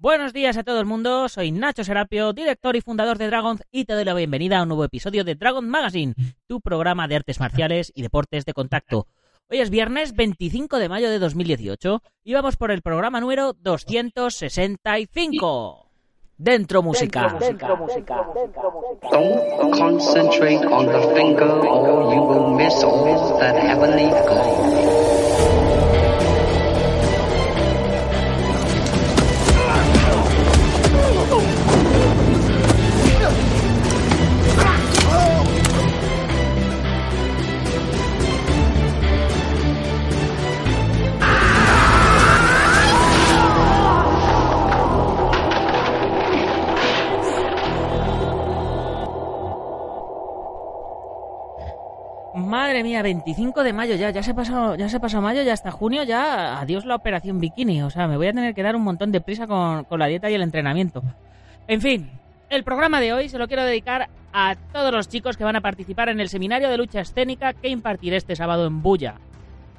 Buenos 0.00 0.32
días 0.32 0.56
a 0.56 0.62
todo 0.62 0.80
el 0.80 0.86
mundo, 0.86 1.28
soy 1.28 1.52
Nacho 1.52 1.84
Serapio, 1.84 2.32
director 2.32 2.74
y 2.74 2.80
fundador 2.80 3.18
de 3.18 3.26
Dragon 3.26 3.58
y 3.70 3.84
te 3.84 3.92
doy 3.92 4.06
la 4.06 4.14
bienvenida 4.14 4.58
a 4.58 4.62
un 4.62 4.68
nuevo 4.68 4.82
episodio 4.82 5.24
de 5.24 5.34
Dragon 5.34 5.68
Magazine, 5.68 6.14
tu 6.46 6.62
programa 6.62 7.06
de 7.06 7.16
artes 7.16 7.38
marciales 7.38 7.92
y 7.94 8.00
deportes 8.00 8.46
de 8.46 8.54
contacto. 8.54 9.06
Hoy 9.50 9.58
es 9.58 9.68
viernes 9.68 10.16
25 10.16 10.78
de 10.78 10.88
mayo 10.88 11.10
de 11.10 11.18
2018 11.18 12.00
y 12.24 12.32
vamos 12.32 12.56
por 12.56 12.70
el 12.70 12.80
programa 12.80 13.20
número 13.20 13.52
265. 13.52 15.90
Dentro 16.38 16.82
música. 16.82 17.36
Dentro 17.38 17.76
música. 17.76 18.26
Don't 19.12 19.76
concentrate 19.76 20.64
on 20.64 20.86
the 20.86 21.14
finger 21.14 21.44
or 21.44 22.14
you 22.14 22.22
will 22.22 22.56
miss 22.56 22.82
all 22.82 23.38
that 23.38 23.54
heavenly 23.54 24.08
glow. 24.08 25.10
Madre 52.50 52.82
mía, 52.82 53.00
25 53.00 53.62
de 53.62 53.72
mayo 53.72 53.94
ya, 53.94 54.10
ya 54.10 54.24
se 54.24 54.34
pasó, 54.34 54.74
ya 54.74 54.88
se 54.88 54.98
pasó 54.98 55.20
mayo, 55.20 55.40
ya 55.44 55.52
hasta 55.52 55.70
junio, 55.70 56.02
ya 56.02 56.60
adiós 56.60 56.84
la 56.84 56.96
operación 56.96 57.38
bikini. 57.38 57.80
O 57.82 57.90
sea, 57.90 58.08
me 58.08 58.16
voy 58.16 58.26
a 58.26 58.32
tener 58.32 58.56
que 58.56 58.64
dar 58.64 58.74
un 58.74 58.82
montón 58.82 59.12
de 59.12 59.20
prisa 59.20 59.46
con, 59.46 59.84
con 59.84 60.00
la 60.00 60.06
dieta 60.06 60.28
y 60.28 60.34
el 60.34 60.42
entrenamiento. 60.42 61.00
En 61.68 61.80
fin, 61.80 62.10
el 62.48 62.64
programa 62.64 63.00
de 63.00 63.12
hoy 63.12 63.28
se 63.28 63.38
lo 63.38 63.46
quiero 63.46 63.62
dedicar 63.62 64.08
a 64.32 64.56
todos 64.72 64.90
los 64.92 65.08
chicos 65.08 65.36
que 65.36 65.44
van 65.44 65.54
a 65.54 65.60
participar 65.60 66.08
en 66.08 66.18
el 66.18 66.28
seminario 66.28 66.68
de 66.68 66.76
lucha 66.76 67.02
escénica 67.02 67.52
que 67.52 67.68
impartiré 67.68 68.16
este 68.16 68.34
sábado 68.34 68.66
en 68.66 68.82
Bulla, 68.82 69.14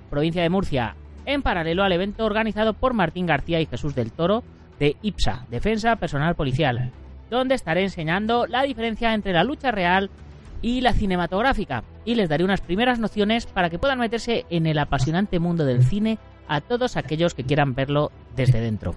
provincia 0.10 0.42
de 0.42 0.50
Murcia, 0.50 0.96
en 1.26 1.42
paralelo 1.42 1.84
al 1.84 1.92
evento 1.92 2.26
organizado 2.26 2.74
por 2.74 2.94
Martín 2.94 3.26
García 3.26 3.60
y 3.60 3.66
Jesús 3.66 3.96
del 3.96 4.14
Toro 4.14 4.44
de 4.80 4.96
IPSA, 5.02 5.46
Defensa 5.50 5.98
Personal 5.98 6.36
Policial, 6.36 6.90
donde 7.30 7.56
estaré 7.56 7.84
enseñando 7.84 8.48
la 8.48 8.64
diferencia 8.64 9.14
entre 9.14 9.34
la 9.34 9.44
lucha 9.44 9.72
real 9.72 10.10
y 10.10 10.31
la 10.62 10.94
cinematográfica, 10.94 11.84
y 12.06 12.16
les 12.16 12.30
daré 12.30 12.44
unas 12.44 12.62
primeras 12.62 13.00
nociones 13.00 13.46
para 13.46 13.70
que 13.70 13.80
puedan 13.80 14.00
meterse 14.00 14.46
en 14.50 14.68
el 14.68 14.78
apasionante 14.78 15.40
mundo 15.40 15.66
del 15.66 15.84
cine 15.84 16.20
a 16.48 16.62
todos 16.62 16.98
aquellos 16.98 17.34
que 17.34 17.44
quieran 17.44 17.74
verlo 17.74 18.12
desde 18.36 18.62
dentro. 18.62 18.94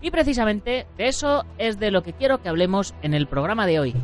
Y 0.00 0.10
precisamente 0.10 0.86
de 0.96 1.06
eso 1.06 1.44
es 1.58 1.78
de 1.78 1.90
lo 1.90 2.02
que 2.02 2.12
quiero 2.12 2.42
que 2.42 2.48
hablemos 2.48 2.94
en 3.02 3.14
el 3.14 3.26
programa 3.26 3.66
de 3.66 3.80
hoy, 3.80 3.94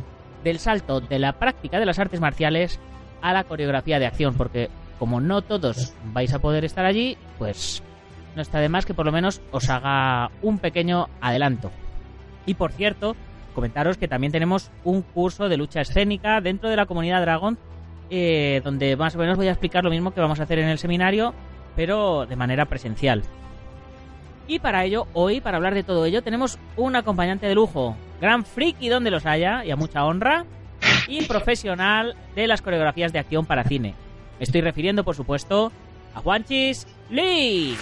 del 0.43 0.59
salto 0.59 1.01
de 1.01 1.19
la 1.19 1.33
práctica 1.33 1.79
de 1.79 1.85
las 1.85 1.99
artes 1.99 2.21
marciales 2.21 2.79
a 3.21 3.33
la 3.33 3.43
coreografía 3.43 3.99
de 3.99 4.07
acción, 4.07 4.35
porque 4.35 4.69
como 4.97 5.21
no 5.21 5.41
todos 5.41 5.93
vais 6.13 6.33
a 6.33 6.39
poder 6.39 6.65
estar 6.65 6.85
allí, 6.85 7.17
pues 7.37 7.83
no 8.35 8.41
está 8.41 8.59
de 8.59 8.69
más 8.69 8.85
que 8.85 8.93
por 8.93 9.05
lo 9.05 9.11
menos 9.11 9.41
os 9.51 9.69
haga 9.69 10.31
un 10.41 10.57
pequeño 10.59 11.07
adelanto. 11.21 11.71
Y 12.45 12.53
por 12.53 12.71
cierto, 12.71 13.15
comentaros 13.53 13.97
que 13.97 14.07
también 14.07 14.31
tenemos 14.31 14.71
un 14.83 15.01
curso 15.01 15.49
de 15.49 15.57
lucha 15.57 15.81
escénica 15.81 16.41
dentro 16.41 16.69
de 16.69 16.75
la 16.75 16.85
comunidad 16.85 17.21
Dragon, 17.21 17.57
eh, 18.09 18.61
donde 18.63 18.95
más 18.95 19.15
o 19.15 19.19
menos 19.19 19.37
voy 19.37 19.47
a 19.47 19.51
explicar 19.51 19.83
lo 19.83 19.89
mismo 19.89 20.13
que 20.13 20.21
vamos 20.21 20.39
a 20.39 20.43
hacer 20.43 20.59
en 20.59 20.69
el 20.69 20.77
seminario, 20.77 21.33
pero 21.75 22.25
de 22.25 22.35
manera 22.35 22.65
presencial. 22.65 23.23
Y 24.47 24.59
para 24.59 24.83
ello, 24.83 25.07
hoy, 25.13 25.41
para 25.41 25.57
hablar 25.57 25.75
de 25.75 25.83
todo 25.83 26.05
ello, 26.05 26.23
tenemos 26.23 26.57
un 26.75 26.95
acompañante 26.95 27.45
de 27.45 27.53
lujo, 27.53 27.95
gran 28.19 28.43
friki 28.45 28.89
donde 28.89 29.11
los 29.11 29.27
haya, 29.27 29.63
y 29.63 29.69
a 29.71 29.75
mucha 29.75 30.03
honra, 30.03 30.45
y 31.07 31.25
profesional 31.25 32.15
de 32.35 32.47
las 32.47 32.61
coreografías 32.61 33.13
de 33.13 33.19
acción 33.19 33.45
para 33.45 33.63
cine. 33.63 33.93
Me 34.39 34.43
estoy 34.43 34.61
refiriendo, 34.61 35.03
por 35.03 35.15
supuesto, 35.15 35.71
a 36.15 36.21
Juanchis 36.21 36.87
Lee. 37.09 37.77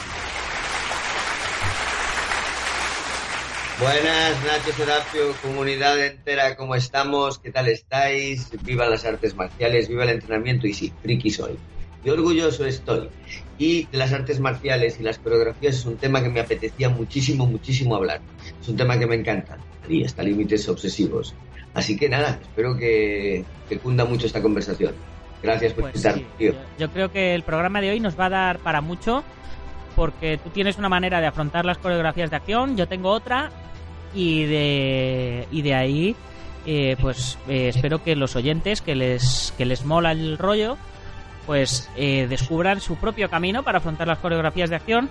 Buenas, 3.80 4.34
Nacho 4.44 4.72
Serapio, 4.76 5.34
comunidad 5.44 6.04
entera, 6.04 6.56
¿cómo 6.56 6.74
estamos? 6.74 7.38
¿Qué 7.38 7.52
tal 7.52 7.68
estáis? 7.68 8.50
Viva 8.64 8.88
las 8.88 9.06
artes 9.06 9.36
marciales, 9.36 9.88
viva 9.88 10.04
el 10.04 10.10
entrenamiento 10.10 10.66
y 10.66 10.74
sí, 10.74 10.92
friki 11.02 11.30
soy. 11.30 11.60
Y 12.04 12.10
orgulloso 12.10 12.66
estoy. 12.66 13.10
Y 13.60 13.86
de 13.86 13.98
las 14.00 14.14
artes 14.14 14.40
marciales 14.40 15.00
y 15.00 15.04
las 15.04 15.20
coreografías 15.20 15.76
es 15.76 15.86
un 15.86 15.98
tema 15.98 16.24
que 16.24 16.30
me 16.30 16.40
apetecía 16.40 16.90
muchísimo, 16.90 17.46
muchísimo 17.46 17.96
hablar. 17.96 18.20
Es 18.60 18.68
un 18.68 18.78
tema 18.78 18.98
que 18.98 19.06
me 19.06 19.16
encanta 19.16 19.58
y 19.88 20.04
hasta 20.04 20.24
límites 20.24 20.68
obsesivos. 20.70 21.36
Así 21.76 21.96
que 21.98 22.10
nada, 22.10 22.40
espero 22.42 22.76
que, 22.78 23.46
que 23.70 23.78
cunda 23.78 24.06
mucho 24.06 24.26
esta 24.26 24.42
conversación. 24.42 24.96
Gracias 25.44 25.74
por 25.74 25.84
Pues 25.84 25.96
escuchar, 25.98 26.16
sí, 26.16 26.26
tío. 26.40 26.54
yo- 26.54 26.60
Yo 26.80 26.92
creo 26.92 27.12
que 27.12 27.36
el 27.36 27.44
programa 27.44 27.80
de 27.80 27.92
hoy 27.92 28.00
nos 28.00 28.20
va 28.20 28.26
a 28.26 28.30
dar 28.30 28.60
para 28.60 28.82
mucho 28.82 29.24
porque 29.98 30.38
tú 30.38 30.52
tienes 30.52 30.78
una 30.78 30.90
manera 30.90 31.20
de 31.20 31.26
afrontar 31.26 31.66
las 31.66 31.80
coreografías 31.80 32.30
de 32.30 32.36
acción, 32.36 32.78
yo 32.78 32.88
tengo 32.88 33.10
otra 33.10 33.50
y 34.14 34.46
de 34.46 35.48
y 35.52 35.64
de 35.64 35.74
ahí 35.74 36.16
eh, 36.68 36.96
pues 37.02 37.40
eh, 37.48 37.70
espero 37.70 38.04
que 38.04 38.16
los 38.16 38.36
oyentes 38.36 38.82
que 38.82 38.94
les 38.94 39.54
que 39.58 39.66
les 39.66 39.84
mola 39.86 40.12
el 40.12 40.38
rollo 40.38 40.78
pues 41.48 41.90
eh, 41.96 42.28
descubran 42.30 42.80
su 42.80 42.98
propio 42.98 43.28
camino 43.28 43.64
para 43.64 43.80
afrontar 43.80 44.08
las 44.08 44.20
coreografías 44.20 44.70
de 44.70 44.76
acción 44.76 45.10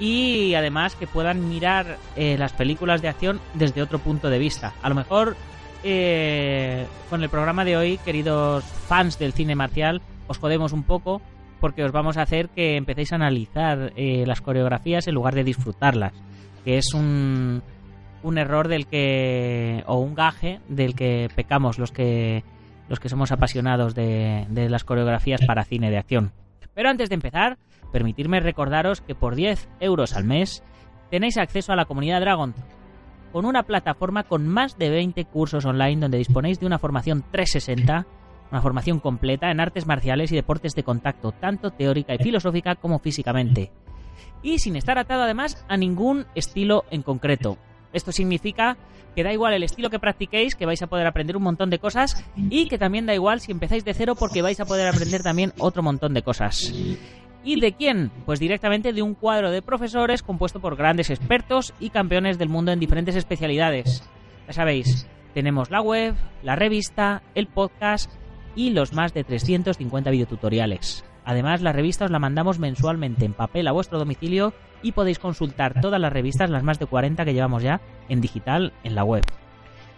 y 0.00 0.54
además 0.54 0.96
que 0.96 1.06
puedan 1.06 1.48
mirar 1.48 1.98
eh, 2.16 2.36
las 2.36 2.52
películas 2.52 3.02
de 3.02 3.08
acción 3.08 3.40
desde 3.54 3.82
otro 3.82 4.00
punto 4.00 4.28
de 4.28 4.38
vista. 4.38 4.72
A 4.82 4.88
lo 4.88 4.94
mejor 4.96 5.36
eh, 5.84 6.86
con 7.08 7.22
el 7.22 7.28
programa 7.28 7.64
de 7.64 7.76
hoy, 7.76 7.98
queridos 7.98 8.64
fans 8.64 9.18
del 9.18 9.34
cine 9.34 9.54
marcial, 9.54 10.00
os 10.26 10.38
jodemos 10.38 10.72
un 10.72 10.82
poco 10.82 11.20
porque 11.60 11.84
os 11.84 11.92
vamos 11.92 12.16
a 12.16 12.22
hacer 12.22 12.48
que 12.48 12.76
empecéis 12.76 13.12
a 13.12 13.16
analizar 13.16 13.92
eh, 13.96 14.24
las 14.26 14.40
coreografías 14.40 15.06
en 15.06 15.14
lugar 15.14 15.34
de 15.34 15.44
disfrutarlas, 15.44 16.12
que 16.64 16.78
es 16.78 16.94
un, 16.94 17.62
un 18.22 18.38
error 18.38 18.68
del 18.68 18.86
que 18.86 19.84
o 19.86 19.98
un 19.98 20.14
gaje 20.14 20.60
del 20.68 20.94
que 20.94 21.28
pecamos 21.34 21.78
los 21.78 21.92
que 21.92 22.42
los 22.88 22.98
que 22.98 23.08
somos 23.08 23.30
apasionados 23.30 23.94
de, 23.94 24.46
de 24.50 24.68
las 24.68 24.82
coreografías 24.82 25.40
para 25.46 25.64
cine 25.64 25.90
de 25.90 25.98
acción. 25.98 26.32
Pero 26.74 26.88
antes 26.88 27.08
de 27.08 27.14
empezar, 27.14 27.56
permitirme 27.92 28.40
recordaros 28.40 29.00
que 29.00 29.14
por 29.14 29.36
10 29.36 29.68
euros 29.78 30.16
al 30.16 30.24
mes 30.24 30.64
tenéis 31.08 31.38
acceso 31.38 31.72
a 31.72 31.76
la 31.76 31.84
comunidad 31.84 32.20
Dragon, 32.20 32.52
con 33.32 33.44
una 33.44 33.62
plataforma 33.62 34.24
con 34.24 34.48
más 34.48 34.76
de 34.76 34.90
20 34.90 35.24
cursos 35.26 35.64
online 35.64 36.00
donde 36.00 36.18
disponéis 36.18 36.58
de 36.58 36.66
una 36.66 36.78
formación 36.78 37.24
360, 37.30 38.06
una 38.50 38.62
formación 38.62 39.00
completa 39.00 39.50
en 39.50 39.60
artes 39.60 39.86
marciales 39.86 40.32
y 40.32 40.36
deportes 40.36 40.74
de 40.74 40.82
contacto, 40.82 41.32
tanto 41.32 41.70
teórica 41.70 42.14
y 42.14 42.18
filosófica 42.18 42.74
como 42.74 42.98
físicamente. 42.98 43.70
Y 44.42 44.58
sin 44.58 44.76
estar 44.76 44.98
atado 44.98 45.22
además 45.22 45.64
a 45.68 45.76
ningún 45.76 46.26
estilo 46.34 46.84
en 46.90 47.02
concreto. 47.02 47.58
Esto 47.92 48.12
significa 48.12 48.76
que 49.14 49.24
da 49.24 49.32
igual 49.32 49.54
el 49.54 49.62
estilo 49.62 49.90
que 49.90 49.98
practiquéis, 49.98 50.54
que 50.54 50.66
vais 50.66 50.82
a 50.82 50.86
poder 50.86 51.06
aprender 51.06 51.36
un 51.36 51.42
montón 51.42 51.70
de 51.70 51.78
cosas 51.78 52.24
y 52.36 52.68
que 52.68 52.78
también 52.78 53.06
da 53.06 53.14
igual 53.14 53.40
si 53.40 53.52
empezáis 53.52 53.84
de 53.84 53.94
cero 53.94 54.14
porque 54.18 54.42
vais 54.42 54.60
a 54.60 54.64
poder 54.64 54.86
aprender 54.88 55.22
también 55.22 55.52
otro 55.58 55.82
montón 55.82 56.14
de 56.14 56.22
cosas. 56.22 56.72
¿Y 57.42 57.58
de 57.58 57.72
quién? 57.72 58.10
Pues 58.26 58.38
directamente 58.38 58.92
de 58.92 59.02
un 59.02 59.14
cuadro 59.14 59.50
de 59.50 59.62
profesores 59.62 60.22
compuesto 60.22 60.60
por 60.60 60.76
grandes 60.76 61.10
expertos 61.10 61.74
y 61.80 61.90
campeones 61.90 62.38
del 62.38 62.50
mundo 62.50 62.70
en 62.70 62.80
diferentes 62.80 63.16
especialidades. 63.16 64.04
Ya 64.46 64.52
sabéis, 64.52 65.08
tenemos 65.34 65.70
la 65.70 65.80
web, 65.80 66.14
la 66.42 66.54
revista, 66.54 67.22
el 67.34 67.46
podcast 67.46 68.12
y 68.54 68.70
los 68.70 68.92
más 68.92 69.14
de 69.14 69.24
350 69.24 70.10
videotutoriales. 70.10 71.04
Además, 71.24 71.62
la 71.62 71.72
revista 71.72 72.06
os 72.06 72.10
la 72.10 72.18
mandamos 72.18 72.58
mensualmente 72.58 73.24
en 73.24 73.34
papel 73.34 73.68
a 73.68 73.72
vuestro 73.72 73.98
domicilio 73.98 74.52
y 74.82 74.92
podéis 74.92 75.18
consultar 75.18 75.80
todas 75.80 76.00
las 76.00 76.12
revistas, 76.12 76.50
las 76.50 76.62
más 76.62 76.78
de 76.78 76.86
40 76.86 77.24
que 77.24 77.34
llevamos 77.34 77.62
ya, 77.62 77.80
en 78.08 78.20
digital 78.20 78.72
en 78.82 78.94
la 78.94 79.04
web. 79.04 79.22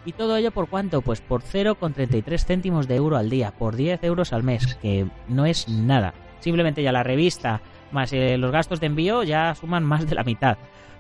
¿Y 0.05 0.13
todo 0.13 0.37
ello 0.37 0.51
por 0.51 0.69
cuánto? 0.69 1.01
Pues 1.01 1.21
por 1.21 1.43
0,33 1.43 2.45
céntimos 2.45 2.89
de 2.89 2.97
euro 2.97 3.17
al 3.17 3.31
día, 3.31 3.53
por 3.53 3.77
10 3.77 4.03
euros 4.03 4.33
al 4.33 4.43
mes, 4.43 4.75
que 4.83 5.07
no 5.29 5.47
es 5.47 5.69
nada. 5.69 6.13
Simplemente 6.41 6.83
ya 6.83 6.91
la 6.91 7.05
revista 7.05 7.63
más 7.93 8.13
eh, 8.13 8.37
los 8.37 8.51
gastos 8.51 8.81
de 8.81 8.87
envío 8.87 9.23
ya 9.23 9.55
suman 9.55 9.85
más 9.85 10.09
de 10.09 10.15
la 10.17 10.25
mitad. 10.25 10.57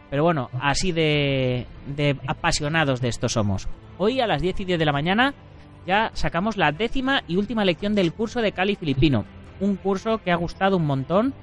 Pero 0.08 0.22
bueno, 0.24 0.50
así 0.60 0.92
de, 0.92 1.66
de 1.86 2.16
apasionados 2.28 3.00
de 3.00 3.08
esto 3.08 3.28
somos. 3.28 3.66
Hoy 3.98 4.20
a 4.20 4.26
las 4.26 4.42
10 4.42 4.60
y 4.60 4.64
10 4.66 4.78
de 4.78 4.84
la 4.84 4.92
mañana 4.92 5.34
ya 5.86 6.10
sacamos 6.14 6.56
la 6.56 6.72
décima 6.72 7.22
y 7.28 7.36
última 7.36 7.64
lección 7.64 7.94
del 7.94 8.12
curso 8.12 8.40
de 8.40 8.52
Cali 8.52 8.76
Filipino. 8.76 9.24
Un 9.60 9.76
curso 9.76 10.18
que 10.18 10.30
ha 10.32 10.36
gustado 10.36 10.76
un 10.76 10.86
montón 10.86 11.34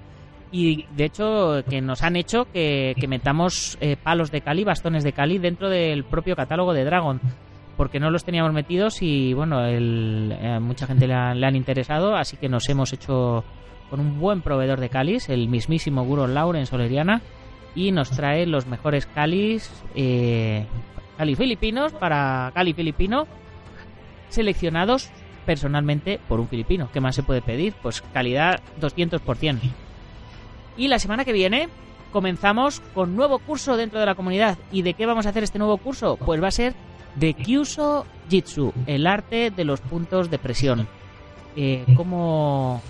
y 0.52 0.86
de 0.96 1.06
hecho 1.06 1.64
que 1.70 1.80
nos 1.82 2.02
han 2.04 2.16
hecho 2.16 2.46
que, 2.52 2.96
metamos 3.08 3.78
eh, 3.82 3.96
palos 4.02 4.32
de 4.32 4.42
Cali, 4.42 4.64
bastones 4.64 5.04
de 5.04 5.14
Cali 5.14 5.38
dentro 5.38 5.70
del 5.70 6.04
propio 6.04 6.36
catálogo 6.36 6.74
de 6.74 6.86
Dragon. 6.86 7.20
Porque 7.78 8.00
no 8.00 8.12
los 8.12 8.26
teníamos 8.26 8.52
metidos 8.52 9.02
y 9.02 9.34
bueno, 9.34 9.64
el, 9.66 10.36
eh, 10.38 10.60
mucha 10.60 10.86
gente 10.86 11.08
le, 11.08 11.14
ha- 11.14 11.34
le 11.34 11.46
han 11.46 11.56
interesado, 11.56 12.16
así 12.16 12.36
que 12.36 12.50
nos 12.50 12.68
hemos 12.68 12.92
hecho 12.92 13.46
con 13.90 14.00
un 14.02 14.20
buen 14.20 14.42
proveedor 14.42 14.80
de 14.82 14.90
Calis, 14.90 15.30
el 15.30 15.48
mismísimo 15.48 16.04
Guro 16.04 16.28
Lauren 16.28 16.66
Soleriana, 16.66 17.22
y 17.76 17.92
nos 17.92 18.10
trae 18.12 18.46
los 18.46 18.68
mejores 18.68 19.06
Calis, 19.06 19.72
eh, 19.96 20.66
Cali 21.18 21.36
filipinos 21.36 21.94
para 21.94 22.52
Cali 22.54 22.74
filipino, 22.74 23.28
seleccionados 24.30 25.10
personalmente 25.46 26.20
por 26.28 26.40
un 26.40 26.48
filipino. 26.48 26.90
¿Qué 26.94 27.02
más 27.02 27.16
se 27.16 27.24
puede 27.24 27.42
pedir? 27.42 27.74
Pues 27.82 28.02
calidad 28.14 28.62
200%. 28.80 29.60
Y 30.78 30.88
la 30.88 31.00
semana 31.00 31.26
que 31.26 31.34
viene 31.34 31.70
comenzamos 32.12 32.80
con 32.94 33.16
nuevo 33.16 33.40
curso 33.40 33.78
dentro 33.78 34.00
de 34.00 34.06
la 34.06 34.16
comunidad. 34.16 34.58
¿Y 34.72 34.82
de 34.82 34.94
qué 34.94 35.06
vamos 35.06 35.26
a 35.26 35.30
hacer 35.30 35.44
este 35.44 35.60
nuevo 35.60 35.78
curso? 35.78 36.18
Pues 36.18 36.42
va 36.42 36.48
a 36.48 36.52
ser 36.52 36.74
de 37.16 37.34
Kyuso 37.34 38.06
Jitsu, 38.30 38.74
el 38.86 39.08
arte 39.08 39.52
de 39.52 39.66
los 39.66 39.82
puntos 39.82 40.30
de 40.30 40.40
presión. 40.40 40.88
Eh, 41.56 41.86
cómo 41.96 42.82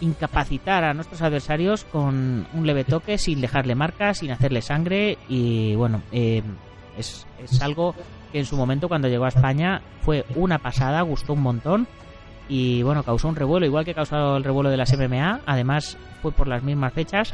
incapacitar 0.00 0.84
a 0.84 0.94
nuestros 0.94 1.22
adversarios 1.22 1.84
con 1.84 2.46
un 2.52 2.66
leve 2.66 2.84
toque 2.84 3.18
sin 3.18 3.40
dejarle 3.40 3.74
marcas, 3.74 4.18
sin 4.18 4.30
hacerle 4.30 4.62
sangre 4.62 5.18
y 5.28 5.74
bueno, 5.74 6.02
eh, 6.12 6.42
es, 6.98 7.26
es 7.42 7.62
algo 7.62 7.94
que 8.32 8.38
en 8.38 8.46
su 8.46 8.56
momento 8.56 8.88
cuando 8.88 9.08
llegó 9.08 9.24
a 9.24 9.28
España 9.28 9.82
fue 10.00 10.24
una 10.34 10.58
pasada, 10.58 11.02
gustó 11.02 11.32
un 11.34 11.42
montón 11.42 11.86
y 12.48 12.82
bueno, 12.82 13.02
causó 13.02 13.28
un 13.28 13.36
revuelo, 13.36 13.66
igual 13.66 13.84
que 13.84 13.94
causó 13.94 14.36
el 14.36 14.44
revuelo 14.44 14.70
de 14.70 14.76
las 14.76 14.96
MMA, 14.96 15.40
además 15.46 15.96
fue 16.22 16.32
por 16.32 16.46
las 16.46 16.62
mismas 16.62 16.92
fechas 16.92 17.32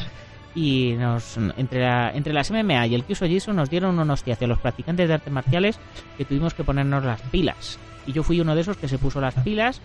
y 0.54 0.94
nos 0.98 1.36
entre, 1.56 1.80
la, 1.80 2.10
entre 2.12 2.32
las 2.32 2.50
MMA 2.50 2.86
y 2.86 2.94
el 2.94 3.04
Kyuso 3.04 3.26
Jitsu 3.26 3.52
nos 3.52 3.70
dieron 3.70 3.98
un 3.98 4.10
hostia 4.10 4.34
hacia 4.34 4.46
los 4.46 4.58
practicantes 4.58 5.08
de 5.08 5.14
artes 5.14 5.32
marciales 5.32 5.78
que 6.16 6.24
tuvimos 6.24 6.54
que 6.54 6.64
ponernos 6.64 7.04
las 7.04 7.20
pilas. 7.22 7.78
Y 8.06 8.12
yo 8.12 8.22
fui 8.22 8.40
uno 8.40 8.54
de 8.54 8.62
esos 8.62 8.76
que 8.76 8.88
se 8.88 8.98
puso 8.98 9.20
las 9.20 9.34
pilas 9.34 9.80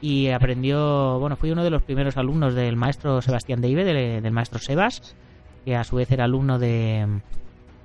y 0.00 0.28
aprendió, 0.28 1.18
bueno, 1.18 1.36
fui 1.36 1.50
uno 1.50 1.64
de 1.64 1.70
los 1.70 1.82
primeros 1.82 2.16
alumnos 2.16 2.54
del 2.54 2.76
maestro 2.76 3.22
Sebastián 3.22 3.60
Deive, 3.60 3.84
del, 3.84 4.22
del 4.22 4.32
maestro 4.32 4.58
Sebas, 4.58 5.16
que 5.64 5.76
a 5.76 5.84
su 5.84 5.96
vez 5.96 6.10
era 6.10 6.24
alumno 6.24 6.58
de, 6.58 7.06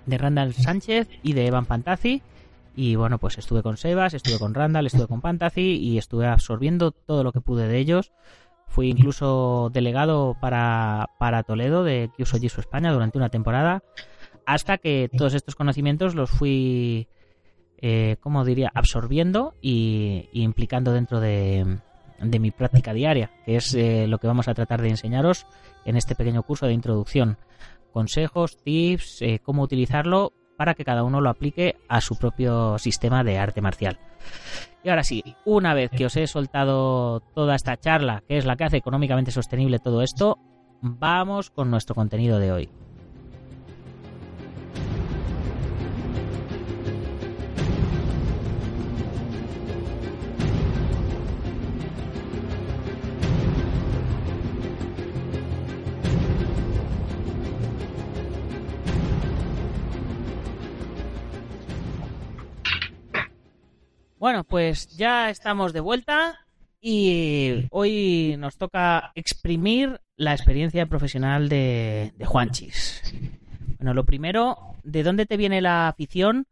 de 0.06 0.18
Randall 0.18 0.54
Sánchez 0.54 1.08
y 1.22 1.34
de 1.34 1.46
Evan 1.46 1.66
Pantazzi. 1.66 2.22
Y 2.80 2.96
bueno, 2.96 3.18
pues 3.18 3.40
estuve 3.40 3.64
con 3.64 3.76
Sebas, 3.76 4.14
estuve 4.14 4.38
con 4.38 4.54
Randall, 4.54 4.86
estuve 4.86 5.08
con 5.08 5.20
Pantazzi 5.20 5.78
y 5.78 5.98
estuve 5.98 6.28
absorbiendo 6.28 6.92
todo 6.92 7.24
lo 7.24 7.32
que 7.32 7.42
pude 7.42 7.68
de 7.68 7.80
ellos. 7.80 8.12
Fui 8.68 8.88
incluso 8.88 9.72
delegado 9.74 10.38
para, 10.40 11.10
para 11.18 11.42
Toledo 11.42 11.84
de 11.84 12.12
Kyuso 12.16 12.38
Jitsu 12.38 12.62
España 12.62 12.94
durante 12.94 13.18
una 13.18 13.30
temporada, 13.30 13.82
hasta 14.46 14.78
que 14.78 15.10
todos 15.18 15.34
estos 15.34 15.56
conocimientos 15.56 16.14
los 16.14 16.30
fui, 16.30 17.08
eh, 17.80 18.18
¿cómo 18.20 18.46
diría?, 18.46 18.72
absorbiendo 18.76 19.56
y, 19.60 20.30
y 20.32 20.44
implicando 20.44 20.94
dentro 20.94 21.20
de, 21.20 21.80
de 22.22 22.40
mi 22.40 22.52
práctica 22.52 22.94
diaria, 22.94 23.32
que 23.44 23.56
es 23.56 23.74
eh, 23.74 24.06
lo 24.06 24.20
que 24.20 24.28
vamos 24.28 24.48
a 24.50 24.54
tratar 24.54 24.84
de 24.84 24.90
enseñaros 24.90 25.48
en 25.84 25.98
este 25.98 26.14
pequeño 26.14 26.44
curso 26.44 26.68
de 26.68 26.74
introducción. 26.74 27.38
Consejos, 27.92 28.58
tips, 28.64 29.24
eh, 29.24 29.40
cómo 29.42 29.64
utilizarlo 29.64 30.34
para 30.58 30.74
que 30.74 30.84
cada 30.84 31.04
uno 31.04 31.22
lo 31.22 31.30
aplique 31.30 31.78
a 31.88 32.02
su 32.02 32.18
propio 32.18 32.78
sistema 32.78 33.24
de 33.24 33.38
arte 33.38 33.62
marcial. 33.62 34.00
Y 34.84 34.90
ahora 34.90 35.04
sí, 35.04 35.24
una 35.46 35.74
vez 35.74 35.92
que 35.92 36.06
os 36.06 36.16
he 36.18 36.28
soltado 36.28 37.22
toda 37.34 37.56
esta 37.56 37.78
charla, 37.78 38.24
que 38.28 38.38
es 38.38 38.46
la 38.46 38.56
que 38.56 38.66
hace 38.66 38.78
económicamente 38.78 39.32
sostenible 39.32 39.80
todo 39.80 40.02
esto, 40.02 40.40
vamos 40.82 41.50
con 41.50 41.70
nuestro 41.72 41.96
contenido 41.96 42.40
de 42.40 42.52
hoy. 42.52 42.70
Bueno, 64.28 64.44
pues 64.44 64.90
ya 64.98 65.30
estamos 65.30 65.72
de 65.72 65.80
vuelta 65.80 66.46
y 66.82 67.66
hoy 67.72 68.36
nos 68.38 68.58
toca 68.58 69.14
exprimir 69.16 70.02
la 70.18 70.34
experiencia 70.34 70.86
profesional 70.86 71.48
de, 71.48 72.12
Juanchis. 72.26 73.04
Bueno, 73.78 73.94
lo 73.94 74.04
primero, 74.04 74.58
¿de 74.84 75.04
dónde 75.04 75.28
te 75.28 75.38
viene 75.38 75.62
la 75.62 75.88
afición 75.88 76.46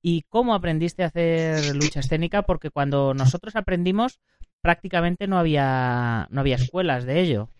y 0.00 0.22
cómo 0.30 0.54
aprendiste 0.54 1.02
a 1.02 1.08
hacer 1.08 1.76
lucha 1.76 2.00
escénica? 2.00 2.40
Porque 2.40 2.70
cuando 2.70 3.12
nosotros 3.12 3.54
aprendimos 3.54 4.18
prácticamente 4.62 5.26
no 5.26 5.38
había, 5.38 6.26
no 6.30 6.40
había 6.40 6.56
escuelas 6.56 7.04
de 7.04 7.20
ello. 7.20 7.50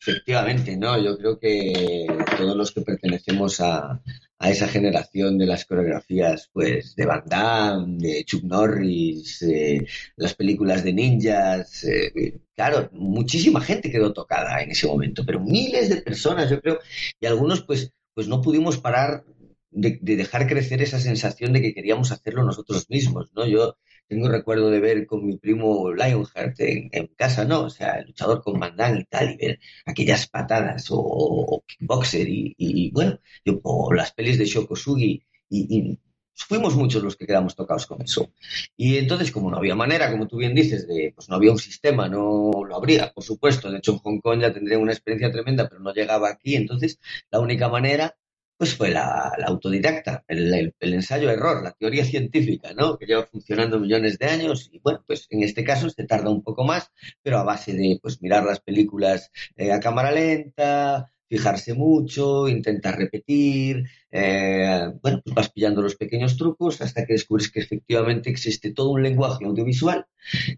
Efectivamente, 0.00 0.76
no, 0.76 0.96
yo 1.02 1.18
creo 1.18 1.36
que 1.40 2.06
todos 2.38 2.56
los 2.56 2.70
que 2.70 2.82
pertenecemos 2.82 3.60
a, 3.60 4.00
a 4.42 4.50
esa 4.50 4.66
generación 4.68 5.36
de 5.36 5.44
las 5.46 5.66
coreografías, 5.66 6.48
pues 6.52 6.96
de 6.96 7.04
Van 7.04 7.22
Damme, 7.26 7.98
de 7.98 8.24
Chuck 8.24 8.42
Norris, 8.42 9.42
eh, 9.42 9.86
las 10.16 10.34
películas 10.34 10.82
de 10.82 10.94
ninjas, 10.94 11.84
eh, 11.84 12.40
claro, 12.56 12.88
muchísima 12.94 13.60
gente 13.60 13.90
quedó 13.92 14.14
tocada 14.14 14.62
en 14.62 14.70
ese 14.70 14.86
momento, 14.86 15.24
pero 15.26 15.40
miles 15.40 15.90
de 15.90 16.00
personas, 16.00 16.48
yo 16.50 16.58
creo, 16.62 16.78
y 17.20 17.26
algunos 17.26 17.62
pues, 17.64 17.92
pues 18.14 18.28
no 18.28 18.40
pudimos 18.40 18.78
parar 18.78 19.24
de, 19.70 19.98
de 20.00 20.16
dejar 20.16 20.48
crecer 20.48 20.80
esa 20.80 20.98
sensación 20.98 21.52
de 21.52 21.60
que 21.60 21.74
queríamos 21.74 22.10
hacerlo 22.10 22.42
nosotros 22.42 22.88
mismos, 22.88 23.30
¿no? 23.34 23.46
Yo 23.46 23.76
tengo 24.10 24.28
recuerdo 24.28 24.70
de 24.70 24.80
ver 24.80 25.06
con 25.06 25.24
mi 25.24 25.36
primo 25.38 25.92
Lionheart 25.92 26.58
en, 26.60 26.88
en 26.92 27.06
casa, 27.16 27.44
¿no? 27.44 27.62
O 27.62 27.70
sea, 27.70 27.94
el 28.00 28.06
luchador 28.08 28.42
con 28.42 28.58
Van 28.58 28.76
Damme 28.76 29.02
y 29.02 29.04
tal, 29.04 29.30
y 29.30 29.36
ver 29.36 29.60
aquellas 29.86 30.26
patadas 30.26 30.90
o, 30.90 30.98
o 30.98 31.64
kickboxer 31.64 32.28
y, 32.28 32.54
y, 32.58 32.90
bueno, 32.90 33.20
yo, 33.44 33.60
o 33.62 33.92
las 33.94 34.12
pelis 34.12 34.36
de 34.38 34.46
Shokosugi 34.46 35.22
y, 35.48 35.78
y, 35.78 35.98
fuimos 36.34 36.74
muchos 36.74 37.04
los 37.04 37.14
que 37.16 37.26
quedamos 37.26 37.54
tocados 37.54 37.86
con 37.86 38.02
eso. 38.02 38.32
Y 38.76 38.96
entonces, 38.96 39.30
como 39.30 39.48
no 39.48 39.58
había 39.58 39.76
manera, 39.76 40.10
como 40.10 40.26
tú 40.26 40.38
bien 40.38 40.54
dices, 40.56 40.88
de, 40.88 41.12
pues 41.14 41.28
no 41.28 41.36
había 41.36 41.52
un 41.52 41.58
sistema, 41.58 42.08
no 42.08 42.50
lo 42.66 42.76
habría, 42.76 43.12
por 43.12 43.22
supuesto. 43.22 43.70
De 43.70 43.78
hecho, 43.78 43.92
en 43.92 43.98
Hong 43.98 44.20
Kong 44.20 44.40
ya 44.40 44.52
tendría 44.52 44.78
una 44.78 44.92
experiencia 44.92 45.30
tremenda, 45.30 45.68
pero 45.68 45.80
no 45.80 45.92
llegaba 45.94 46.30
aquí. 46.30 46.56
Entonces, 46.56 46.98
la 47.30 47.38
única 47.38 47.68
manera 47.68 48.16
pues 48.60 48.74
fue 48.74 48.90
la, 48.90 49.32
autodidacta, 49.46 50.22
el 50.28 50.74
ensayo-error, 50.82 51.62
la 51.62 51.72
teoría 51.72 52.04
científica, 52.04 52.74
¿no? 52.74 52.98
Que 52.98 53.06
lleva 53.06 53.24
funcionando 53.24 53.80
millones 53.80 54.18
de 54.18 54.26
años 54.26 54.68
y 54.70 54.80
bueno, 54.80 55.02
pues 55.06 55.26
en 55.30 55.42
este 55.42 55.64
caso 55.64 55.88
se 55.88 56.04
tarda 56.04 56.28
un 56.28 56.42
poco 56.42 56.62
más, 56.62 56.90
pero 57.22 57.38
a 57.38 57.42
base 57.42 57.72
de 57.72 57.98
pues 58.02 58.20
mirar 58.20 58.44
las 58.44 58.60
películas 58.60 59.30
eh, 59.56 59.72
a 59.72 59.80
cámara 59.80 60.12
lenta, 60.12 61.10
fijarse 61.26 61.72
mucho, 61.72 62.48
intentar 62.48 62.98
repetir, 62.98 63.88
eh, 64.10 64.92
bueno, 65.00 65.22
pues 65.24 65.34
vas 65.34 65.48
pillando 65.48 65.80
los 65.80 65.96
pequeños 65.96 66.36
trucos 66.36 66.82
hasta 66.82 67.06
que 67.06 67.14
descubres 67.14 67.50
que 67.50 67.60
efectivamente 67.60 68.28
existe 68.28 68.74
todo 68.74 68.90
un 68.90 69.02
lenguaje 69.02 69.46
audiovisual 69.46 70.04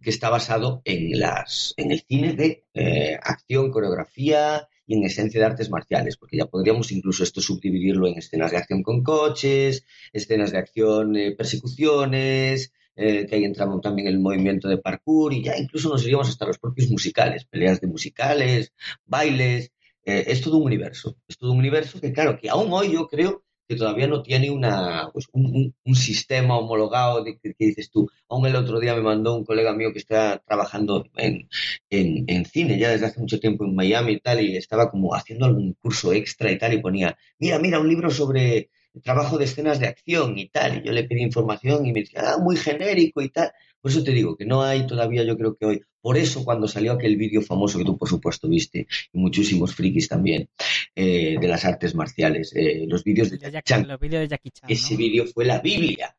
que 0.02 0.10
está 0.10 0.28
basado 0.28 0.82
en 0.84 1.20
las, 1.20 1.72
en 1.76 1.92
el 1.92 2.00
cine 2.00 2.32
de 2.32 2.64
eh, 2.74 3.16
acción, 3.22 3.70
coreografía, 3.70 4.66
y 4.86 4.96
en 4.96 5.04
esencia 5.04 5.40
de 5.40 5.46
artes 5.46 5.70
marciales, 5.70 6.16
porque 6.16 6.36
ya 6.38 6.46
podríamos 6.46 6.92
incluso 6.92 7.22
esto 7.22 7.40
subdividirlo 7.40 8.06
en 8.06 8.18
escenas 8.18 8.50
de 8.50 8.58
acción 8.58 8.82
con 8.82 9.02
coches, 9.02 9.84
escenas 10.12 10.52
de 10.52 10.58
acción, 10.58 11.16
eh, 11.16 11.32
persecuciones, 11.32 12.72
eh, 12.94 13.26
que 13.26 13.36
ahí 13.36 13.44
entra 13.44 13.66
también 13.80 14.08
el 14.08 14.18
movimiento 14.18 14.68
de 14.68 14.78
parkour 14.78 15.32
y 15.32 15.42
ya 15.42 15.56
incluso 15.56 15.88
nos 15.88 16.04
iríamos 16.04 16.28
hasta 16.28 16.46
los 16.46 16.58
propios 16.58 16.90
musicales, 16.90 17.44
peleas 17.46 17.80
de 17.80 17.86
musicales, 17.86 18.72
bailes, 19.06 19.72
eh, 20.04 20.24
es 20.26 20.40
todo 20.42 20.58
un 20.58 20.64
universo, 20.66 21.16
es 21.28 21.38
todo 21.38 21.52
un 21.52 21.58
universo 21.58 22.00
que 22.00 22.12
claro, 22.12 22.38
que 22.38 22.50
aún 22.50 22.72
hoy 22.72 22.92
yo 22.92 23.06
creo 23.08 23.44
que 23.72 23.78
todavía 23.78 24.06
no 24.06 24.22
tiene 24.22 24.50
una, 24.50 25.08
pues 25.12 25.26
un, 25.32 25.74
un, 25.84 25.94
sistema 25.94 26.58
homologado 26.58 27.24
de 27.24 27.38
que, 27.38 27.54
dices 27.58 27.90
tú. 27.90 28.08
Aún 28.28 28.46
el 28.46 28.56
otro 28.56 28.80
día 28.80 28.94
me 28.94 29.02
mandó 29.02 29.34
un 29.34 29.44
colega 29.44 29.72
mío 29.72 29.92
que 29.92 29.98
está 29.98 30.42
trabajando 30.46 31.06
en, 31.16 31.48
en, 31.90 32.24
en, 32.28 32.44
cine 32.44 32.78
ya 32.78 32.90
desde 32.90 33.06
hace 33.06 33.20
mucho 33.20 33.40
tiempo 33.40 33.64
en 33.64 33.74
Miami 33.74 34.12
y 34.14 34.20
tal, 34.20 34.40
y 34.40 34.56
estaba 34.56 34.90
como 34.90 35.14
haciendo 35.14 35.46
algún 35.46 35.74
curso 35.74 36.12
extra 36.12 36.50
y 36.50 36.58
tal, 36.58 36.74
y 36.74 36.82
ponía, 36.82 37.16
mira, 37.38 37.58
mira, 37.58 37.80
un 37.80 37.88
libro 37.88 38.10
sobre 38.10 38.70
trabajo 39.00 39.38
de 39.38 39.44
escenas 39.44 39.78
de 39.80 39.86
acción 39.86 40.38
y 40.38 40.48
tal. 40.48 40.78
Y 40.78 40.86
yo 40.86 40.92
le 40.92 41.04
pedí 41.04 41.22
información 41.22 41.86
y 41.86 41.92
me 41.92 42.00
decía, 42.00 42.34
ah, 42.34 42.38
muy 42.38 42.56
genérico 42.56 43.22
y 43.22 43.30
tal. 43.30 43.52
Por 43.82 43.90
eso 43.90 44.04
te 44.04 44.12
digo 44.12 44.36
que 44.36 44.46
no 44.46 44.62
hay 44.62 44.86
todavía, 44.86 45.24
yo 45.24 45.36
creo 45.36 45.56
que 45.56 45.66
hoy. 45.66 45.80
Por 46.00 46.16
eso 46.16 46.44
cuando 46.44 46.66
salió 46.66 46.92
aquel 46.92 47.16
vídeo 47.16 47.42
famoso 47.42 47.78
que 47.78 47.84
tú 47.84 47.98
por 47.98 48.08
supuesto 48.08 48.48
viste, 48.48 48.86
y 49.12 49.18
muchísimos 49.18 49.74
frikis 49.74 50.08
también, 50.08 50.48
eh, 50.94 51.36
de 51.40 51.48
las 51.48 51.64
artes 51.64 51.94
marciales, 51.94 52.52
eh, 52.54 52.84
los 52.88 53.04
vídeos 53.04 53.30
de 53.30 53.38
Jackie 53.38 53.62
Chan. 53.64 53.86
Los 53.86 54.00
vídeos 54.00 54.22
de 54.22 54.28
Jackie 54.28 54.50
Chan. 54.50 54.68
¿no? 54.68 54.72
Ese 54.74 54.96
vídeo 54.96 55.26
fue 55.26 55.44
la 55.44 55.60
Biblia. 55.60 56.16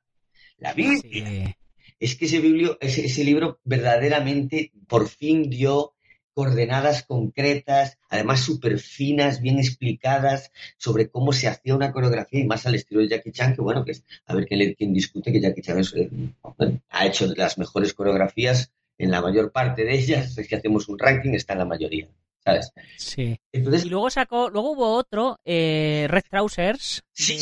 La 0.57 0.73
Biblia. 0.73 1.01
Sí. 1.01 1.55
Es 1.99 2.15
que 2.15 2.25
ese, 2.25 2.39
biblio, 2.39 2.77
ese, 2.81 3.05
ese 3.05 3.23
libro 3.23 3.59
verdaderamente 3.63 4.73
por 4.87 5.07
fin 5.07 5.49
dio 5.49 5.93
coordenadas 6.33 7.03
concretas, 7.03 7.97
además 8.09 8.41
súper 8.41 8.79
finas, 8.79 9.41
bien 9.41 9.59
explicadas 9.59 10.51
sobre 10.77 11.09
cómo 11.09 11.33
se 11.33 11.47
hacía 11.47 11.75
una 11.75 11.91
coreografía 11.91 12.41
y 12.41 12.47
más 12.47 12.65
al 12.65 12.75
estilo 12.75 13.01
de 13.01 13.09
Jackie 13.09 13.31
Chan, 13.31 13.55
que 13.55 13.61
bueno, 13.61 13.85
que 13.85 13.91
es, 13.91 14.03
a 14.25 14.35
ver 14.35 14.45
quién, 14.47 14.73
quién 14.75 14.93
discute 14.93 15.31
que 15.31 15.41
Jackie 15.41 15.61
Chan 15.61 15.81
eh, 15.95 16.09
ha 16.89 17.05
hecho 17.05 17.27
las 17.35 17.57
mejores 17.57 17.93
coreografías 17.93 18.71
en 18.97 19.11
la 19.11 19.21
mayor 19.21 19.51
parte 19.51 19.83
de 19.83 19.95
ellas, 19.95 20.33
si 20.35 20.55
hacemos 20.55 20.87
un 20.87 20.99
ranking, 20.99 21.31
está 21.31 21.53
en 21.53 21.59
la 21.59 21.65
mayoría, 21.65 22.07
¿sabes? 22.43 22.71
Sí. 22.97 23.37
Entonces, 23.51 23.85
Y 23.85 23.89
luego 23.89 24.09
sacó, 24.09 24.49
luego 24.49 24.71
hubo 24.71 24.95
otro, 24.95 25.39
eh, 25.45 26.07
Red 26.09 26.23
Trousers, 26.29 27.03
sí, 27.11 27.37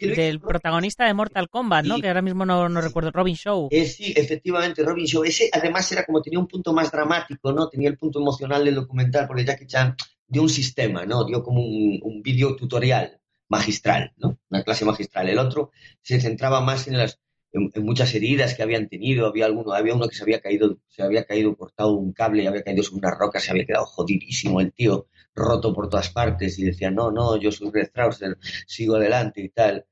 del 0.00 0.40
protagonista 0.40 1.06
de 1.06 1.14
Mortal 1.14 1.48
Kombat, 1.48 1.84
¿no? 1.84 1.96
Sí. 1.96 2.02
Que 2.02 2.08
ahora 2.08 2.22
mismo 2.22 2.44
no, 2.44 2.68
no 2.68 2.80
recuerdo, 2.80 3.10
Robin 3.10 3.36
Show. 3.36 3.68
Eh, 3.70 3.86
sí, 3.86 4.12
efectivamente, 4.16 4.82
Robin 4.82 5.06
Show. 5.06 5.24
Ese 5.24 5.50
además 5.52 5.90
era 5.92 6.04
como 6.04 6.22
tenía 6.22 6.38
un 6.38 6.48
punto 6.48 6.72
más 6.72 6.90
dramático, 6.90 7.52
¿no? 7.52 7.68
Tenía 7.68 7.88
el 7.88 7.96
punto 7.96 8.20
emocional 8.20 8.64
del 8.64 8.74
documental, 8.74 9.26
porque 9.26 9.44
Jackie 9.44 9.66
Chan 9.66 9.96
dio 10.26 10.42
un 10.42 10.50
sistema, 10.50 11.06
¿no? 11.06 11.24
Dio 11.24 11.42
como 11.42 11.60
un, 11.60 12.00
un 12.02 12.22
vídeo 12.22 12.56
tutorial 12.56 13.20
magistral, 13.48 14.12
¿no? 14.16 14.38
Una 14.48 14.62
clase 14.62 14.84
magistral. 14.84 15.28
El 15.28 15.38
otro 15.38 15.70
se 16.02 16.20
centraba 16.20 16.60
más 16.60 16.86
en 16.86 16.98
las 16.98 17.18
en, 17.52 17.70
muchas 17.84 18.14
heridas 18.14 18.54
que 18.54 18.62
habían 18.62 18.88
tenido. 18.88 19.26
Había 19.26 19.46
alguno, 19.46 19.72
había 19.72 19.94
uno 19.94 20.08
que 20.08 20.16
se 20.16 20.22
había 20.22 20.40
caído, 20.40 20.78
se 20.88 21.02
había 21.02 21.24
caído 21.24 21.56
cortado 21.56 21.94
un 21.94 22.12
cable 22.12 22.46
había 22.46 22.62
caído 22.62 22.82
sobre 22.82 23.06
una 23.06 23.16
roca, 23.16 23.40
se 23.40 23.50
había 23.50 23.66
quedado 23.66 23.86
jodidísimo 23.86 24.60
el 24.60 24.72
tío, 24.72 25.06
roto 25.34 25.72
por 25.74 25.88
todas 25.88 26.10
partes, 26.10 26.58
y 26.58 26.64
decía, 26.64 26.90
no, 26.90 27.10
no, 27.10 27.36
yo 27.36 27.52
soy 27.52 27.70
Red 27.70 27.90
Trouser, 27.92 28.38
sigo 28.66 28.96
adelante 28.96 29.42
y 29.42 29.48
tal. 29.50 29.86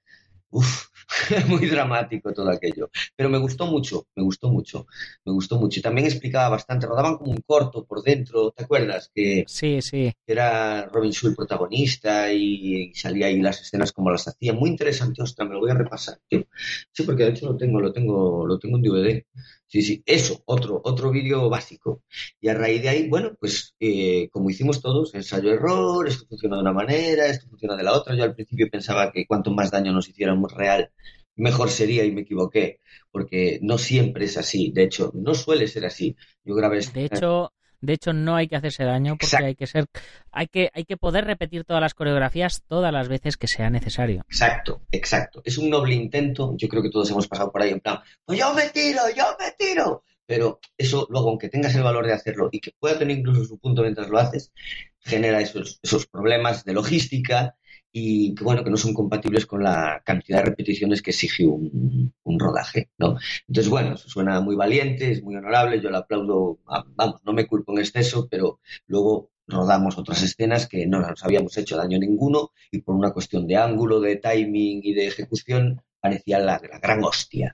Uf, 0.50 0.87
muy 1.48 1.66
dramático 1.66 2.32
todo 2.32 2.50
aquello. 2.50 2.90
Pero 3.16 3.28
me 3.28 3.38
gustó 3.38 3.66
mucho, 3.66 4.06
me 4.14 4.22
gustó 4.22 4.50
mucho, 4.50 4.86
me 5.24 5.32
gustó 5.32 5.58
mucho. 5.58 5.80
Y 5.80 5.82
también 5.82 6.06
explicaba 6.06 6.48
bastante, 6.50 6.86
rodaban 6.86 7.16
como 7.18 7.30
un 7.32 7.42
corto 7.46 7.84
por 7.86 8.02
dentro, 8.02 8.50
¿te 8.52 8.64
acuerdas? 8.64 9.10
Que 9.14 9.46
Sí, 9.46 9.80
sí. 9.82 10.12
era 10.26 10.86
Robin 10.88 11.10
Shaw 11.12 11.30
el 11.30 11.36
protagonista 11.36 12.32
y, 12.32 12.90
y 12.90 12.94
salía 12.94 13.26
ahí 13.26 13.40
las 13.40 13.60
escenas 13.62 13.92
como 13.92 14.10
las 14.10 14.28
hacía. 14.28 14.52
Muy 14.52 14.70
interesante, 14.70 15.22
ostras, 15.22 15.48
me 15.48 15.54
lo 15.54 15.60
voy 15.60 15.70
a 15.70 15.74
repasar, 15.74 16.18
tío. 16.28 16.46
Sí, 16.92 17.02
porque 17.04 17.24
de 17.24 17.30
hecho 17.30 17.46
lo 17.46 17.56
tengo, 17.56 17.80
lo 17.80 17.92
tengo, 17.92 18.46
lo 18.46 18.58
tengo 18.58 18.76
en 18.76 18.82
DVD. 18.82 19.26
Sí, 19.70 19.82
sí, 19.82 20.02
eso, 20.06 20.42
otro, 20.46 20.80
otro 20.82 21.10
vídeo 21.10 21.48
básico. 21.50 22.02
Y 22.40 22.48
a 22.48 22.54
raíz 22.54 22.82
de 22.82 22.88
ahí, 22.88 23.08
bueno, 23.08 23.36
pues 23.38 23.74
eh, 23.78 24.28
como 24.32 24.48
hicimos 24.48 24.80
todos, 24.80 25.14
ensayo-error, 25.14 26.08
esto 26.08 26.26
funciona 26.26 26.56
de 26.56 26.62
una 26.62 26.72
manera, 26.72 27.26
esto 27.26 27.48
funciona 27.48 27.76
de 27.76 27.82
la 27.82 27.92
otra. 27.92 28.16
Yo 28.16 28.24
al 28.24 28.34
principio 28.34 28.68
pensaba 28.70 29.12
que 29.12 29.26
cuanto 29.26 29.50
más 29.52 29.70
daño 29.70 29.92
nos 29.92 30.08
hiciéramos 30.08 30.54
real, 30.54 30.90
mejor 31.36 31.70
sería 31.70 32.04
y 32.04 32.12
me 32.12 32.22
equivoqué, 32.22 32.80
porque 33.10 33.58
no 33.62 33.76
siempre 33.76 34.24
es 34.24 34.38
así. 34.38 34.72
De 34.72 34.84
hecho, 34.84 35.12
no 35.14 35.34
suele 35.34 35.68
ser 35.68 35.84
así. 35.84 36.16
Yo 36.44 36.54
grabé 36.54 36.80
De 36.80 37.04
hecho, 37.04 37.52
de 37.80 37.92
hecho 37.92 38.12
no 38.12 38.36
hay 38.36 38.48
que 38.48 38.56
hacerse 38.56 38.84
daño 38.84 39.12
porque 39.12 39.26
Exacto. 39.26 39.46
hay 39.46 39.54
que 39.54 39.66
ser, 39.66 39.86
hay 40.32 40.46
que, 40.48 40.70
hay 40.74 40.84
que 40.84 40.96
poder 40.96 41.24
repetir 41.24 41.64
todas 41.64 41.80
las 41.80 41.94
coreografías 41.94 42.62
todas 42.66 42.92
las 42.92 43.08
veces 43.08 43.36
que 43.36 43.48
sea 43.48 43.70
necesario. 43.70 44.24
Exacto, 44.28 44.82
exacto. 44.90 45.42
Es 45.44 45.58
un 45.58 45.70
noble 45.70 45.94
intento. 45.94 46.54
Yo 46.56 46.68
creo 46.68 46.82
que 46.82 46.90
todos 46.90 47.10
hemos 47.10 47.28
pasado 47.28 47.50
por 47.52 47.62
ahí 47.62 47.70
en 47.70 47.80
plan, 47.80 48.00
pues 48.24 48.38
yo 48.38 48.52
me 48.54 48.68
tiro, 48.70 49.02
yo 49.16 49.24
me 49.38 49.52
tiro. 49.58 50.04
Pero 50.26 50.60
eso, 50.76 51.06
luego, 51.08 51.30
aunque 51.30 51.48
tengas 51.48 51.74
el 51.74 51.82
valor 51.82 52.06
de 52.06 52.12
hacerlo 52.12 52.50
y 52.52 52.60
que 52.60 52.72
pueda 52.78 52.98
tener 52.98 53.18
incluso 53.18 53.44
su 53.44 53.58
punto 53.58 53.80
mientras 53.80 54.10
lo 54.10 54.18
haces, 54.18 54.52
genera 55.00 55.40
esos, 55.40 55.80
esos 55.82 56.06
problemas 56.06 56.64
de 56.64 56.74
logística 56.74 57.56
y 57.92 58.34
que, 58.34 58.44
bueno, 58.44 58.62
que 58.62 58.70
no 58.70 58.76
son 58.76 58.92
compatibles 58.94 59.46
con 59.46 59.62
la 59.62 60.02
cantidad 60.04 60.38
de 60.38 60.44
repeticiones 60.50 61.02
que 61.02 61.10
exige 61.10 61.46
un, 61.46 62.12
un 62.22 62.38
rodaje, 62.38 62.90
¿no? 62.98 63.16
Entonces, 63.46 63.70
bueno, 63.70 63.94
eso 63.94 64.08
suena 64.08 64.40
muy 64.40 64.56
valiente, 64.56 65.10
es 65.10 65.22
muy 65.22 65.36
honorable, 65.36 65.80
yo 65.80 65.90
lo 65.90 65.98
aplaudo, 65.98 66.58
ah, 66.66 66.84
vamos, 66.94 67.20
no 67.24 67.32
me 67.32 67.46
culpo 67.46 67.72
en 67.72 67.78
exceso, 67.78 68.28
pero 68.30 68.60
luego 68.86 69.30
rodamos 69.46 69.96
otras 69.96 70.22
escenas 70.22 70.66
que 70.68 70.86
no 70.86 71.00
nos 71.00 71.24
habíamos 71.24 71.56
hecho 71.56 71.76
daño 71.76 71.98
ninguno 71.98 72.50
y 72.70 72.82
por 72.82 72.94
una 72.94 73.12
cuestión 73.12 73.46
de 73.46 73.56
ángulo, 73.56 73.98
de 74.00 74.16
timing 74.16 74.80
y 74.84 74.92
de 74.92 75.06
ejecución 75.06 75.80
parecía 76.00 76.38
la, 76.38 76.60
la 76.70 76.78
gran 76.78 77.02
hostia. 77.02 77.52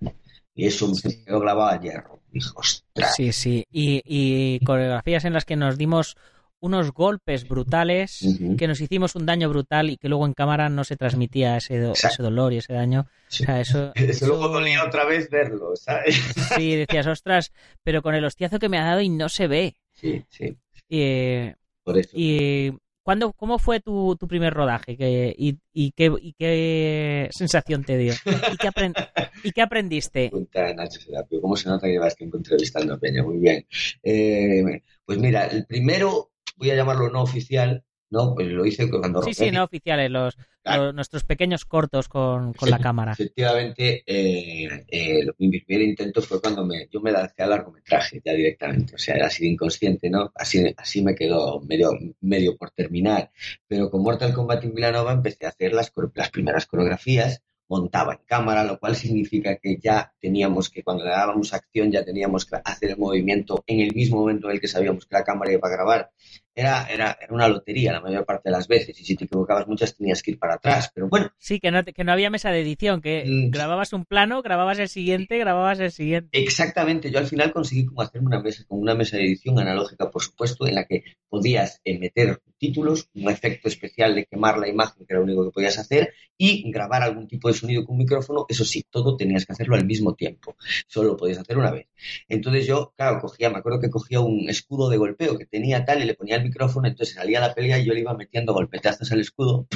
Y 0.57 0.67
eso 0.67 0.89
me 0.89 0.95
Sí. 0.95 1.25
quedó 1.25 1.41
grabado 1.41 1.71
a 1.71 1.81
hierro. 1.81 2.21
Ostras. 2.57 3.15
Sí, 3.17 3.33
sí. 3.33 3.65
Y, 3.71 4.03
y 4.05 4.59
coreografías 4.65 5.25
en 5.25 5.33
las 5.33 5.45
que 5.45 5.57
nos 5.57 5.79
dimos 5.79 6.17
unos 6.65 6.93
golpes 6.93 7.47
brutales, 7.47 8.27
que 8.57 8.67
nos 8.67 8.81
hicimos 8.81 9.15
un 9.17 9.27
daño 9.27 9.51
brutal 9.51 9.91
y 9.91 9.99
que 9.99 10.09
luego 10.09 10.25
en 10.25 10.33
cámara 10.33 10.71
no 10.71 10.83
se 10.85 10.97
transmitía 10.97 11.59
ese, 11.59 11.79
do- 11.79 11.93
ese 11.93 12.23
dolor 12.23 12.53
y 12.55 12.57
ese 12.59 12.73
daño. 12.73 13.07
Sí. 13.29 13.43
O 13.43 13.47
sea, 13.47 13.61
eso, 13.61 13.93
Eso 13.95 14.27
luego 14.27 14.49
dolía 14.49 14.83
otra 14.85 15.05
vez 15.05 15.29
verlo, 15.29 15.77
¿sabes? 15.77 16.17
Sí, 16.57 16.75
decías, 16.77 17.07
ostras, 17.07 17.53
pero 17.83 18.01
con 18.01 18.15
el 18.15 18.25
hostiazo 18.25 18.59
que 18.59 18.71
me 18.71 18.79
ha 18.79 18.85
dado 18.85 19.03
y 19.03 19.11
no 19.11 19.29
se 19.29 19.47
ve. 19.47 19.77
Sí, 19.93 20.25
sí, 20.31 20.57
Y, 20.89 21.51
por 21.83 21.99
eso. 21.99 22.11
y 22.15 22.73
¿cuándo, 23.03 23.33
¿cómo 23.35 23.59
fue 23.59 23.81
tu, 23.81 24.17
tu 24.17 24.27
primer 24.27 24.55
rodaje? 24.55 24.97
¿Qué- 24.97 25.35
y, 25.37 25.59
y 25.75 25.93
qué, 25.93 26.11
¿Y 26.21 26.33
qué 26.33 27.29
sensación 27.31 27.85
te 27.85 27.99
dio? 27.99 28.15
¿Y 28.53 28.57
qué, 28.57 28.69
apren- 28.69 28.95
¿y 29.43 29.51
qué 29.53 29.61
aprendiste? 29.63 30.29
Pregunta 30.31 30.73
Nacho 30.75 31.01
Serapio, 31.01 31.41
¿cómo 31.43 31.57
se 31.57 31.69
nota 31.69 31.87
que 31.87 31.93
llevas 31.93 32.17
tiempo 32.17 32.39
entrevistando 32.39 32.95
a 32.95 32.99
Peña? 32.99 33.23
Muy 33.23 33.37
bien. 33.39 33.67
Eh, 34.03 34.81
pues 35.05 35.19
mira, 35.19 35.47
el 35.47 35.67
primero, 35.67 36.31
voy 36.57 36.71
a 36.71 36.77
llamarlo 36.77 37.11
no 37.11 37.23
oficial, 37.23 37.85
¿no? 38.11 38.35
Pues 38.35 38.49
lo 38.49 38.65
hice 38.65 38.89
cuando 38.91 39.23
Sí, 39.23 39.35
sí, 39.35 39.51
no 39.51 39.65
oficiales, 39.65 40.11
los, 40.11 40.37
Claro. 40.63 40.85
los- 40.87 40.95
nuestros 40.95 41.25
pequeños 41.25 41.65
cortos 41.67 42.09
con, 42.09 42.53
con 42.55 42.71
la 42.71 42.79
cámara. 42.79 43.13
Efectivamente, 43.13 44.03
eh, 44.07 44.85
eh, 44.89 45.27
mi 45.39 45.61
primer 45.61 45.89
intento 45.89 46.23
fue 46.23 46.41
cuando 46.41 46.65
me, 46.65 46.89
yo 46.91 47.01
me 47.01 47.13
lancé 47.13 47.43
al 47.43 47.51
largometraje 47.51 48.23
ya 48.25 48.33
directamente, 48.33 48.95
o 48.95 48.99
sea, 48.99 49.17
era 49.17 49.27
así 49.27 49.45
de 49.45 49.51
inconsciente, 49.51 50.09
¿no? 50.09 50.33
Así, 50.35 50.65
así 50.77 51.03
me 51.03 51.15
quedó 51.15 51.61
medio, 51.61 51.91
medio 52.21 52.57
por 52.57 52.71
terminar. 52.71 53.31
Pero 53.67 53.91
con 53.91 54.03
Mortal 54.03 54.33
Kombat 54.33 54.65
en 54.65 54.75
Villanova 54.75 55.13
empecé 55.13 55.45
a 55.47 55.51
hacer 55.51 55.73
las, 55.75 55.93
las 56.15 56.31
primeras 56.31 56.67
coreografías, 56.67 57.43
montaba 57.69 58.15
en 58.15 58.21
cámara, 58.27 58.63
lo 58.65 58.79
cual 58.79 58.95
significa 58.95 59.57
que 59.57 59.79
ya 59.83 60.15
teníamos 60.21 60.71
que, 60.71 60.83
cuando 60.83 61.05
le 61.05 61.11
dábamos 61.11 61.53
acción, 61.53 61.91
ya 61.91 62.05
teníamos 62.05 62.45
que 62.47 62.57
hacer 62.65 62.91
el 62.91 62.99
movimiento 62.99 63.65
en 63.67 63.81
el 63.81 63.95
mismo 63.95 64.19
momento 64.21 64.49
en 64.49 64.55
el 64.55 64.61
que 64.61 64.69
sabíamos 64.69 65.05
que 65.07 65.15
la 65.17 65.25
cámara 65.25 65.53
iba 65.53 65.67
a 65.69 65.73
grabar. 65.73 66.11
Era, 66.57 66.87
era, 66.87 67.19
era 67.21 67.35
una 67.35 67.49
lotería 67.49 67.93
la 67.93 68.01
mayor 68.01 68.25
parte 68.25 68.49
de 68.49 68.53
las 68.53 68.69
veces, 68.69 68.99
y 69.01 69.05
si 69.05 69.17
te 69.17 69.25
equivocabas 69.25 69.67
muchas 69.67 69.97
tenías 69.97 70.23
que 70.23 70.33
ir 70.33 70.39
para 70.39 70.55
atrás, 70.55 70.91
pero 70.95 71.09
bueno, 71.09 71.31
Sí, 71.39 71.59
que 71.59 71.71
no, 71.71 71.85
que 71.85 72.05
no 72.05 72.13
había 72.13 72.31
mesa 72.31 72.51
de 72.51 72.61
edición, 72.61 73.01
que 73.01 73.25
Mm. 73.27 73.51
grababas 73.51 73.93
un 73.93 74.05
plano, 74.05 74.41
grababas 74.43 74.79
el 74.79 74.89
siguiente, 74.89 75.39
grababas 75.39 75.81
el 75.81 75.91
siguiente. 75.91 76.29
Exactamente, 76.39 77.11
yo 77.11 77.19
al 77.19 77.27
final 77.27 77.53
conseguí 77.53 77.87
como 77.87 78.03
hacerme 78.03 78.29
una 78.29 78.41
mesa 78.41 78.65
con 78.69 78.79
una 78.81 78.95
mesa 78.95 79.17
de 79.17 79.25
edición 79.25 79.59
analógica, 79.59 80.11
por 80.11 80.23
supuesto, 80.23 80.67
en 80.67 80.77
la 80.77 80.85
que 80.85 81.03
podías 81.29 81.81
eh, 81.85 81.99
meter 81.99 82.41
títulos, 82.59 83.09
un 83.15 83.29
efecto 83.31 83.69
especial 83.69 84.15
de 84.15 84.25
quemar 84.25 84.59
la 84.59 84.69
imagen, 84.69 85.05
que 85.05 85.13
era 85.13 85.19
lo 85.19 85.25
único 85.25 85.45
que 85.45 85.51
podías 85.51 85.77
hacer, 85.79 86.15
y 86.39 86.71
grabar 86.71 87.03
algún 87.03 87.27
tipo 87.29 87.49
de 87.49 87.55
sonido 87.55 87.85
con 87.85 87.95
un 87.95 87.99
micrófono, 87.99 88.47
eso 88.49 88.65
sí, 88.65 88.85
todo 88.89 89.17
tenías 89.17 89.45
que 89.45 89.53
hacerlo 89.53 89.75
al 89.77 89.85
mismo 89.85 90.15
tiempo, 90.15 90.57
solo 90.87 91.11
lo 91.11 91.17
podías 91.17 91.39
hacer 91.39 91.59
una 91.59 91.71
vez. 91.73 91.89
Entonces 92.29 92.67
yo, 92.67 92.93
claro, 92.97 93.21
cogía, 93.21 93.51
me 93.51 93.59
acuerdo 93.59 93.81
que 93.81 93.91
cogía 93.91 94.21
un 94.21 94.49
escudo 94.49 94.89
de 94.89 94.97
golpeo 94.97 95.37
que 95.37 95.47
tenía 95.47 95.85
tal 95.85 96.03
y 96.03 96.07
le 96.07 96.15
ponía 96.15 96.37
el 96.37 96.43
micrófono, 96.45 96.89
entonces 96.89 97.15
salía 97.17 97.41
la 97.41 97.55
pelea 97.55 97.79
y 97.79 97.85
yo 97.87 97.95
le 97.95 98.01
iba 98.01 98.15
metiendo 98.15 98.53
golpetazos 98.55 99.11
al 99.13 99.21
escudo, 99.21 99.67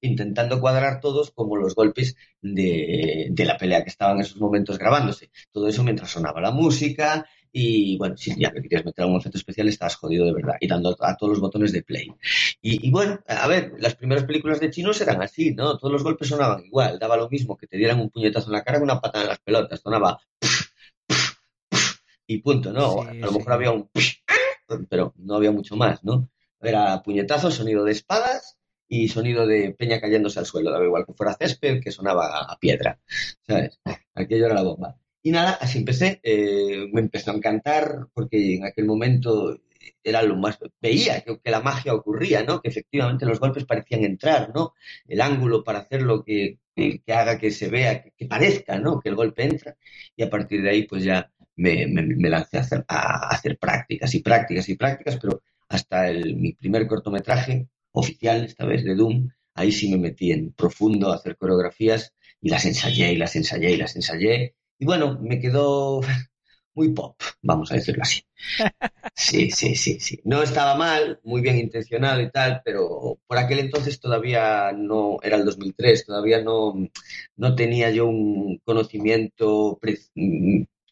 intentando 0.00 0.60
cuadrar 0.60 1.00
todos 1.00 1.30
como 1.30 1.56
los 1.56 1.74
golpes 1.74 2.16
de, 2.40 3.28
de 3.30 3.44
la 3.44 3.56
pelea 3.56 3.82
que 3.82 3.90
estaba 3.90 4.12
en 4.12 4.20
esos 4.20 4.40
momentos 4.40 4.78
grabándose. 4.78 5.30
Todo 5.52 5.68
eso 5.68 5.84
mientras 5.84 6.10
sonaba 6.10 6.40
la 6.40 6.50
música 6.50 7.26
y 7.52 7.98
bueno, 7.98 8.16
si 8.16 8.38
ya 8.38 8.52
que 8.52 8.62
querías 8.62 8.84
meter 8.84 9.02
algún 9.04 9.18
efecto 9.18 9.38
especial 9.38 9.68
estabas 9.68 9.96
jodido 9.96 10.24
de 10.24 10.32
verdad 10.32 10.54
y 10.60 10.68
dando 10.68 10.96
a 11.00 11.16
todos 11.16 11.30
los 11.32 11.40
botones 11.40 11.72
de 11.72 11.82
play. 11.82 12.08
Y, 12.62 12.86
y 12.86 12.90
bueno, 12.90 13.20
a 13.26 13.48
ver, 13.48 13.72
las 13.78 13.96
primeras 13.96 14.24
películas 14.24 14.60
de 14.60 14.70
chinos 14.70 15.00
eran 15.00 15.20
así, 15.22 15.52
¿no? 15.54 15.76
Todos 15.78 15.92
los 15.92 16.04
golpes 16.04 16.28
sonaban 16.28 16.64
igual, 16.64 16.98
daba 16.98 17.16
lo 17.16 17.28
mismo 17.28 17.56
que 17.56 17.66
te 17.66 17.76
dieran 17.76 18.00
un 18.00 18.10
puñetazo 18.10 18.46
en 18.46 18.52
la 18.52 18.62
cara 18.64 18.78
que 18.78 18.84
una 18.84 19.00
patada 19.00 19.24
en 19.24 19.30
las 19.30 19.40
pelotas, 19.40 19.80
sonaba 19.80 20.20
y 22.26 22.38
punto, 22.38 22.72
¿no? 22.72 23.02
Sí, 23.02 23.22
a 23.22 23.26
lo 23.26 23.32
sí. 23.32 23.38
mejor 23.38 23.52
había 23.52 23.72
un 23.72 23.90
pero 24.88 25.14
no 25.16 25.36
había 25.36 25.52
mucho 25.52 25.76
más, 25.76 26.04
¿no? 26.04 26.30
Era 26.60 27.02
puñetazo, 27.02 27.50
sonido 27.50 27.84
de 27.84 27.92
espadas 27.92 28.58
y 28.88 29.08
sonido 29.08 29.46
de 29.46 29.72
peña 29.72 30.00
cayéndose 30.00 30.38
al 30.40 30.46
suelo, 30.46 30.70
daba 30.70 30.84
igual 30.84 31.06
que 31.06 31.14
fuera 31.14 31.34
césped, 31.34 31.80
que 31.82 31.92
sonaba 31.92 32.42
a, 32.42 32.58
piedra, 32.58 33.00
¿sabes? 33.46 33.80
Aquello 34.14 34.46
era 34.46 34.54
la 34.54 34.62
bomba. 34.62 34.96
Y 35.22 35.30
nada, 35.32 35.52
así 35.60 35.78
empecé, 35.78 36.20
eh, 36.22 36.88
me 36.92 37.00
empezó 37.00 37.30
a 37.30 37.34
encantar 37.34 38.08
porque 38.14 38.56
en 38.56 38.64
aquel 38.64 38.86
momento 38.86 39.60
era 40.02 40.22
lo 40.22 40.36
más, 40.36 40.58
veía 40.80 41.20
que, 41.22 41.38
que, 41.38 41.50
la 41.50 41.60
magia 41.60 41.94
ocurría, 41.94 42.42
¿no? 42.42 42.60
Que 42.60 42.68
efectivamente 42.70 43.26
los 43.26 43.40
golpes 43.40 43.64
parecían 43.64 44.04
entrar, 44.04 44.52
¿no? 44.54 44.74
El 45.06 45.20
ángulo 45.20 45.62
para 45.64 45.80
hacerlo 45.80 46.24
que, 46.24 46.58
que, 46.74 47.00
que 47.00 47.12
haga 47.12 47.38
que 47.38 47.50
se 47.50 47.68
vea, 47.68 48.02
que, 48.02 48.26
parezca, 48.26 48.78
¿no? 48.78 49.00
Que 49.00 49.10
el 49.10 49.16
golpe 49.16 49.44
entra 49.44 49.76
y 50.16 50.22
a 50.22 50.30
partir 50.30 50.62
de 50.62 50.70
ahí 50.70 50.82
pues 50.84 51.04
ya 51.04 51.30
me, 51.60 51.86
me, 51.86 52.02
me 52.02 52.30
lancé 52.30 52.58
a 52.58 52.60
hacer, 52.60 52.84
a 52.88 53.28
hacer, 53.28 53.58
prácticas 53.58 54.14
y 54.14 54.20
prácticas 54.20 54.68
y 54.68 54.76
prácticas, 54.76 55.18
pero 55.20 55.42
hasta 55.68 56.08
el, 56.08 56.36
mi 56.36 56.52
primer 56.54 56.86
cortometraje 56.86 57.68
oficial, 57.92 58.44
esta 58.44 58.64
vez 58.66 58.84
de 58.84 58.94
Doom, 58.94 59.28
ahí 59.54 59.70
sí 59.72 59.90
me 59.90 59.98
metí 59.98 60.32
en 60.32 60.52
profundo 60.52 61.12
a 61.12 61.16
hacer 61.16 61.36
coreografías 61.36 62.14
y 62.40 62.48
las 62.48 62.64
ensayé 62.64 63.12
y 63.12 63.16
las 63.16 63.36
ensayé 63.36 63.72
y 63.72 63.76
las 63.76 63.94
ensayé. 63.94 64.54
Y 64.78 64.86
bueno, 64.86 65.18
me 65.20 65.38
quedó 65.38 66.00
muy 66.74 66.92
pop, 66.92 67.20
vamos 67.42 67.70
a 67.72 67.74
decirlo 67.76 68.02
así. 68.02 68.22
Sí, 69.14 69.50
sí, 69.50 69.74
sí, 69.74 70.00
sí. 70.00 70.20
No 70.24 70.42
estaba 70.42 70.74
mal, 70.76 71.20
muy 71.24 71.42
bien 71.42 71.58
intencionado 71.58 72.20
y 72.22 72.30
tal, 72.30 72.62
pero 72.64 73.18
por 73.26 73.36
aquel 73.36 73.58
entonces 73.58 74.00
todavía 74.00 74.72
no, 74.72 75.18
era 75.22 75.36
el 75.36 75.44
2003, 75.44 76.06
todavía 76.06 76.40
no, 76.42 76.74
no 77.36 77.54
tenía 77.54 77.90
yo 77.90 78.06
un 78.06 78.58
conocimiento 78.64 79.78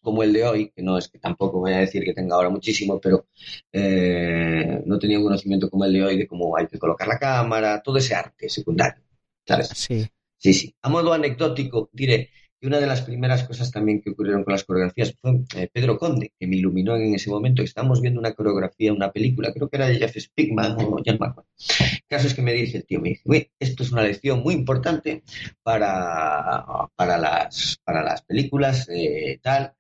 como 0.03 0.23
el 0.23 0.33
de 0.33 0.45
hoy, 0.45 0.73
que 0.75 0.83
no 0.83 0.99
es 0.99 1.09
que 1.09 1.19
tampoco 1.19 1.61
voy 1.61 1.73
a 1.73 1.79
decir 1.79 2.05
que 2.05 2.15
tenga 2.15 2.37
ahora 2.37 2.51
muchísimo, 2.51 3.01
pero 3.01 3.27
eh, 3.73 4.83
no 4.87 4.99
tenía 4.99 5.19
un 5.19 5.25
conocimiento 5.25 5.71
como 5.71 5.85
el 5.85 5.93
de 5.93 6.05
hoy 6.05 6.19
de 6.19 6.27
cómo 6.27 6.57
hay 6.57 6.67
que 6.67 6.79
colocar 6.79 7.09
la 7.09 7.19
cámara, 7.19 7.83
todo 7.83 7.99
ese 7.99 8.15
arte 8.15 8.49
secundario. 8.49 9.03
¿Sabes? 9.47 9.69
Sí. 9.69 10.07
Sí, 10.37 10.55
sí. 10.55 10.75
A 10.83 10.89
modo 10.89 11.13
anecdótico, 11.13 11.91
diré 11.93 12.31
y 12.61 12.67
una 12.67 12.81
de 12.81 12.87
las 12.87 13.03
primeras 13.03 13.45
cosas 13.45 13.71
también 13.71 14.01
que 14.01 14.11
ocurrieron 14.11 14.43
con 14.43 14.53
las 14.53 14.65
coreografías 14.65 15.15
fue 15.21 15.43
eh, 15.57 15.69
Pedro 15.73 15.97
Conde, 15.97 16.33
que 16.39 16.47
me 16.49 16.57
iluminó 16.57 16.97
en 16.97 17.15
ese 17.15 17.31
momento. 17.31 17.63
Estábamos 17.63 18.01
viendo 18.01 18.19
una 18.19 18.35
coreografía, 18.35 18.93
una 18.93 19.13
película, 19.13 19.53
creo 19.53 19.69
que 19.69 19.77
era 19.77 19.87
de 19.87 19.97
Jeff 19.97 20.17
Spigman 20.19 20.77
o 20.81 21.01
Jan. 21.05 21.19
El 21.21 22.03
caso 22.09 22.27
es 22.27 22.35
que 22.35 22.43
me 22.43 22.53
dice 22.53 22.79
el 22.79 22.87
tío, 22.87 23.01
me 23.01 23.11
dice, 23.11 23.53
esto 23.61 23.83
es 23.85 23.93
una 23.93 24.03
lección 24.03 24.43
muy 24.43 24.55
importante 24.55 25.23
para, 25.63 26.89
para, 26.97 27.19
las, 27.19 27.79
para 27.85 28.03
las 28.03 28.23
películas, 28.23 28.89
eh, 28.89 29.39
tal. 29.41 29.75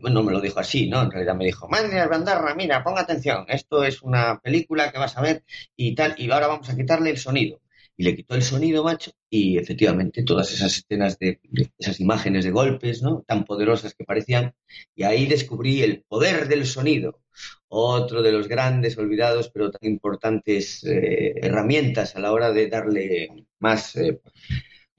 Bueno, 0.00 0.20
no 0.20 0.26
me 0.26 0.32
lo 0.32 0.40
dijo 0.40 0.60
así, 0.60 0.88
¿no? 0.88 1.02
En 1.02 1.10
realidad 1.10 1.34
me 1.34 1.44
dijo, 1.44 1.68
Mander 1.68 2.08
Bandarra, 2.08 2.54
mira, 2.54 2.82
ponga 2.82 3.02
atención, 3.02 3.44
esto 3.48 3.84
es 3.84 4.02
una 4.02 4.40
película 4.40 4.90
que 4.92 4.98
vas 4.98 5.16
a 5.16 5.22
ver 5.22 5.44
y 5.76 5.94
tal, 5.94 6.14
y 6.18 6.30
ahora 6.30 6.48
vamos 6.48 6.68
a 6.68 6.76
quitarle 6.76 7.10
el 7.10 7.18
sonido 7.18 7.60
y 7.96 8.04
le 8.04 8.16
quitó 8.16 8.34
el 8.34 8.42
sonido, 8.42 8.82
macho, 8.82 9.12
y 9.30 9.56
efectivamente 9.56 10.24
todas 10.24 10.52
esas 10.52 10.76
escenas 10.78 11.18
de, 11.18 11.40
de, 11.44 11.70
esas 11.78 12.00
imágenes 12.00 12.44
de 12.44 12.50
golpes, 12.50 13.02
¿no? 13.02 13.22
Tan 13.26 13.44
poderosas 13.44 13.94
que 13.94 14.04
parecían, 14.04 14.52
y 14.96 15.04
ahí 15.04 15.26
descubrí 15.26 15.82
el 15.82 16.02
poder 16.02 16.48
del 16.48 16.66
sonido, 16.66 17.20
otro 17.68 18.22
de 18.22 18.32
los 18.32 18.48
grandes 18.48 18.96
olvidados 18.98 19.50
pero 19.50 19.70
tan 19.70 19.90
importantes 19.90 20.84
eh, 20.84 21.34
herramientas 21.42 22.14
a 22.16 22.20
la 22.20 22.32
hora 22.32 22.52
de 22.52 22.68
darle 22.68 23.46
más 23.58 23.96
eh, 23.96 24.20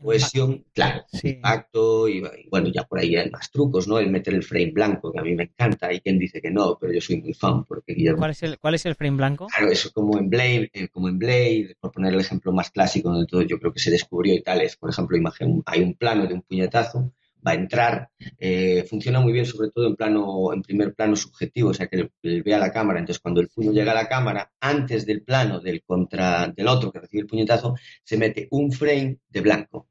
cohesión, 0.01 0.65
claro, 0.73 1.03
sí. 1.11 1.29
impacto 1.29 2.07
y, 2.07 2.17
y, 2.17 2.49
bueno, 2.49 2.69
ya 2.73 2.83
por 2.83 2.99
ahí 2.99 3.15
hay 3.15 3.29
más 3.29 3.49
trucos, 3.51 3.87
¿no? 3.87 3.97
El 3.99 4.11
meter 4.11 4.33
el 4.33 4.43
frame 4.43 4.71
blanco, 4.71 5.11
que 5.11 5.19
a 5.19 5.23
mí 5.23 5.35
me 5.35 5.43
encanta, 5.43 5.87
hay 5.87 6.01
quien 6.01 6.19
dice 6.19 6.41
que 6.41 6.51
no, 6.51 6.77
pero 6.79 6.93
yo 6.93 7.01
soy 7.01 7.21
muy 7.21 7.33
fan 7.33 7.63
porque 7.65 7.93
Guillermo... 7.93 8.19
¿Cuál 8.19 8.31
es 8.31 8.43
el, 8.43 8.59
cuál 8.59 8.75
es 8.75 8.85
el 8.85 8.95
frame 8.95 9.17
blanco? 9.17 9.47
Claro, 9.47 9.71
eso 9.71 9.91
como 9.93 10.17
en 10.17 10.29
Blade, 10.29 10.69
eh, 10.73 10.87
como 10.89 11.09
en 11.09 11.17
Blade, 11.17 11.75
por 11.79 11.91
poner 11.91 12.13
el 12.13 12.19
ejemplo 12.19 12.51
más 12.51 12.71
clásico 12.71 13.09
donde 13.09 13.27
todo 13.27 13.41
yo 13.41 13.59
creo 13.59 13.71
que 13.73 13.79
se 13.79 13.91
descubrió 13.91 14.33
y 14.33 14.41
tal, 14.41 14.61
es, 14.61 14.75
por 14.75 14.89
ejemplo, 14.89 15.17
imagen, 15.17 15.63
hay 15.65 15.81
un 15.81 15.93
plano 15.95 16.27
de 16.27 16.33
un 16.33 16.41
puñetazo, 16.41 17.11
va 17.45 17.51
a 17.51 17.55
entrar, 17.55 18.09
eh, 18.39 18.85
funciona 18.89 19.19
muy 19.19 19.33
bien 19.33 19.45
sobre 19.45 19.69
todo 19.71 19.87
en 19.87 19.95
plano, 19.95 20.53
en 20.53 20.61
primer 20.61 20.93
plano 20.93 21.15
subjetivo, 21.15 21.69
o 21.69 21.73
sea 21.73 21.87
que 21.87 22.09
él 22.23 22.43
ve 22.43 22.53
a 22.53 22.59
la 22.59 22.71
cámara, 22.71 22.99
entonces 22.99 23.21
cuando 23.21 23.41
el 23.41 23.49
puño 23.49 23.71
llega 23.71 23.91
a 23.91 23.95
la 23.95 24.07
cámara, 24.07 24.51
antes 24.59 25.05
del 25.05 25.23
plano 25.23 25.59
del 25.59 25.83
contra 25.83 26.47
del 26.47 26.67
otro 26.67 26.91
que 26.91 26.99
recibe 26.99 27.21
el 27.21 27.27
puñetazo, 27.27 27.75
se 28.03 28.17
mete 28.17 28.47
un 28.51 28.71
frame 28.71 29.19
de 29.29 29.41
blanco. 29.41 29.89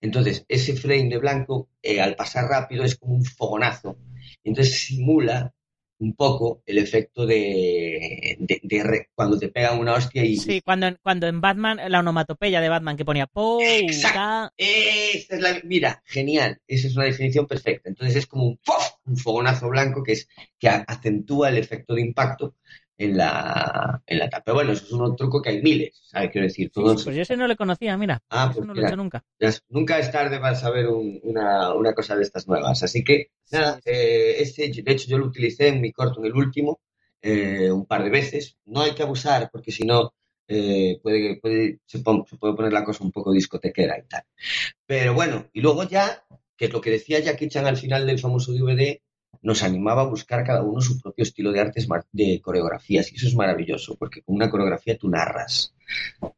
Entonces, 0.00 0.44
ese 0.48 0.74
frame 0.74 1.08
de 1.10 1.18
blanco, 1.18 1.68
eh, 1.82 2.00
al 2.00 2.16
pasar 2.16 2.46
rápido, 2.48 2.84
es 2.84 2.96
como 2.96 3.14
un 3.14 3.24
fogonazo. 3.24 3.98
Entonces 4.42 4.86
simula 4.86 5.54
un 6.00 6.14
poco 6.14 6.62
el 6.66 6.78
efecto 6.78 7.26
de, 7.26 8.36
de, 8.38 8.60
de 8.62 8.82
re, 8.82 9.08
cuando 9.14 9.38
te 9.38 9.48
pegan 9.48 9.78
una 9.78 9.94
hostia 9.94 10.24
y... 10.24 10.36
Sí, 10.36 10.60
cuando, 10.60 10.88
cuando 11.02 11.26
en 11.26 11.40
Batman, 11.40 11.80
la 11.88 12.00
onomatopeya 12.00 12.60
de 12.60 12.68
Batman 12.68 12.96
que 12.96 13.04
ponía 13.04 13.26
¡Pou! 13.26 13.60
Esa 14.56 15.36
es 15.36 15.40
la, 15.40 15.60
mira, 15.64 16.02
genial, 16.06 16.60
esa 16.66 16.86
es 16.86 16.96
una 16.96 17.06
definición 17.06 17.46
perfecta. 17.46 17.88
Entonces 17.88 18.16
es 18.16 18.26
como 18.26 18.46
un, 18.46 18.58
¡pof! 18.64 18.84
un 19.06 19.16
fogonazo 19.16 19.68
blanco 19.68 20.02
que, 20.02 20.12
es, 20.12 20.28
que 20.58 20.68
acentúa 20.68 21.48
el 21.48 21.58
efecto 21.58 21.94
de 21.94 22.02
impacto 22.02 22.54
en 22.98 23.16
la, 23.16 24.02
en 24.06 24.18
la 24.18 24.28
tapa. 24.28 24.44
Pero 24.44 24.54
bueno, 24.56 24.72
eso 24.72 24.84
es 24.84 24.92
un 24.92 25.16
truco 25.16 25.40
que 25.40 25.50
hay 25.50 25.62
miles, 25.62 26.00
¿sabes? 26.04 26.30
Quiero 26.32 26.46
decir, 26.46 26.70
todos... 26.70 27.00
Sí, 27.00 27.04
pues 27.04 27.16
yo 27.16 27.22
ese 27.22 27.36
no 27.36 27.46
le 27.46 27.56
conocía, 27.56 27.96
mira. 27.96 28.20
Ah, 28.28 28.50
pues 28.52 28.66
no 28.66 28.74
lo 28.74 28.82
he 28.82 28.86
hecho 28.86 28.96
nunca. 28.96 29.24
Nunca 29.68 29.98
es 29.98 30.10
tarde 30.10 30.40
para 30.40 30.56
saber 30.56 30.88
un, 30.88 31.20
una, 31.22 31.72
una, 31.74 31.94
cosa 31.94 32.16
de 32.16 32.22
estas 32.22 32.48
nuevas. 32.48 32.82
Así 32.82 33.04
que, 33.04 33.30
nada. 33.52 33.80
Eh, 33.84 34.36
ese, 34.40 34.70
de 34.70 34.92
hecho 34.92 35.08
yo 35.08 35.16
lo 35.16 35.26
utilicé 35.26 35.68
en 35.68 35.80
mi 35.80 35.92
corto, 35.92 36.20
en 36.20 36.26
el 36.26 36.34
último, 36.34 36.80
eh, 37.22 37.70
un 37.70 37.86
par 37.86 38.02
de 38.02 38.10
veces. 38.10 38.58
No 38.66 38.80
hay 38.82 38.94
que 38.94 39.04
abusar, 39.04 39.48
porque 39.52 39.70
si 39.70 39.84
no, 39.84 40.12
eh, 40.48 40.98
puede, 41.00 41.36
puede, 41.36 41.78
se, 41.86 42.00
pon, 42.00 42.24
se 42.28 42.36
puede 42.36 42.54
poner 42.54 42.72
la 42.72 42.84
cosa 42.84 43.04
un 43.04 43.12
poco 43.12 43.32
discotequera 43.32 43.96
y 43.96 44.08
tal. 44.08 44.24
Pero 44.86 45.14
bueno, 45.14 45.48
y 45.52 45.60
luego 45.60 45.84
ya, 45.84 46.24
que 46.56 46.64
es 46.64 46.72
lo 46.72 46.80
que 46.80 46.90
decía 46.90 47.20
Jackie 47.20 47.48
Chan 47.48 47.66
al 47.66 47.76
final 47.76 48.06
del 48.06 48.18
famoso 48.18 48.52
DVD, 48.52 49.00
nos 49.42 49.62
animaba 49.62 50.02
a 50.02 50.06
buscar 50.06 50.44
cada 50.44 50.62
uno 50.62 50.80
su 50.80 51.00
propio 51.00 51.22
estilo 51.22 51.52
de 51.52 51.60
artes 51.60 51.86
de 52.12 52.40
coreografías 52.40 53.12
y 53.12 53.16
eso 53.16 53.26
es 53.26 53.34
maravilloso 53.34 53.96
porque 53.96 54.22
con 54.22 54.36
una 54.36 54.50
coreografía 54.50 54.98
tú 54.98 55.08
narras 55.08 55.74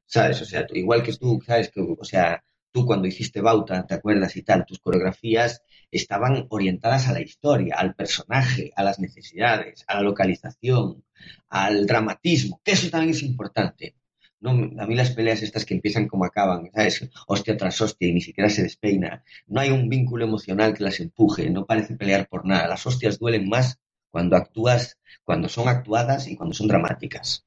sabes 0.06 0.40
o 0.42 0.44
sea 0.44 0.66
igual 0.72 1.02
que 1.02 1.12
tú 1.14 1.40
sabes 1.46 1.70
que 1.70 1.80
o 1.80 2.04
sea 2.04 2.42
tú 2.72 2.86
cuando 2.86 3.08
hiciste 3.08 3.40
Bauta 3.40 3.86
te 3.86 3.94
acuerdas 3.94 4.36
y 4.36 4.42
tal 4.42 4.64
tus 4.64 4.78
coreografías 4.78 5.62
estaban 5.90 6.46
orientadas 6.50 7.08
a 7.08 7.12
la 7.12 7.20
historia 7.20 7.76
al 7.76 7.94
personaje 7.94 8.72
a 8.76 8.84
las 8.84 8.98
necesidades 8.98 9.84
a 9.86 9.96
la 9.96 10.02
localización 10.02 11.04
al 11.48 11.86
dramatismo 11.86 12.60
que 12.64 12.72
eso 12.72 12.90
también 12.90 13.10
es 13.10 13.22
importante 13.22 13.94
no, 14.40 14.50
a 14.50 14.86
mí 14.86 14.94
las 14.94 15.10
peleas 15.10 15.42
estas 15.42 15.64
que 15.64 15.74
empiezan 15.74 16.08
como 16.08 16.24
acaban, 16.24 16.70
¿sabes? 16.74 17.08
Hostia 17.26 17.56
tras 17.56 17.80
hostia 17.80 18.08
y 18.08 18.14
ni 18.14 18.20
siquiera 18.20 18.48
se 18.48 18.62
despeina. 18.62 19.22
No 19.46 19.60
hay 19.60 19.70
un 19.70 19.88
vínculo 19.88 20.24
emocional 20.24 20.74
que 20.74 20.84
las 20.84 21.00
empuje, 21.00 21.50
no 21.50 21.66
parece 21.66 21.94
pelear 21.96 22.26
por 22.28 22.46
nada. 22.46 22.66
Las 22.66 22.86
hostias 22.86 23.18
duelen 23.18 23.48
más 23.48 23.78
cuando 24.10 24.36
actúas, 24.36 24.98
cuando 25.24 25.48
son 25.48 25.68
actuadas 25.68 26.26
y 26.26 26.36
cuando 26.36 26.54
son 26.54 26.68
dramáticas. 26.68 27.44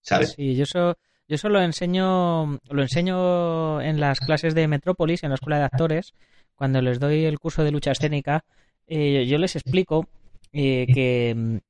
¿Sabes? 0.00 0.32
Sí, 0.32 0.56
yo 0.56 0.62
eso, 0.62 0.96
yo 1.28 1.34
eso 1.34 1.48
lo 1.50 1.60
enseño, 1.60 2.58
lo 2.70 2.82
enseño 2.82 3.80
en 3.82 4.00
las 4.00 4.18
clases 4.20 4.54
de 4.54 4.66
Metrópolis, 4.66 5.22
en 5.22 5.28
la 5.28 5.34
escuela 5.34 5.58
de 5.58 5.64
actores, 5.64 6.14
cuando 6.54 6.80
les 6.80 6.98
doy 6.98 7.24
el 7.24 7.38
curso 7.38 7.64
de 7.64 7.70
lucha 7.70 7.92
escénica, 7.92 8.44
eh, 8.86 9.26
yo 9.26 9.38
les 9.38 9.56
explico 9.56 10.08
eh, 10.52 10.86
que 10.92 11.60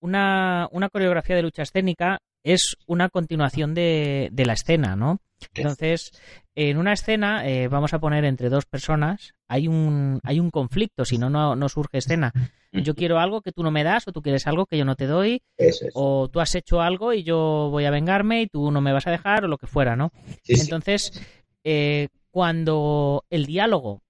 una, 0.00 0.68
una 0.72 0.88
coreografía 0.88 1.36
de 1.36 1.42
lucha 1.42 1.62
escénica 1.62 2.18
es 2.44 2.76
una 2.86 3.08
continuación 3.08 3.74
de, 3.74 4.28
de 4.32 4.46
la 4.46 4.52
escena, 4.52 4.94
¿no? 4.94 5.20
Entonces, 5.54 6.12
en 6.54 6.78
una 6.78 6.92
escena, 6.92 7.46
eh, 7.46 7.68
vamos 7.68 7.92
a 7.92 7.98
poner 7.98 8.24
entre 8.24 8.48
dos 8.48 8.64
personas, 8.66 9.34
hay 9.48 9.66
un, 9.66 10.20
hay 10.22 10.40
un 10.40 10.50
conflicto, 10.50 11.04
si 11.04 11.18
no, 11.18 11.28
no 11.28 11.68
surge 11.68 11.98
escena. 11.98 12.32
Yo 12.72 12.94
quiero 12.94 13.18
algo 13.18 13.40
que 13.40 13.52
tú 13.52 13.62
no 13.62 13.70
me 13.70 13.84
das, 13.84 14.08
o 14.08 14.12
tú 14.12 14.20
quieres 14.20 14.46
algo 14.46 14.66
que 14.66 14.76
yo 14.78 14.84
no 14.84 14.96
te 14.96 15.06
doy, 15.06 15.42
Eso 15.56 15.86
es. 15.86 15.92
o 15.94 16.28
tú 16.28 16.40
has 16.40 16.54
hecho 16.54 16.80
algo 16.80 17.12
y 17.12 17.22
yo 17.22 17.68
voy 17.70 17.84
a 17.84 17.90
vengarme 17.90 18.42
y 18.42 18.46
tú 18.48 18.70
no 18.70 18.80
me 18.80 18.92
vas 18.92 19.06
a 19.06 19.10
dejar, 19.12 19.44
o 19.44 19.48
lo 19.48 19.58
que 19.58 19.66
fuera, 19.66 19.96
¿no? 19.96 20.10
Sí, 20.42 20.56
sí. 20.56 20.62
Entonces, 20.62 21.12
eh, 21.62 22.08
cuando 22.30 23.24
el 23.30 23.46
diálogo 23.46 24.02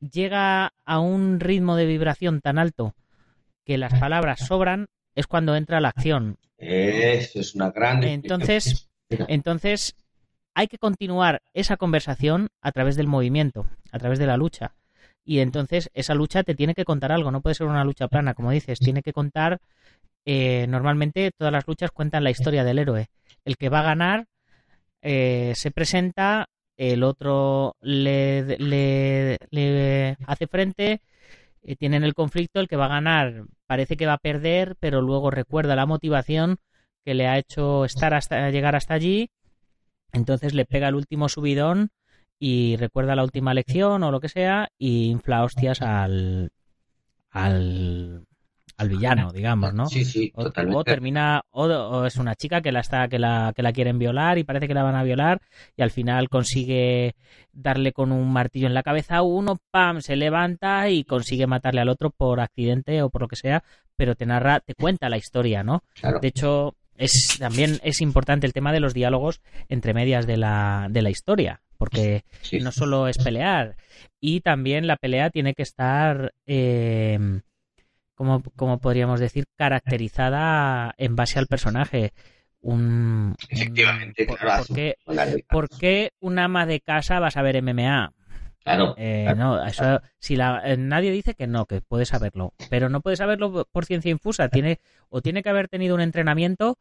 llega 0.00 0.72
a 0.84 0.98
un 1.00 1.40
ritmo 1.40 1.76
de 1.76 1.86
vibración 1.86 2.40
tan 2.40 2.58
alto 2.58 2.94
que 3.64 3.78
las 3.78 3.98
palabras 3.98 4.40
sobran, 4.46 4.86
es 5.18 5.26
cuando 5.26 5.56
entra 5.56 5.80
la 5.80 5.88
acción. 5.88 6.36
Eso 6.58 7.40
es 7.40 7.56
una 7.56 7.72
gran. 7.72 8.04
Entonces, 8.04 8.88
entonces 9.10 9.96
hay 10.54 10.68
que 10.68 10.78
continuar 10.78 11.42
esa 11.54 11.76
conversación 11.76 12.50
a 12.60 12.70
través 12.70 12.94
del 12.94 13.08
movimiento, 13.08 13.66
a 13.90 13.98
través 13.98 14.20
de 14.20 14.26
la 14.26 14.36
lucha. 14.36 14.74
Y 15.24 15.40
entonces 15.40 15.90
esa 15.92 16.14
lucha 16.14 16.44
te 16.44 16.54
tiene 16.54 16.74
que 16.74 16.84
contar 16.84 17.10
algo, 17.10 17.32
no 17.32 17.40
puede 17.40 17.54
ser 17.56 17.66
una 17.66 17.84
lucha 17.84 18.06
plana, 18.06 18.34
como 18.34 18.52
dices, 18.52 18.78
tiene 18.78 19.02
que 19.02 19.12
contar. 19.12 19.58
Eh, 20.24 20.66
normalmente 20.68 21.32
todas 21.36 21.52
las 21.52 21.66
luchas 21.66 21.90
cuentan 21.90 22.22
la 22.22 22.30
historia 22.30 22.62
del 22.62 22.78
héroe. 22.78 23.08
El 23.44 23.56
que 23.56 23.70
va 23.70 23.80
a 23.80 23.90
ganar 23.94 24.26
eh, 25.02 25.52
se 25.56 25.72
presenta, 25.72 26.48
el 26.76 27.02
otro 27.02 27.74
le, 27.80 28.56
le, 28.58 29.38
le 29.50 30.16
hace 30.26 30.46
frente, 30.46 31.00
eh, 31.62 31.76
tienen 31.76 32.04
el 32.04 32.14
conflicto, 32.14 32.60
el 32.60 32.68
que 32.68 32.76
va 32.76 32.86
a 32.86 32.88
ganar 32.88 33.44
parece 33.66 33.96
que 33.96 34.06
va 34.06 34.14
a 34.14 34.18
perder, 34.18 34.76
pero 34.80 35.02
luego 35.02 35.30
recuerda 35.30 35.76
la 35.76 35.86
motivación 35.86 36.58
que 37.04 37.14
le 37.14 37.26
ha 37.26 37.38
hecho 37.38 37.84
estar 37.84 38.14
hasta 38.14 38.50
llegar 38.50 38.76
hasta 38.76 38.94
allí, 38.94 39.30
entonces 40.12 40.54
le 40.54 40.64
pega 40.64 40.88
el 40.88 40.94
último 40.94 41.28
subidón 41.28 41.90
y 42.38 42.76
recuerda 42.76 43.16
la 43.16 43.24
última 43.24 43.54
lección 43.54 44.02
o 44.02 44.10
lo 44.10 44.20
que 44.20 44.28
sea 44.28 44.70
y 44.78 45.10
infla 45.10 45.44
hostias 45.44 45.82
al 45.82 46.50
al, 47.30 48.26
al 48.78 48.88
villano, 48.88 49.32
digamos, 49.32 49.74
¿no? 49.74 49.86
Sí, 49.88 50.04
sí, 50.04 50.32
O, 50.34 50.44
totalmente. 50.44 50.78
o 50.78 50.84
termina, 50.84 51.42
o, 51.50 51.64
o 51.66 52.06
es 52.06 52.16
una 52.16 52.34
chica 52.34 52.60
que 52.62 52.72
la 52.72 52.80
está, 52.80 53.08
que 53.08 53.18
la, 53.18 53.52
que 53.54 53.62
la 53.62 53.72
quieren 53.72 53.98
violar 53.98 54.38
y 54.38 54.44
parece 54.44 54.66
que 54.68 54.74
la 54.74 54.84
van 54.84 54.94
a 54.94 55.02
violar 55.02 55.40
y 55.76 55.82
al 55.82 55.90
final 55.90 56.28
consigue 56.28 57.14
darle 57.52 57.92
con 57.92 58.12
un 58.12 58.32
martillo 58.32 58.68
en 58.68 58.74
la 58.74 58.82
cabeza 58.84 59.16
a 59.16 59.22
uno, 59.22 59.58
pam, 59.70 60.00
se 60.00 60.16
levanta 60.16 60.88
y 60.90 61.04
consigue 61.04 61.46
matarle 61.46 61.80
al 61.80 61.88
otro 61.88 62.10
por 62.10 62.40
accidente 62.40 63.02
o 63.02 63.10
por 63.10 63.22
lo 63.22 63.28
que 63.28 63.36
sea, 63.36 63.64
pero 63.96 64.14
te 64.14 64.26
narra, 64.26 64.60
te 64.60 64.74
cuenta 64.74 65.08
la 65.08 65.16
historia, 65.18 65.62
¿no? 65.64 65.82
Claro. 66.00 66.20
De 66.20 66.28
hecho, 66.28 66.74
es 66.96 67.36
también 67.38 67.78
es 67.82 68.00
importante 68.00 68.46
el 68.46 68.52
tema 68.52 68.72
de 68.72 68.80
los 68.80 68.94
diálogos 68.94 69.40
entre 69.68 69.92
medias 69.94 70.26
de 70.26 70.36
la, 70.36 70.86
de 70.90 71.02
la 71.02 71.10
historia, 71.10 71.62
porque 71.76 72.22
Sí. 72.42 72.60
no 72.60 72.70
solo 72.72 73.08
es 73.08 73.18
pelear, 73.18 73.76
y 74.20 74.40
también 74.40 74.86
la 74.86 74.96
pelea 74.96 75.30
tiene 75.30 75.54
que 75.54 75.62
estar, 75.62 76.32
eh, 76.46 77.40
como, 78.18 78.42
como 78.56 78.78
podríamos 78.80 79.20
decir, 79.20 79.44
caracterizada 79.56 80.92
en 80.98 81.14
base 81.16 81.38
al 81.38 81.46
personaje. 81.46 82.12
Un, 82.60 82.80
un- 82.80 83.36
Efectivamente, 83.48 84.26
por- 84.26 84.38
claro. 84.38 84.64
¿por, 84.66 84.74
qué, 84.76 84.96
por 85.48 85.68
qué 85.68 86.10
un 86.20 86.40
ama 86.40 86.66
de 86.66 86.80
casa 86.80 87.20
va 87.20 87.28
a 87.28 87.30
saber 87.30 87.62
MMA? 87.62 88.12
claro. 88.64 88.94
Eh, 88.98 89.22
claro. 89.24 89.38
no, 89.38 89.64
eso, 89.64 90.00
si 90.18 90.34
la, 90.34 90.60
eh, 90.64 90.76
nadie 90.76 91.12
dice 91.12 91.34
que 91.34 91.46
no, 91.46 91.64
que 91.66 91.80
puede 91.80 92.04
saberlo, 92.04 92.52
pero 92.68 92.88
no 92.88 93.00
puede 93.00 93.16
saberlo 93.16 93.64
por 93.70 93.86
ciencia 93.86 94.10
infusa. 94.10 94.48
Tiene 94.48 94.80
o 95.08 95.22
tiene 95.22 95.42
que 95.44 95.48
haber 95.50 95.68
tenido 95.68 95.94
un 95.94 96.00
entrenamiento 96.00 96.76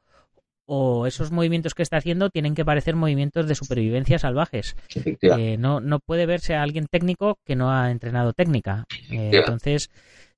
o 0.65 1.05
esos 1.07 1.31
movimientos 1.31 1.75
que 1.75 1.83
está 1.83 1.97
haciendo 1.97 2.29
tienen 2.31 2.55
que 2.55 2.65
parecer 2.65 2.95
movimientos 2.95 3.47
de 3.47 3.55
supervivencia 3.55 4.17
salvajes. 4.19 4.75
Efectivamente. 4.93 5.53
Eh, 5.53 5.57
no, 5.57 5.79
no 5.79 5.99
puede 5.99 6.25
verse 6.25 6.55
a 6.55 6.63
alguien 6.63 6.87
técnico 6.87 7.37
que 7.45 7.55
no 7.55 7.71
ha 7.71 7.89
entrenado 7.91 8.33
técnica. 8.33 8.83
Eh, 9.11 9.29
entonces, 9.33 9.89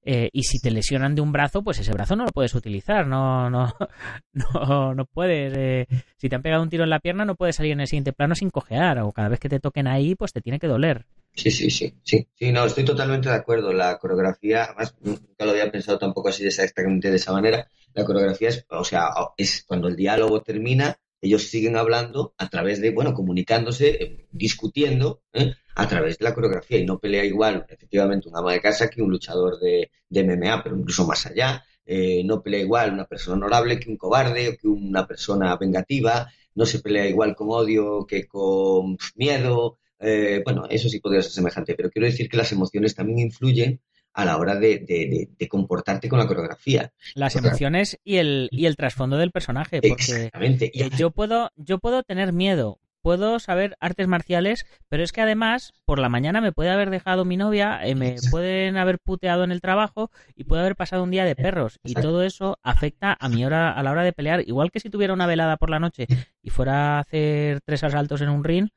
eh, 0.04 0.30
y 0.32 0.44
si 0.44 0.60
te 0.60 0.72
lesionan 0.72 1.16
de 1.16 1.22
un 1.22 1.32
brazo, 1.32 1.62
pues 1.62 1.80
ese 1.80 1.92
brazo 1.92 2.16
no 2.16 2.26
lo 2.26 2.32
puedes 2.32 2.56
utilizar. 2.56 3.06
No, 3.06 3.50
no, 3.50 3.74
no, 4.34 4.96
no 4.96 5.06
puedes. 5.06 5.54
eh, 5.56 5.88
si 6.18 6.30
te 6.30 6.36
han 6.36 6.42
pegado 6.42 6.64
un 6.64 6.70
tiro 6.70 6.84
en 6.84 6.90
la 6.90 7.00
pierna, 7.00 7.26
no 7.26 7.36
puedes 7.36 7.56
salir 7.56 7.74
en 7.74 7.82
el 7.82 7.88
siguiente 7.88 8.14
plano 8.14 8.36
sin 8.36 8.50
cojear. 8.50 9.00
O 9.00 9.12
cada 9.12 9.30
vez 9.30 9.40
que 9.40 9.50
te 9.50 9.60
toquen 9.60 9.88
ahí, 9.88 10.16
pues 10.16 10.32
te 10.32 10.42
tiene 10.42 10.60
que 10.60 10.68
doler. 10.68 11.06
Sí, 11.36 11.52
sí, 11.52 11.70
sí, 11.70 11.94
sí. 12.04 12.28
Sí, 12.34 12.52
no, 12.52 12.66
estoy 12.66 12.86
totalmente 12.86 13.30
de 13.30 13.36
acuerdo. 13.36 13.74
La 13.74 13.98
coreografía, 13.98 14.66
además, 14.66 14.96
nunca 15.02 15.46
lo 15.46 15.52
había 15.52 15.72
pensado 15.72 15.98
tampoco 15.98 16.30
así 16.30 16.46
exactamente 16.46 17.10
de 17.10 17.18
esa 17.18 17.32
manera. 17.32 17.68
La 17.94 18.06
coreografía 18.06 18.50
es, 18.50 18.66
o 18.70 18.84
sea, 18.84 19.10
es 19.38 19.64
cuando 19.68 19.88
el 19.88 19.96
diálogo 19.96 20.42
termina, 20.42 20.98
ellos 21.22 21.44
siguen 21.44 21.76
hablando 21.76 22.34
a 22.38 22.50
través 22.50 22.82
de, 22.82 22.92
bueno, 22.92 23.14
comunicándose, 23.14 23.90
eh, 24.04 24.28
discutiendo, 24.32 25.22
¿eh? 25.34 25.54
A 25.82 25.88
través 25.88 26.18
de 26.18 26.26
la 26.26 26.34
coreografía 26.34 26.78
y 26.80 26.86
no 26.86 27.00
pelea 27.00 27.24
igual, 27.26 27.66
efectivamente, 27.70 28.30
un 28.30 28.38
ama 28.38 28.54
de 28.54 28.62
casa 28.62 28.90
que 28.90 29.02
un 29.02 29.12
luchador 29.12 29.60
de, 29.60 29.92
de 30.10 30.24
MMA, 30.24 30.64
pero 30.64 30.78
incluso 30.78 31.06
más 31.06 31.26
allá. 31.26 31.64
Eh, 31.86 32.24
no 32.24 32.42
pelea 32.44 32.62
igual 32.62 32.94
una 32.94 33.06
persona 33.06 33.38
honorable 33.38 33.80
que 33.80 33.90
un 33.90 33.98
cobarde 33.98 34.50
o 34.50 34.58
que 34.58 34.68
una 34.68 35.08
persona 35.08 35.56
vengativa. 35.58 36.32
No 36.56 36.66
se 36.66 36.80
pelea 36.80 37.08
igual 37.08 37.36
con 37.36 37.48
odio 37.50 38.06
que 38.06 38.28
con 38.28 38.98
miedo. 39.16 39.80
Eh, 40.00 40.42
bueno, 40.46 40.66
eso 40.70 40.88
sí 40.90 41.00
podría 41.00 41.22
ser 41.22 41.32
semejante, 41.32 41.76
pero 41.76 41.90
quiero 41.90 42.06
decir 42.08 42.30
que 42.30 42.38
las 42.38 42.52
emociones 42.52 42.94
también 42.96 43.20
influyen 43.20 43.82
a 44.14 44.26
la 44.26 44.38
hora 44.38 44.56
de, 44.56 44.80
de- 44.80 45.08
de- 45.08 45.30
de 45.38 45.48
comportarte 45.48 46.10
con 46.10 46.20
la 46.20 46.28
coreografía. 46.28 46.92
Las 47.16 47.36
emociones 47.36 47.98
y 48.04 48.18
el, 48.18 48.50
y 48.52 48.66
el 48.66 48.76
trasfondo 48.76 49.18
del 49.18 49.32
personaje. 49.32 49.82
Porque 49.82 50.04
Exactamente. 50.04 50.72
Yo 50.98 51.12
puedo, 51.12 51.52
yo 51.56 51.80
puedo 51.80 52.04
tener 52.04 52.34
miedo, 52.34 52.80
puedo 53.02 53.40
saber 53.40 53.76
artes 53.80 54.08
marciales, 54.08 54.66
pero 54.90 55.04
es 55.04 55.12
que 55.12 55.22
además 55.22 55.74
por 55.86 56.00
la 56.00 56.10
mañana 56.10 56.42
me 56.42 56.52
puede 56.52 56.70
haber 56.70 56.90
dejado 56.90 57.26
mi 57.26 57.38
novia, 57.38 57.80
eh, 57.86 57.96
me 57.96 58.16
pueden 58.32 58.78
haber 58.78 59.00
puteado 59.00 59.44
en 59.44 59.52
el 59.52 59.62
trabajo 59.62 60.12
y 60.36 60.44
puede 60.44 60.62
haber 60.62 60.76
pasado 60.76 61.04
un 61.04 61.12
día 61.12 61.26
de 61.26 61.36
perros. 61.36 61.80
Y 61.84 61.94
todo 62.02 62.24
eso 62.24 62.58
afecta 62.64 63.16
a 63.20 63.30
mi 63.30 63.46
hora 63.46 63.72
a 63.72 63.84
la 63.84 63.92
hora 63.92 64.04
de 64.04 64.14
pelear, 64.14 64.42
igual 64.48 64.72
que 64.72 64.80
si 64.80 64.90
tuviera 64.90 65.14
una 65.14 65.28
velada 65.28 65.58
por 65.58 65.70
la 65.70 65.80
noche 65.80 66.08
y 66.42 66.50
fuera 66.50 66.98
a 66.98 67.00
hacer 67.00 67.62
tres 67.62 67.84
asaltos 67.84 68.22
en 68.22 68.30
un 68.30 68.44
ring, 68.44 68.70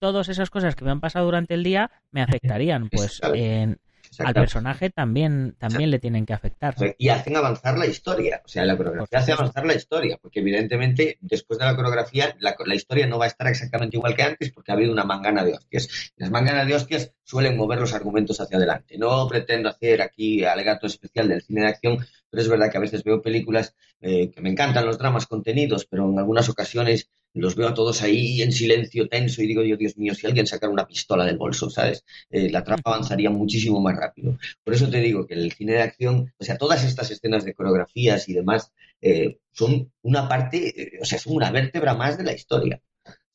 todas 0.00 0.28
esas 0.28 0.50
cosas 0.50 0.76
que 0.76 0.84
me 0.84 0.90
han 0.92 1.00
pasado 1.00 1.24
durante 1.24 1.54
el 1.54 1.64
día 1.64 1.90
me 2.12 2.22
afectarían, 2.22 2.88
pues 2.88 3.20
en- 3.34 3.78
al 4.18 4.34
personaje 4.34 4.90
también 4.90 5.54
también 5.58 5.90
le 5.90 5.98
tienen 5.98 6.26
que 6.26 6.32
afectar. 6.32 6.74
Y 6.98 7.08
hacen 7.08 7.36
avanzar 7.36 7.78
la 7.78 7.86
historia. 7.86 8.42
O 8.44 8.48
sea, 8.48 8.64
la 8.64 8.76
coreografía 8.76 9.18
hace 9.18 9.32
avanzar 9.32 9.66
la 9.66 9.74
historia, 9.74 10.18
porque 10.20 10.40
evidentemente 10.40 11.18
después 11.20 11.58
de 11.58 11.66
la 11.66 11.76
coreografía 11.76 12.36
la, 12.40 12.54
la 12.64 12.74
historia 12.74 13.06
no 13.06 13.18
va 13.18 13.26
a 13.26 13.28
estar 13.28 13.46
exactamente 13.46 13.96
igual 13.96 14.14
que 14.14 14.22
antes 14.22 14.52
porque 14.52 14.72
ha 14.72 14.74
habido 14.74 14.92
una 14.92 15.04
mangana 15.04 15.44
de 15.44 15.54
hostias. 15.54 16.12
Las 16.16 16.30
manganas 16.30 16.66
de 16.66 16.74
hostias 16.74 17.12
suelen 17.24 17.56
mover 17.56 17.78
los 17.78 17.92
argumentos 17.92 18.40
hacia 18.40 18.56
adelante. 18.56 18.96
No 18.98 19.28
pretendo 19.28 19.68
hacer 19.68 20.02
aquí 20.02 20.44
alegato 20.44 20.86
especial 20.86 21.28
del 21.28 21.42
cine 21.42 21.62
de 21.62 21.68
acción, 21.68 22.06
pero 22.30 22.42
es 22.42 22.48
verdad 22.48 22.70
que 22.70 22.78
a 22.78 22.80
veces 22.80 23.04
veo 23.04 23.22
películas 23.22 23.74
eh, 24.00 24.30
que 24.30 24.40
me 24.40 24.50
encantan 24.50 24.86
los 24.86 24.98
dramas 24.98 25.26
contenidos, 25.26 25.86
pero 25.86 26.10
en 26.10 26.18
algunas 26.18 26.48
ocasiones 26.48 27.10
los 27.34 27.54
veo 27.56 27.68
a 27.68 27.74
todos 27.74 28.02
ahí 28.02 28.42
en 28.42 28.52
silencio 28.52 29.08
tenso 29.08 29.42
y 29.42 29.46
digo 29.46 29.62
yo, 29.62 29.76
Dios 29.76 29.96
mío, 29.96 30.14
si 30.14 30.26
alguien 30.26 30.46
sacara 30.46 30.72
una 30.72 30.86
pistola 30.86 31.24
del 31.24 31.36
bolso, 31.38 31.70
¿sabes? 31.70 32.04
Eh, 32.30 32.50
la 32.50 32.64
trama 32.64 32.82
avanzaría 32.84 33.30
muchísimo 33.30 33.80
más 33.80 33.96
rápido. 33.96 34.36
Por 34.64 34.74
eso 34.74 34.88
te 34.90 35.00
digo 35.00 35.26
que 35.26 35.34
el 35.34 35.52
cine 35.52 35.72
de 35.74 35.82
acción, 35.82 36.32
o 36.38 36.44
sea, 36.44 36.56
todas 36.58 36.84
estas 36.84 37.10
escenas 37.10 37.44
de 37.44 37.54
coreografías 37.54 38.28
y 38.28 38.34
demás, 38.34 38.72
eh, 39.00 39.38
son 39.52 39.92
una 40.02 40.28
parte, 40.28 40.82
eh, 40.96 40.98
o 41.00 41.04
sea, 41.04 41.18
son 41.18 41.34
una 41.36 41.50
vértebra 41.50 41.94
más 41.94 42.18
de 42.18 42.24
la 42.24 42.32
historia, 42.32 42.80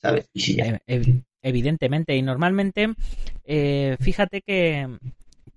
¿sabes? 0.02 0.30
Y 0.34 0.42
si 0.42 0.56
ya, 0.56 0.82
ev- 0.88 1.24
Evidentemente, 1.46 2.16
y 2.16 2.22
normalmente, 2.22 2.94
eh, 3.46 3.98
fíjate 4.00 4.42
que, 4.42 4.88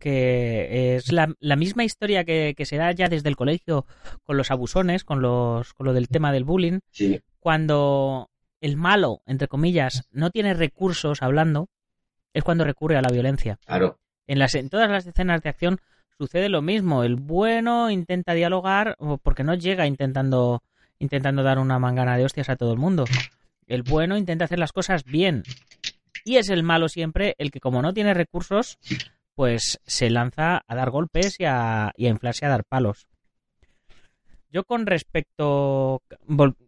que 0.00 0.96
es 0.96 1.12
la, 1.12 1.32
la 1.40 1.56
misma 1.56 1.84
historia 1.84 2.24
que, 2.24 2.54
que 2.56 2.66
se 2.66 2.76
da 2.76 2.92
ya 2.92 3.08
desde 3.08 3.28
el 3.28 3.36
colegio 3.36 3.86
con 4.24 4.36
los 4.36 4.50
abusones, 4.50 5.04
con, 5.04 5.22
los, 5.22 5.72
con 5.74 5.86
lo 5.86 5.92
del 5.92 6.08
tema 6.08 6.32
del 6.32 6.44
bullying, 6.44 6.80
sí, 6.90 7.20
cuando 7.46 8.28
el 8.60 8.76
malo, 8.76 9.22
entre 9.24 9.46
comillas, 9.46 10.08
no 10.10 10.30
tiene 10.32 10.52
recursos 10.52 11.22
hablando, 11.22 11.68
es 12.34 12.42
cuando 12.42 12.64
recurre 12.64 12.96
a 12.96 13.02
la 13.02 13.12
violencia. 13.12 13.60
claro, 13.64 14.00
En, 14.26 14.40
las, 14.40 14.56
en 14.56 14.68
todas 14.68 14.90
las 14.90 15.06
escenas 15.06 15.42
de 15.42 15.50
acción 15.50 15.78
sucede 16.18 16.48
lo 16.48 16.60
mismo. 16.60 17.04
El 17.04 17.14
bueno 17.14 17.88
intenta 17.88 18.34
dialogar 18.34 18.96
o 18.98 19.18
porque 19.18 19.44
no 19.44 19.54
llega 19.54 19.86
intentando, 19.86 20.64
intentando 20.98 21.44
dar 21.44 21.60
una 21.60 21.78
mangana 21.78 22.16
de 22.16 22.24
hostias 22.24 22.48
a 22.48 22.56
todo 22.56 22.72
el 22.72 22.80
mundo. 22.80 23.04
El 23.68 23.84
bueno 23.84 24.16
intenta 24.16 24.46
hacer 24.46 24.58
las 24.58 24.72
cosas 24.72 25.04
bien. 25.04 25.44
Y 26.24 26.38
es 26.38 26.48
el 26.48 26.64
malo 26.64 26.88
siempre 26.88 27.36
el 27.38 27.52
que 27.52 27.60
como 27.60 27.80
no 27.80 27.94
tiene 27.94 28.12
recursos, 28.12 28.76
pues 29.36 29.78
se 29.86 30.10
lanza 30.10 30.62
a 30.66 30.74
dar 30.74 30.90
golpes 30.90 31.38
y 31.38 31.44
a, 31.44 31.92
y 31.96 32.06
a 32.06 32.10
inflarse 32.10 32.44
a 32.44 32.48
dar 32.48 32.64
palos. 32.64 33.06
Yo 34.50 34.64
con 34.64 34.86
respecto, 34.86 36.02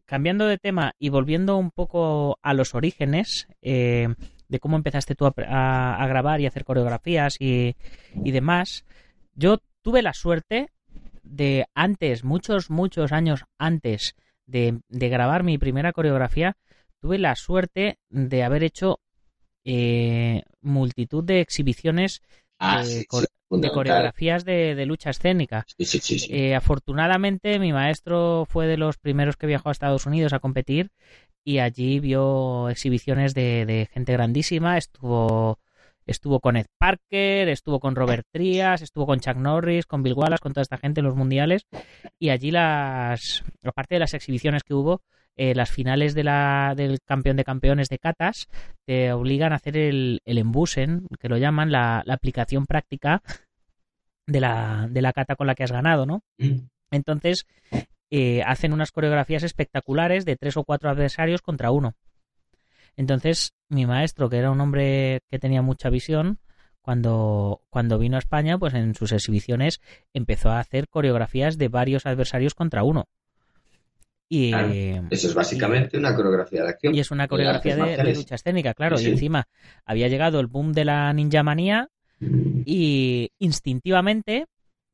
cambiando 0.04 0.46
de 0.46 0.58
tema 0.58 0.92
y 0.98 1.08
volviendo 1.08 1.56
un 1.56 1.70
poco 1.70 2.38
a 2.42 2.54
los 2.54 2.74
orígenes 2.74 3.48
eh, 3.62 4.08
de 4.48 4.58
cómo 4.58 4.76
empezaste 4.76 5.14
tú 5.14 5.26
a 5.26 6.06
grabar 6.08 6.40
y 6.40 6.46
hacer 6.46 6.64
coreografías 6.64 7.36
y, 7.40 7.76
y 8.24 8.30
demás, 8.30 8.84
yo 9.34 9.58
tuve 9.82 10.02
la 10.02 10.12
suerte 10.12 10.70
de 11.22 11.66
antes, 11.74 12.24
muchos, 12.24 12.70
muchos 12.70 13.12
años 13.12 13.44
antes 13.58 14.14
de, 14.46 14.80
de 14.88 15.08
grabar 15.08 15.44
mi 15.44 15.58
primera 15.58 15.92
coreografía, 15.92 16.56
tuve 17.00 17.18
la 17.18 17.36
suerte 17.36 17.98
de 18.10 18.42
haber 18.42 18.64
hecho 18.64 19.00
eh, 19.64 20.42
multitud 20.60 21.22
de 21.22 21.40
exhibiciones 21.40 22.22
ah, 22.58 22.80
de, 22.80 22.86
sí, 22.86 23.06
core- 23.06 23.26
sí, 23.26 23.32
de 23.32 23.46
fundamental. 23.48 23.74
coreografías 23.74 24.44
de, 24.44 24.74
de 24.74 24.86
lucha 24.86 25.10
escénica. 25.10 25.64
Sí. 25.78 26.26
Eh, 26.30 26.54
afortunadamente, 26.54 27.58
mi 27.58 27.72
maestro 27.72 28.46
fue 28.48 28.66
de 28.66 28.76
los 28.76 28.98
primeros 28.98 29.36
que 29.36 29.46
viajó 29.46 29.68
a 29.68 29.72
Estados 29.72 30.06
Unidos 30.06 30.32
a 30.32 30.38
competir 30.40 30.90
y 31.44 31.58
allí 31.60 31.98
vio 32.00 32.68
exhibiciones 32.68 33.34
de, 33.34 33.64
de 33.64 33.88
gente 33.92 34.12
grandísima. 34.12 34.76
Estuvo, 34.76 35.58
estuvo 36.04 36.40
con 36.40 36.56
Ed 36.56 36.66
Parker, 36.78 37.48
estuvo 37.48 37.80
con 37.80 37.96
Robert 37.96 38.26
Trias, 38.30 38.82
estuvo 38.82 39.06
con 39.06 39.20
Chuck 39.20 39.36
Norris, 39.36 39.86
con 39.86 40.02
Bill 40.02 40.12
Wallace, 40.14 40.42
con 40.42 40.52
toda 40.52 40.62
esta 40.62 40.76
gente 40.76 41.00
en 41.00 41.06
los 41.06 41.14
mundiales. 41.16 41.66
Y 42.18 42.28
allí 42.30 42.50
las, 42.50 43.42
aparte 43.62 43.94
de 43.94 44.00
las 44.00 44.12
exhibiciones 44.14 44.62
que 44.62 44.74
hubo, 44.74 45.02
eh, 45.38 45.54
las 45.54 45.70
finales 45.70 46.14
de 46.14 46.24
la, 46.24 46.74
del 46.76 46.98
campeón 47.00 47.36
de 47.36 47.44
campeones 47.44 47.88
de 47.88 47.98
catas 47.98 48.48
te 48.84 49.12
obligan 49.12 49.52
a 49.52 49.56
hacer 49.56 49.78
el, 49.78 50.20
el 50.24 50.38
embusen, 50.38 51.06
que 51.20 51.28
lo 51.28 51.38
llaman 51.38 51.70
la, 51.70 52.02
la 52.04 52.14
aplicación 52.14 52.66
práctica 52.66 53.22
de 54.26 54.40
la, 54.40 54.88
de 54.90 55.00
la 55.00 55.12
cata 55.12 55.36
con 55.36 55.46
la 55.46 55.54
que 55.54 55.62
has 55.62 55.72
ganado, 55.72 56.06
¿no? 56.06 56.22
Mm, 56.38 56.66
Entonces, 56.90 57.46
eh, 58.10 58.42
hacen 58.42 58.72
unas 58.72 58.90
coreografías 58.90 59.44
espectaculares 59.44 60.24
de 60.24 60.36
tres 60.36 60.56
o 60.56 60.64
cuatro 60.64 60.90
adversarios 60.90 61.40
contra 61.40 61.70
uno. 61.70 61.94
Entonces, 62.96 63.52
mi 63.68 63.86
maestro, 63.86 64.28
que 64.28 64.38
era 64.38 64.50
un 64.50 64.60
hombre 64.60 65.20
que 65.30 65.38
tenía 65.38 65.62
mucha 65.62 65.88
visión, 65.88 66.40
cuando, 66.82 67.60
cuando 67.70 67.98
vino 67.98 68.16
a 68.16 68.18
España, 68.18 68.58
pues 68.58 68.74
en 68.74 68.94
sus 68.96 69.12
exhibiciones 69.12 69.80
empezó 70.12 70.50
a 70.50 70.58
hacer 70.58 70.88
coreografías 70.88 71.58
de 71.58 71.68
varios 71.68 72.06
adversarios 72.06 72.54
contra 72.54 72.82
uno. 72.82 73.04
Y, 74.28 74.50
Claro. 74.50 75.08
Eso 75.10 75.28
es 75.28 75.34
básicamente 75.34 75.96
una 75.96 76.14
coreografía 76.14 76.62
de 76.62 76.68
acción. 76.68 76.94
y 76.94 77.00
es 77.00 77.10
una 77.10 77.28
coreografía 77.28 77.76
de, 77.76 77.96
de 77.96 78.14
lucha 78.14 78.34
escénica, 78.34 78.74
claro. 78.74 78.98
Sí, 78.98 79.06
Y 79.06 79.12
encima 79.12 79.48
había 79.84 80.08
llegado 80.08 80.40
el 80.40 80.46
boom 80.46 80.72
de 80.72 80.84
la 80.84 81.12
ninja 81.12 81.42
manía 81.42 81.90
Mm, 82.20 82.62
y 82.64 83.30
instintivamente, 83.38 84.46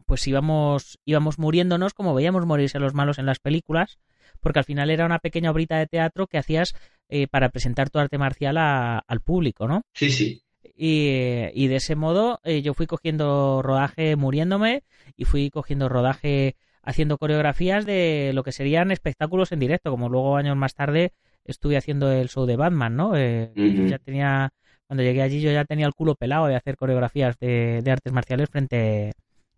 pues 0.07 0.27
íbamos, 0.27 0.99
íbamos 1.05 1.39
muriéndonos 1.39 1.95
como 1.95 2.15
veíamos 2.15 2.47
morirse 2.47 2.79
a 2.79 2.81
los 2.81 2.95
malos 2.95 3.19
en 3.19 3.27
las 3.27 3.39
películas, 3.39 3.99
porque 4.41 4.59
al 4.59 4.65
final 4.65 4.91
era 4.91 5.07
una 5.07 5.19
pequeña 5.19 5.51
obrita 5.51 5.79
de 5.79 5.87
teatro 5.87 6.27
que 6.27 6.39
hacías 6.39 6.75
eh, 7.09 7.27
para 7.29 7.49
presentar 7.49 7.91
tu 7.91 7.99
arte 7.99 8.19
marcial 8.19 8.59
al 8.59 9.21
público, 9.21 9.67
¿no? 9.67 9.83
Sí, 9.93 10.11
sí. 10.11 10.43
Y, 10.77 11.69
de 11.69 11.77
ese 11.77 11.95
modo 11.95 12.41
eh, 12.43 12.61
yo 12.61 12.75
fui 12.75 12.87
cogiendo 12.87 13.63
rodaje 13.63 14.17
muriéndome 14.17 14.83
y 15.17 15.25
fui 15.25 15.49
cogiendo 15.51 15.89
rodaje 15.89 16.57
haciendo 16.85 17.19
coreografías 17.19 17.87
de 17.87 18.33
lo 18.35 18.43
que 18.43 18.53
serían 18.53 18.91
espectáculos 18.91 19.53
en 19.53 19.61
directo, 19.61 19.91
como 19.91 20.09
luego 20.09 20.37
años 20.37 20.57
más 20.57 20.75
tarde 20.75 21.13
estuve 21.45 21.77
haciendo 21.77 22.11
el 22.11 22.29
show 22.29 22.47
de 22.47 22.57
Batman, 22.57 22.97
¿no? 22.97 23.17
Eh, 23.17 23.53
ya 23.89 23.99
tenía, 23.99 24.51
cuando 24.87 25.03
llegué 25.03 25.23
allí 25.23 25.41
yo 25.41 25.51
ya 25.51 25.65
tenía 25.65 25.87
el 25.87 25.95
culo 25.95 26.15
pelado 26.15 26.47
de 26.47 26.57
hacer 26.57 26.77
coreografías 26.77 27.39
de, 27.39 27.83
artes 27.91 28.13
marciales 28.13 28.49
frente, 28.51 29.13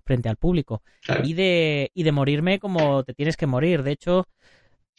frente 0.05 0.29
al 0.29 0.37
público. 0.37 0.83
Y, 1.23 1.35
de, 1.35 1.91
y 1.95 2.03
de 2.03 2.13
morirme 2.13 2.59
como 2.59 3.05
te 3.05 3.15
tienes 3.15 3.37
que 3.37 3.47
morir. 3.47 3.83
De 3.83 3.93
hecho, 3.93 4.27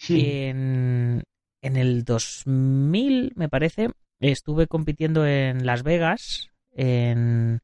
en, 0.09 1.23
en 1.61 1.75
el 1.75 2.03
2000, 2.03 3.33
me 3.35 3.49
parece, 3.49 3.89
estuve 4.19 4.67
compitiendo 4.67 5.25
en 5.25 5.65
Las 5.65 5.83
Vegas, 5.83 6.49
en, 6.71 7.59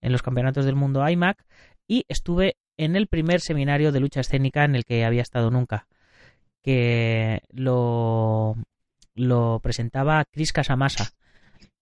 en 0.00 0.12
los 0.12 0.22
campeonatos 0.22 0.64
del 0.64 0.76
mundo 0.76 1.08
IMAC, 1.08 1.44
y 1.88 2.04
estuve 2.08 2.56
en 2.78 2.96
el 2.96 3.08
primer 3.08 3.40
seminario 3.40 3.92
de 3.92 4.00
lucha 4.00 4.20
escénica 4.20 4.64
en 4.64 4.76
el 4.76 4.84
que 4.84 5.04
había 5.04 5.20
estado 5.20 5.50
nunca, 5.50 5.86
que 6.62 7.42
lo, 7.50 8.56
lo 9.14 9.60
presentaba 9.62 10.24
Chris 10.30 10.52
Casamasa, 10.52 11.10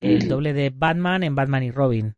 el 0.01 0.29
doble 0.29 0.53
de 0.53 0.71
Batman 0.75 1.23
en 1.23 1.35
Batman 1.35 1.63
y 1.63 1.71
Robin. 1.71 2.15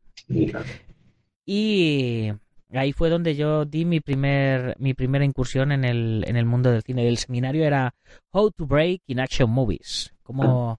Y 1.44 2.30
ahí 2.70 2.92
fue 2.92 3.10
donde 3.10 3.34
yo 3.34 3.64
di 3.64 3.84
mi 3.84 4.00
primer 4.00 4.76
mi 4.78 4.94
primera 4.94 5.24
incursión 5.24 5.72
en 5.72 5.84
el, 5.84 6.24
en 6.26 6.36
el 6.36 6.44
mundo 6.44 6.70
del 6.70 6.82
cine. 6.82 7.06
El 7.08 7.18
seminario 7.18 7.64
era 7.64 7.94
How 8.30 8.50
to 8.52 8.66
Break 8.66 9.02
in 9.06 9.20
Action 9.20 9.50
Movies, 9.50 10.14
cómo, 10.22 10.78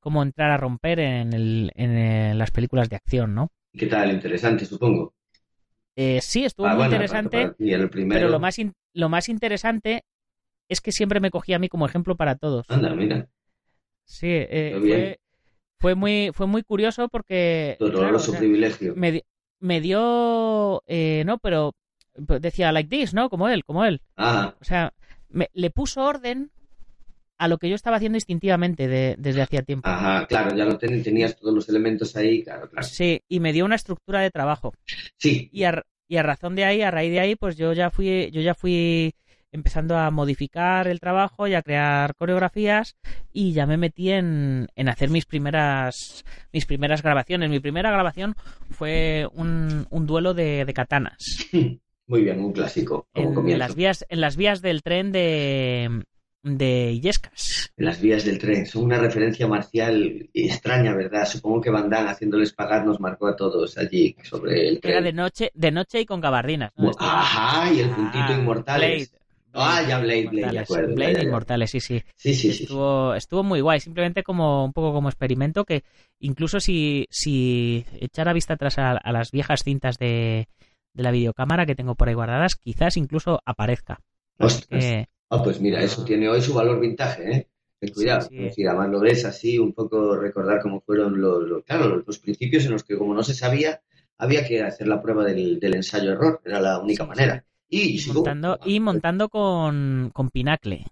cómo 0.00 0.22
entrar 0.22 0.50
a 0.50 0.56
romper 0.56 0.98
en, 0.98 1.32
el, 1.32 1.70
en 1.74 2.38
las 2.38 2.50
películas 2.50 2.88
de 2.88 2.96
acción, 2.96 3.34
¿no? 3.34 3.50
¿Qué 3.72 3.86
tal? 3.86 4.10
Interesante, 4.10 4.64
supongo. 4.64 5.15
Eh, 5.96 6.20
sí, 6.20 6.44
estuvo 6.44 6.66
ah, 6.66 6.74
muy 6.74 6.84
interesante. 6.84 7.54
Pero 7.58 8.28
lo 8.28 8.38
más, 8.38 8.56
lo 8.92 9.08
más 9.08 9.28
interesante 9.28 10.04
es 10.68 10.80
que 10.80 10.92
siempre 10.92 11.20
me 11.20 11.30
cogía 11.30 11.56
a 11.56 11.58
mí 11.58 11.68
como 11.68 11.86
ejemplo 11.86 12.16
para 12.16 12.36
todos. 12.36 12.66
Anda, 12.68 12.94
mira. 12.94 13.28
Sí, 14.04 14.28
eh, 14.30 15.16
fue, 15.78 15.94
muy, 15.94 16.30
fue 16.32 16.46
muy 16.46 16.62
curioso 16.62 17.08
porque. 17.08 17.76
Privilegio. 18.38 18.94
Me, 18.94 19.80
dio. 19.80 20.82
Eh, 20.86 21.24
no, 21.24 21.38
pero 21.38 21.74
decía 22.14 22.72
like 22.72 22.94
this, 22.94 23.14
¿no? 23.14 23.30
Como 23.30 23.48
él, 23.48 23.64
como 23.64 23.84
él. 23.84 24.02
Ah. 24.16 24.54
O 24.60 24.64
sea, 24.64 24.92
me, 25.28 25.48
le 25.54 25.70
puso 25.70 26.04
orden 26.04 26.50
a 27.38 27.48
lo 27.48 27.58
que 27.58 27.68
yo 27.68 27.74
estaba 27.74 27.96
haciendo 27.96 28.16
instintivamente 28.16 28.88
desde 28.88 29.42
hacía 29.42 29.62
tiempo. 29.62 29.88
Ajá, 29.88 30.26
claro, 30.26 30.56
ya 30.56 30.64
lo 30.64 30.78
tenías 30.78 31.36
todos 31.36 31.54
los 31.54 31.68
elementos 31.68 32.16
ahí, 32.16 32.42
claro, 32.42 32.68
claro. 32.68 32.86
Sí, 32.86 33.20
y 33.28 33.40
me 33.40 33.52
dio 33.52 33.64
una 33.64 33.76
estructura 33.76 34.20
de 34.20 34.30
trabajo. 34.30 34.72
Sí. 35.18 35.48
Y 35.52 35.64
a, 35.64 35.82
y 36.08 36.16
a 36.16 36.22
razón 36.22 36.54
de 36.54 36.64
ahí, 36.64 36.82
a 36.82 36.90
raíz 36.90 37.12
de 37.12 37.20
ahí, 37.20 37.36
pues 37.36 37.56
yo 37.56 37.72
ya 37.72 37.90
fui, 37.90 38.30
yo 38.30 38.40
ya 38.40 38.54
fui 38.54 39.14
empezando 39.52 39.96
a 39.96 40.10
modificar 40.10 40.86
el 40.88 41.00
trabajo 41.00 41.46
y 41.46 41.54
a 41.54 41.62
crear 41.62 42.14
coreografías 42.14 42.96
y 43.32 43.52
ya 43.52 43.64
me 43.66 43.76
metí 43.76 44.10
en, 44.10 44.68
en 44.74 44.88
hacer 44.88 45.08
mis 45.08 45.24
primeras 45.24 46.24
mis 46.52 46.66
primeras 46.66 47.02
grabaciones. 47.02 47.50
Mi 47.50 47.60
primera 47.60 47.90
grabación 47.90 48.34
fue 48.70 49.28
un, 49.32 49.86
un 49.90 50.06
duelo 50.06 50.34
de, 50.34 50.64
de 50.64 50.74
katanas. 50.74 51.16
Muy 52.08 52.22
bien, 52.22 52.40
un 52.40 52.52
clásico. 52.52 53.08
en, 53.14 53.58
las 53.58 53.74
vías, 53.74 54.06
en 54.08 54.20
las 54.20 54.36
vías 54.36 54.62
del 54.62 54.82
tren 54.82 55.10
de, 55.10 56.04
de 56.46 56.92
Illescas. 56.92 57.72
Las 57.76 58.00
vías 58.00 58.24
del 58.24 58.38
tren 58.38 58.66
son 58.66 58.84
una 58.84 58.98
referencia 58.98 59.48
marcial 59.48 60.30
extraña, 60.32 60.94
¿verdad? 60.94 61.26
Supongo 61.26 61.60
que 61.60 61.70
Van 61.70 61.90
Damme 61.90 62.10
haciéndoles 62.10 62.52
pagar 62.52 62.86
nos 62.86 63.00
marcó 63.00 63.26
a 63.26 63.36
todos 63.36 63.76
allí 63.76 64.16
sobre 64.22 64.68
el 64.68 64.80
tren. 64.80 64.92
Era 64.92 65.02
de 65.02 65.12
noche, 65.12 65.50
de 65.54 65.70
noche 65.72 66.00
y 66.00 66.06
con 66.06 66.20
gabardinas. 66.20 66.72
Ajá, 66.98 67.72
y 67.72 67.80
el 67.80 67.90
puntito 67.90 68.24
ah, 68.28 68.36
Inmortales. 68.38 69.12
Ah, 69.52 69.82
ya 69.88 69.98
Blade, 69.98 70.28
Blade, 70.28 70.52
de 70.52 70.58
acuerdo. 70.58 70.94
Blade 70.94 71.22
Inmortales, 71.22 71.70
sí, 71.70 71.80
sí. 71.80 72.02
Sí, 72.14 72.34
sí, 72.34 72.48
estuvo, 72.50 73.12
sí. 73.12 73.18
Estuvo 73.18 73.42
muy 73.42 73.60
guay, 73.60 73.80
simplemente 73.80 74.22
como 74.22 74.64
un 74.64 74.72
poco 74.72 74.92
como 74.92 75.08
experimento 75.08 75.64
que 75.64 75.82
incluso 76.20 76.60
si, 76.60 77.06
si 77.10 77.84
echara 78.00 78.32
vista 78.32 78.54
atrás 78.54 78.78
a, 78.78 79.00
las 79.10 79.32
viejas 79.32 79.64
cintas 79.64 79.98
de, 79.98 80.48
de, 80.92 81.02
la 81.02 81.10
videocámara 81.10 81.66
que 81.66 81.74
tengo 81.74 81.94
por 81.94 82.08
ahí 82.08 82.14
guardadas, 82.14 82.54
quizás 82.54 82.96
incluso 82.96 83.40
aparezca. 83.44 84.00
Ostras. 84.38 85.06
Ah, 85.30 85.42
pues 85.42 85.60
mira, 85.60 85.82
eso 85.82 86.04
tiene 86.04 86.28
hoy 86.28 86.40
su 86.40 86.54
valor 86.54 86.80
vintage, 86.80 87.30
¿eh? 87.30 87.48
Ten 87.78 87.92
cuidado. 87.92 88.28
Sí, 88.28 88.50
sí. 88.54 88.64
además 88.64 88.90
lo 88.90 89.00
ves 89.00 89.24
así, 89.24 89.58
un 89.58 89.72
poco 89.72 90.16
recordar 90.16 90.60
cómo 90.62 90.80
fueron 90.80 91.20
los, 91.20 91.64
claro, 91.64 92.02
los, 92.06 92.18
principios 92.18 92.64
en 92.64 92.72
los 92.72 92.84
que 92.84 92.96
como 92.96 93.14
no 93.14 93.22
se 93.22 93.34
sabía, 93.34 93.82
había 94.18 94.46
que 94.46 94.62
hacer 94.62 94.88
la 94.88 95.02
prueba 95.02 95.24
del, 95.24 95.58
ensayo-error, 95.62 96.40
era 96.44 96.60
la 96.60 96.78
única 96.78 97.04
manera. 97.04 97.44
Y, 97.68 98.00
montando, 98.12 98.58
y 98.64 98.78
montando 98.78 99.28
con, 99.28 100.10
con 100.14 100.30
Pinacle. 100.30 100.84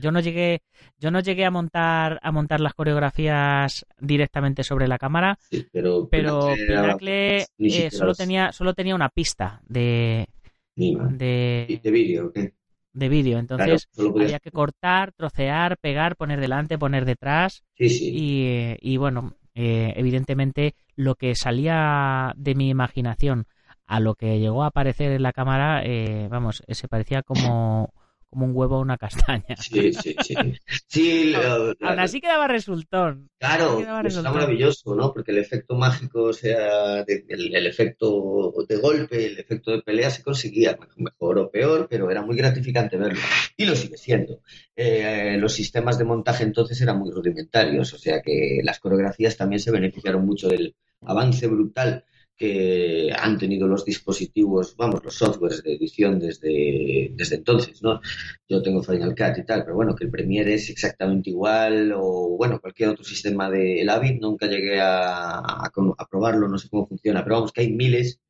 Yo 0.00 0.10
no 0.10 0.20
llegué, 0.20 0.62
yo 0.98 1.10
no 1.10 1.20
llegué 1.20 1.44
a 1.44 1.50
montar 1.50 2.18
a 2.22 2.32
montar 2.32 2.60
las 2.60 2.74
coreografías 2.74 3.86
directamente 4.00 4.64
sobre 4.64 4.88
la 4.88 4.98
cámara, 4.98 5.38
pero, 5.70 6.08
pero 6.10 6.54
Pinacle, 6.54 7.46
eh, 7.58 7.90
solo 7.90 8.14
tenía 8.14 8.52
solo 8.52 8.74
tenía 8.74 8.94
una 8.94 9.10
pista 9.10 9.60
de 9.68 10.26
de, 10.74 11.80
de 11.82 11.90
vídeo, 11.90 12.32
¿qué? 12.32 12.54
De 12.96 13.08
vídeo. 13.08 13.38
Entonces 13.38 13.88
había 13.98 14.40
que 14.40 14.50
cortar, 14.50 15.12
trocear, 15.12 15.76
pegar, 15.78 16.16
poner 16.16 16.40
delante, 16.40 16.78
poner 16.78 17.04
detrás. 17.04 17.62
Y, 17.78 18.96
bueno, 18.96 19.34
eh, 19.54 19.92
evidentemente 19.96 20.74
lo 20.96 21.14
que 21.14 21.34
salía 21.34 22.32
de 22.36 22.54
mi 22.54 22.70
imaginación 22.70 23.46
a 23.86 24.00
lo 24.00 24.14
que 24.14 24.40
llegó 24.40 24.64
a 24.64 24.68
aparecer 24.68 25.12
en 25.12 25.22
la 25.22 25.32
cámara, 25.32 25.82
eh, 25.84 26.26
vamos, 26.28 26.62
se 26.66 26.88
parecía 26.88 27.22
como 27.22 27.92
como 28.30 28.46
un 28.46 28.52
huevo 28.54 28.78
o 28.78 28.80
una 28.80 28.98
castaña. 28.98 29.56
Sí, 29.56 29.92
sí, 29.92 30.14
sí. 30.22 30.34
sí 30.88 31.34
Aún 31.34 31.98
así 31.98 32.20
quedaba 32.20 32.48
resultón. 32.48 33.30
Claro, 33.38 33.80
está 34.04 34.30
maravilloso, 34.30 34.94
¿no? 34.94 35.12
Porque 35.12 35.32
el 35.32 35.38
efecto 35.38 35.74
mágico, 35.74 36.24
o 36.24 36.32
sea, 36.32 37.00
el, 37.00 37.66
efecto 37.66 38.52
de 38.68 38.76
golpe, 38.76 39.26
el 39.26 39.38
efecto 39.38 39.70
de 39.70 39.82
pelea 39.82 40.10
se 40.10 40.22
conseguía, 40.22 40.78
mejor 40.96 41.38
o 41.38 41.50
peor, 41.50 41.86
pero 41.88 42.10
era 42.10 42.22
muy 42.22 42.36
gratificante 42.36 42.96
verlo. 42.96 43.20
Y 43.56 43.64
lo 43.64 43.76
sigue 43.76 43.96
siendo. 43.96 44.40
Eh, 44.74 45.36
los 45.38 45.52
sistemas 45.52 45.98
de 45.98 46.04
montaje 46.04 46.44
entonces 46.44 46.80
eran 46.80 46.98
muy 46.98 47.10
rudimentarios, 47.10 47.92
o 47.94 47.98
sea 47.98 48.20
que 48.22 48.60
las 48.62 48.80
coreografías 48.80 49.36
también 49.36 49.60
se 49.60 49.70
beneficiaron 49.70 50.24
mucho 50.26 50.48
del 50.48 50.74
avance 51.02 51.46
brutal 51.46 52.04
que 52.36 53.10
han 53.16 53.38
tenido 53.38 53.66
los 53.66 53.84
dispositivos, 53.84 54.76
vamos, 54.76 55.02
los 55.02 55.14
softwares 55.14 55.62
de 55.62 55.74
edición 55.74 56.18
desde, 56.18 57.10
desde 57.14 57.36
entonces, 57.36 57.82
¿no? 57.82 58.00
Yo 58.48 58.62
tengo 58.62 58.82
Final 58.82 59.14
Cut 59.14 59.38
y 59.38 59.46
tal, 59.46 59.62
pero 59.64 59.74
bueno, 59.74 59.94
que 59.94 60.04
el 60.04 60.10
Premiere 60.10 60.54
es 60.54 60.68
exactamente 60.68 61.30
igual 61.30 61.92
o, 61.96 62.36
bueno, 62.36 62.60
cualquier 62.60 62.90
otro 62.90 63.04
sistema 63.04 63.50
de 63.50 63.80
el 63.80 63.88
Avid, 63.88 64.20
nunca 64.20 64.46
llegué 64.46 64.80
a, 64.80 65.38
a, 65.38 66.08
probarlo, 66.10 66.48
no 66.48 66.58
sé 66.58 66.68
cómo 66.68 66.86
funciona, 66.86 67.24
pero 67.24 67.36
vamos, 67.36 67.52
que 67.52 67.62
hay 67.62 67.72
miles 67.72 68.20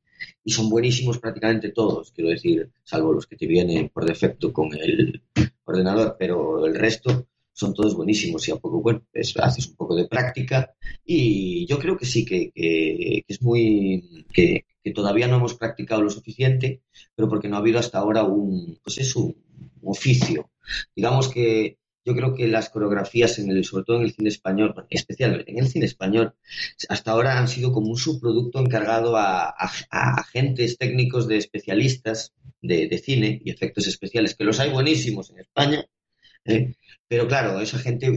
y 0.44 0.52
son 0.52 0.70
buenísimos 0.70 1.18
prácticamente 1.18 1.70
todos, 1.72 2.12
quiero 2.12 2.30
decir, 2.30 2.70
salvo 2.84 3.12
los 3.12 3.26
que 3.26 3.36
te 3.36 3.46
vienen 3.46 3.88
por 3.88 4.04
defecto 4.04 4.52
con 4.52 4.72
el 4.74 5.22
ordenador, 5.64 6.16
pero 6.18 6.64
el 6.64 6.74
resto 6.74 7.26
son 7.56 7.72
todos 7.72 7.96
buenísimos 7.96 8.46
y 8.46 8.52
a 8.52 8.56
poco, 8.56 8.82
bueno, 8.82 9.02
pues 9.10 9.34
haces 9.38 9.66
un 9.68 9.76
poco 9.76 9.96
de 9.96 10.06
práctica 10.06 10.74
y 11.06 11.66
yo 11.66 11.78
creo 11.78 11.96
que 11.96 12.04
sí, 12.04 12.26
que, 12.26 12.52
es 13.26 13.40
muy, 13.40 14.26
que, 14.30 14.66
todavía 14.94 15.26
no 15.26 15.36
hemos 15.36 15.54
practicado 15.54 16.02
lo 16.02 16.10
suficiente, 16.10 16.82
pero 17.14 17.28
porque 17.28 17.48
no 17.48 17.56
ha 17.56 17.60
habido 17.60 17.78
hasta 17.78 17.98
ahora 17.98 18.24
un, 18.24 18.78
pues 18.84 18.98
es 18.98 19.16
un, 19.16 19.34
oficio. 19.82 20.50
Digamos 20.94 21.28
que 21.28 21.78
yo 22.04 22.14
creo 22.14 22.34
que 22.34 22.48
las 22.48 22.70
coreografías, 22.70 23.38
en 23.38 23.50
el, 23.50 23.64
sobre 23.64 23.84
todo 23.84 23.96
en 23.98 24.02
el 24.02 24.12
cine 24.12 24.28
español, 24.28 24.74
especialmente 24.90 25.50
en 25.50 25.58
el 25.58 25.68
cine 25.68 25.86
español, 25.86 26.34
hasta 26.88 27.10
ahora 27.12 27.38
han 27.38 27.48
sido 27.48 27.72
como 27.72 27.88
un 27.88 27.96
subproducto 27.96 28.58
encargado 28.60 29.16
a, 29.16 29.54
agentes 29.90 30.76
técnicos 30.76 31.26
de 31.26 31.38
especialistas 31.38 32.34
de, 32.60 32.88
de, 32.88 32.98
cine 32.98 33.40
y 33.44 33.50
efectos 33.50 33.86
especiales, 33.86 34.34
que 34.34 34.44
los 34.44 34.60
hay 34.60 34.70
buenísimos 34.70 35.30
en 35.30 35.38
España, 35.38 35.86
¿eh? 36.46 36.74
Pero 37.08 37.28
claro, 37.28 37.60
esa 37.60 37.78
gente, 37.78 38.10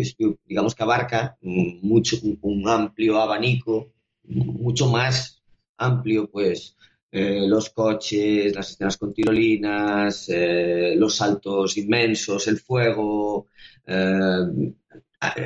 digamos 0.45 0.75
que 0.75 0.83
abarca 0.83 1.37
mucho, 1.41 2.17
un 2.41 2.67
amplio 2.67 3.19
abanico, 3.19 3.93
mucho 4.23 4.87
más 4.89 5.41
amplio, 5.77 6.29
pues, 6.29 6.75
eh, 7.11 7.47
los 7.47 7.69
coches, 7.71 8.53
las 8.55 8.71
escenas 8.71 8.97
con 8.97 9.13
tirolinas, 9.13 10.29
eh, 10.29 10.95
los 10.95 11.15
saltos 11.15 11.77
inmensos, 11.77 12.47
el 12.47 12.59
fuego, 12.59 13.47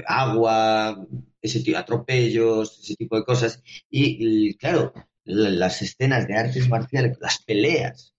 agua, 0.05 1.05
ese 1.41 1.75
atropellos, 1.75 2.79
ese 2.81 2.95
tipo 2.95 3.17
de 3.17 3.25
cosas. 3.25 3.61
Y 3.89 4.55
claro, 4.55 4.93
las 5.25 5.81
escenas 5.81 6.27
de 6.27 6.35
artes 6.35 6.69
marciales, 6.69 7.17
las 7.19 7.41
peleas, 7.43 8.13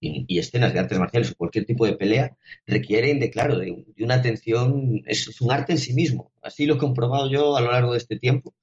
y, 0.00 0.24
y 0.28 0.38
escenas 0.38 0.72
de 0.72 0.80
artes 0.80 0.98
marciales 0.98 1.30
o 1.32 1.34
cualquier 1.36 1.66
tipo 1.66 1.86
de 1.86 1.94
pelea 1.94 2.36
requieren 2.66 3.20
de, 3.20 3.30
claro, 3.30 3.58
de, 3.58 3.84
de 3.96 4.04
una 4.04 4.14
atención, 4.14 5.02
es, 5.06 5.28
es 5.28 5.40
un 5.40 5.52
arte 5.52 5.72
en 5.72 5.78
sí 5.78 5.92
mismo. 5.94 6.32
Así 6.42 6.66
lo 6.66 6.74
he 6.74 6.78
comprobado 6.78 7.30
yo 7.30 7.56
a 7.56 7.60
lo 7.60 7.70
largo 7.72 7.92
de 7.92 7.98
este 7.98 8.18
tiempo 8.18 8.54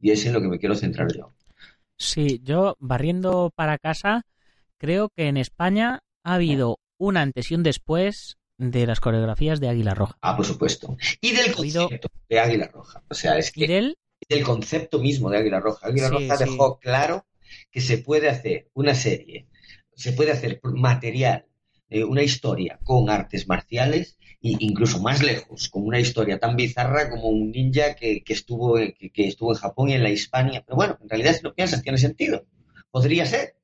y 0.00 0.10
es 0.10 0.24
en 0.26 0.32
lo 0.32 0.40
que 0.40 0.48
me 0.48 0.58
quiero 0.58 0.74
centrar 0.74 1.12
yo. 1.14 1.32
Sí, 1.98 2.40
yo 2.44 2.76
barriendo 2.78 3.50
para 3.54 3.78
casa, 3.78 4.22
creo 4.78 5.08
que 5.10 5.28
en 5.28 5.36
España 5.36 6.00
ha 6.24 6.34
habido 6.34 6.78
un 6.98 7.16
antes 7.16 7.50
y 7.50 7.54
un 7.54 7.62
después 7.62 8.36
de 8.58 8.86
las 8.86 9.00
coreografías 9.00 9.60
de 9.60 9.68
Águila 9.68 9.94
Roja. 9.94 10.16
Ah, 10.20 10.36
por 10.36 10.44
supuesto. 10.46 10.96
Y 11.20 11.32
del 11.32 11.54
habido- 11.56 11.82
concepto 11.88 12.08
de 12.28 12.40
Águila 12.40 12.70
Roja. 12.72 13.02
O 13.08 13.14
sea, 13.14 13.38
es 13.38 13.52
Y 13.56 13.60
que 13.60 13.72
del, 13.72 13.98
del 14.28 14.42
concepto 14.44 14.98
mismo 14.98 15.30
de 15.30 15.38
Águila 15.38 15.60
Roja. 15.60 15.86
Águila 15.86 16.08
Sí, 16.08 16.14
Roja 16.14 16.36
sí. 16.36 16.44
dejó 16.44 16.78
claro 16.78 17.26
que 17.70 17.80
se 17.80 17.98
puede 17.98 18.28
hacer 18.28 18.68
una 18.74 18.94
serie, 18.94 19.46
se 19.96 20.12
puede 20.12 20.30
hacer 20.32 20.60
material, 20.62 21.46
eh, 21.90 22.04
una 22.04 22.22
historia 22.22 22.78
con 22.84 23.10
artes 23.10 23.48
marciales 23.48 24.16
e 24.42 24.54
incluso 24.60 25.00
más 25.00 25.22
lejos, 25.22 25.68
con 25.68 25.84
una 25.84 25.98
historia 26.00 26.38
tan 26.38 26.54
bizarra 26.56 27.10
como 27.10 27.28
un 27.28 27.50
ninja 27.50 27.94
que, 27.96 28.22
que 28.22 28.32
estuvo, 28.34 28.78
en- 28.78 28.92
que, 28.92 29.10
que 29.10 29.26
estuvo 29.28 29.52
en 29.52 29.58
Japón 29.58 29.88
y 29.90 29.94
en 29.94 30.02
la 30.04 30.10
Hispania. 30.10 30.62
Pero 30.64 30.76
bueno, 30.76 30.98
en 31.02 31.08
realidad 31.08 31.34
si 31.34 31.42
lo 31.42 31.54
piensas 31.54 31.82
tiene 31.82 31.98
sentido. 31.98 32.46
Podría 32.90 33.26
ser. 33.26 33.54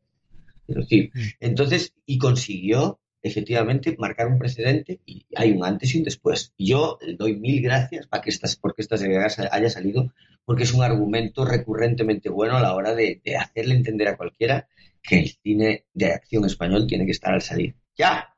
Decir, 0.67 1.11
Mm. 1.15 1.21
entonces, 1.41 1.93
y 2.07 2.19
consiguió 2.19 2.99
efectivamente 3.23 3.95
marcar 3.99 4.27
un 4.29 4.39
precedente 4.39 5.01
y 5.07 5.27
hay 5.37 5.53
un 5.53 5.65
antes 5.65 5.95
y 5.95 5.99
un 5.99 6.05
después. 6.05 6.53
Yo 6.59 6.99
le 7.03 7.15
doy 7.15 7.37
mil 7.37 7.61
gracias 7.63 8.07
para 8.07 8.23
que 8.23 8.31
estas, 8.31 8.57
porque 8.57 8.83
esta 8.83 8.97
serie 8.97 9.19
haya 9.19 9.71
salido, 9.71 10.13
porque 10.45 10.65
es 10.65 10.73
un 10.73 10.83
argumento 10.83 11.45
recurrentemente 11.45 12.29
bueno 12.31 12.57
a 12.57 12.63
la 12.63 12.75
hora 12.75 12.95
de, 12.95 13.21
de 13.25 13.37
hacerle 13.37 13.75
entender 13.75 14.09
a 14.09 14.17
cualquiera 14.17 14.69
que 15.03 15.19
el 15.21 15.29
cine 15.43 15.85
de 15.93 16.13
acción 16.13 16.45
español 16.45 16.87
tiene 16.87 17.05
que 17.05 17.13
estar 17.13 17.33
al 17.35 17.43
salir. 17.43 17.75
¡Ya! 17.97 18.29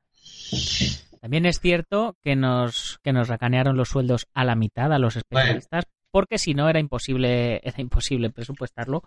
también 1.20 1.46
es 1.46 1.59
cierto 1.59 2.16
que 2.22 2.37
nos, 2.37 2.98
que 3.03 3.12
nos 3.12 3.29
racanearon 3.29 3.77
los 3.77 3.88
sueldos 3.88 4.27
a 4.35 4.44
la 4.44 4.55
mitad 4.55 4.92
a 4.92 4.98
los 4.98 5.16
especialistas, 5.16 5.85
porque 6.11 6.37
si 6.38 6.53
no 6.55 6.68
era 6.68 6.79
imposible, 6.81 7.61
era 7.64 7.81
imposible 7.81 8.31
presupuestarlo. 8.31 9.03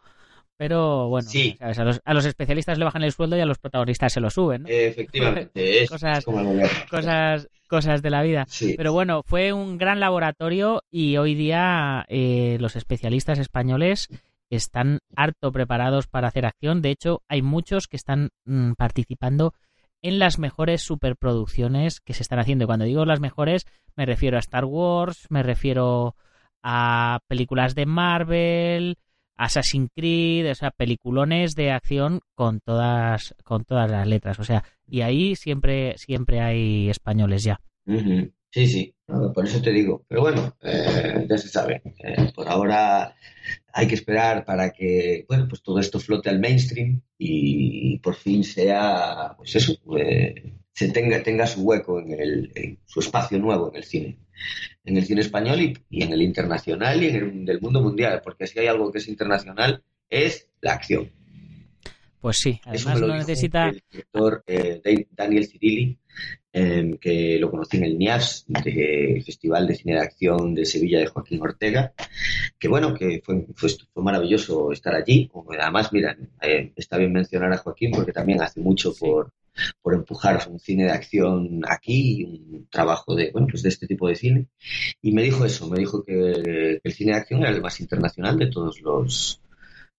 Pero 0.60 1.08
bueno, 1.10 1.30
Sí. 1.30 1.56
¿sabes? 1.60 1.78
A, 1.78 1.84
los, 1.84 2.02
a 2.04 2.14
los 2.16 2.26
especialistas 2.26 2.80
le 2.80 2.86
bajan 2.86 3.04
el 3.04 3.12
sueldo 3.12 3.38
y 3.38 3.42
a 3.42 3.46
los 3.46 3.60
protagonistas 3.60 4.12
se 4.12 4.20
lo 4.20 4.32
suben, 4.32 4.64
¿no? 4.64 4.70
Efectivamente, 4.70 5.84
es 5.84 5.90
Cosas-. 5.92 6.26
Cosas, 6.90 7.48
cosas 7.68 8.02
de 8.02 8.10
la 8.10 8.24
vida. 8.24 8.46
Sí. 8.50 8.74
Pero 8.76 8.92
bueno, 8.92 9.22
fue 9.22 9.54
un 9.54 9.78
gran 9.78 10.00
laboratorio 10.00 10.84
y 10.90 11.18
hoy 11.18 11.36
día 11.36 12.04
eh, 12.10 12.58
los 12.60 12.76
especialistas 12.76 13.38
españoles 13.38 14.10
están 14.50 15.00
harto 15.16 15.52
preparados 15.52 16.08
para 16.08 16.28
hacer 16.28 16.46
acción. 16.46 16.82
De 16.82 16.92
hecho, 16.92 17.22
hay 17.28 17.42
muchos 17.42 17.88
que 17.88 17.98
están 17.98 18.30
mm, 18.46 18.74
participando 18.74 19.54
en 20.02 20.20
las 20.20 20.40
mejores 20.40 20.84
superproducciones 20.84 22.00
que 22.00 22.14
se 22.14 22.24
están 22.24 22.40
haciendo. 22.40 22.64
Y 22.64 22.68
cuando 22.68 22.86
digo 22.86 23.06
las 23.06 23.20
mejores, 23.20 23.66
me 23.96 24.06
refiero 24.06 24.38
a 24.38 24.40
Star 24.40 24.66
Wars, 24.66 25.26
me 25.30 25.44
refiero 25.44 26.16
a 26.64 27.20
películas 27.28 27.76
de 27.76 27.86
Marvel, 27.86 28.98
Assassin's 29.36 29.90
Creed, 29.96 30.52
o 30.52 30.56
sea, 30.56 30.72
peliculones 30.72 31.54
de 31.56 31.72
acción 31.72 32.22
con 32.36 32.60
todas, 32.60 33.36
con 33.44 33.64
todas 33.64 33.90
las 33.90 34.08
letras. 34.08 34.40
O 34.40 34.44
sea, 34.44 34.64
y 34.88 35.02
ahí 35.02 35.36
siempre, 35.36 35.96
siempre 35.98 36.42
hay 36.42 36.90
españoles 36.90 37.44
ya. 37.44 37.60
Sí, 38.50 38.66
sí, 38.66 38.96
por 39.06 39.46
eso 39.46 39.62
te 39.62 39.72
digo. 39.72 40.04
Pero 40.08 40.22
bueno, 40.22 40.56
eh, 40.62 41.26
ya 41.30 41.38
se 41.38 41.48
sabe. 41.48 41.82
Eh, 42.00 42.32
por 42.34 42.48
ahora 42.50 43.16
hay 43.78 43.88
que 43.88 43.94
esperar 43.94 44.44
para 44.44 44.72
que, 44.72 45.24
bueno, 45.30 45.48
pues 45.48 45.62
todo 45.62 45.80
esto 45.80 46.00
flote 46.00 46.32
al 46.32 46.40
mainstream 46.40 47.00
y 47.16 48.00
por 48.00 48.16
fin 48.16 48.44
sea, 48.44 49.36
pues 49.38 49.56
eso, 49.56 49.78
eh, 50.00 50.56
se 50.74 50.90
tenga, 50.90 51.22
tenga 51.22 51.46
su 51.46 51.62
hueco 51.62 52.00
en 52.00 52.12
el, 52.12 52.52
en 52.56 52.80
su 52.88 53.02
espacio 53.02 53.38
nuevo 53.38 53.70
en 53.70 53.76
el 53.76 53.84
cine. 53.84 54.18
En 54.84 54.98
el 54.98 55.06
cine 55.06 55.22
español 55.22 55.62
y, 55.62 55.78
y 55.92 56.02
en 56.02 56.12
el 56.12 56.24
internacional 56.24 57.04
y 57.04 57.08
en 57.10 57.16
el 57.18 57.46
del 57.46 57.62
mundo 57.62 57.80
mundial, 57.80 58.20
porque 58.24 58.48
si 58.48 58.58
hay 58.58 58.66
algo 58.66 58.92
que 58.92 58.98
es 58.98 59.08
internacional 59.08 59.84
es 60.10 60.50
la 60.60 60.74
acción. 60.74 61.12
Pues 62.28 62.40
sí, 62.40 62.60
además 62.66 63.00
no 63.00 63.16
necesita. 63.16 63.70
el 63.70 63.82
director 63.90 64.44
eh, 64.48 65.08
Daniel 65.12 65.48
Cirilli, 65.48 65.98
eh, 66.52 66.98
que 67.00 67.40
lo 67.40 67.50
conocí 67.50 67.78
en 67.78 67.86
el 67.86 67.98
NIAS, 67.98 68.44
del 68.50 69.24
Festival 69.24 69.66
de 69.66 69.76
Cine 69.76 69.94
de 69.94 70.02
Acción 70.02 70.54
de 70.54 70.66
Sevilla 70.66 71.00
de 71.00 71.08
Joaquín 71.08 71.42
Ortega, 71.42 71.94
que 72.60 72.68
bueno, 72.68 72.94
que 72.94 73.22
fue, 73.24 73.48
fue, 73.56 73.70
fue 73.94 74.04
maravilloso 74.04 74.74
estar 74.74 74.94
allí. 74.94 75.32
Además, 75.58 75.94
mira, 75.94 76.18
eh, 76.42 76.74
está 76.76 76.98
bien 76.98 77.14
mencionar 77.14 77.54
a 77.54 77.60
Joaquín 77.60 77.92
porque 77.92 78.12
también 78.12 78.42
hace 78.42 78.60
mucho 78.60 78.92
Sí. 78.92 79.06
por, 79.06 79.32
por 79.82 79.94
empujar 79.94 80.50
un 80.52 80.60
cine 80.60 80.84
de 80.84 80.92
acción 80.92 81.62
aquí 81.66 82.20
y 82.20 82.24
un 82.26 82.68
trabajo 82.70 83.16
de, 83.16 83.32
bueno, 83.32 83.48
pues 83.50 83.64
de 83.64 83.70
este 83.70 83.88
tipo 83.88 84.10
de 84.10 84.16
cine. 84.18 84.48
Y 85.02 85.14
me 85.14 85.24
dijo 85.24 85.46
eso, 85.46 85.70
me 85.70 85.80
dijo 85.80 86.04
que, 86.04 86.42
que 86.44 86.82
el 86.84 86.94
cine 86.94 87.14
de 87.14 87.20
acción 87.20 87.40
era 87.40 87.52
el 87.52 87.62
más 87.62 87.80
internacional 87.80 88.38
de 88.38 88.48
todos 88.48 88.82
los 88.82 89.40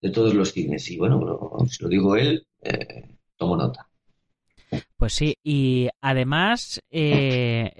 de 0.00 0.10
todos 0.10 0.34
los 0.34 0.52
cines. 0.52 0.90
Y 0.90 0.98
bueno, 0.98 1.20
si 1.68 1.82
lo 1.82 1.88
digo 1.88 2.16
él, 2.16 2.46
eh, 2.62 3.04
tomo 3.36 3.56
nota. 3.56 3.88
Pues 4.96 5.14
sí, 5.14 5.36
y 5.44 5.88
además, 6.00 6.80
eh, 6.90 7.70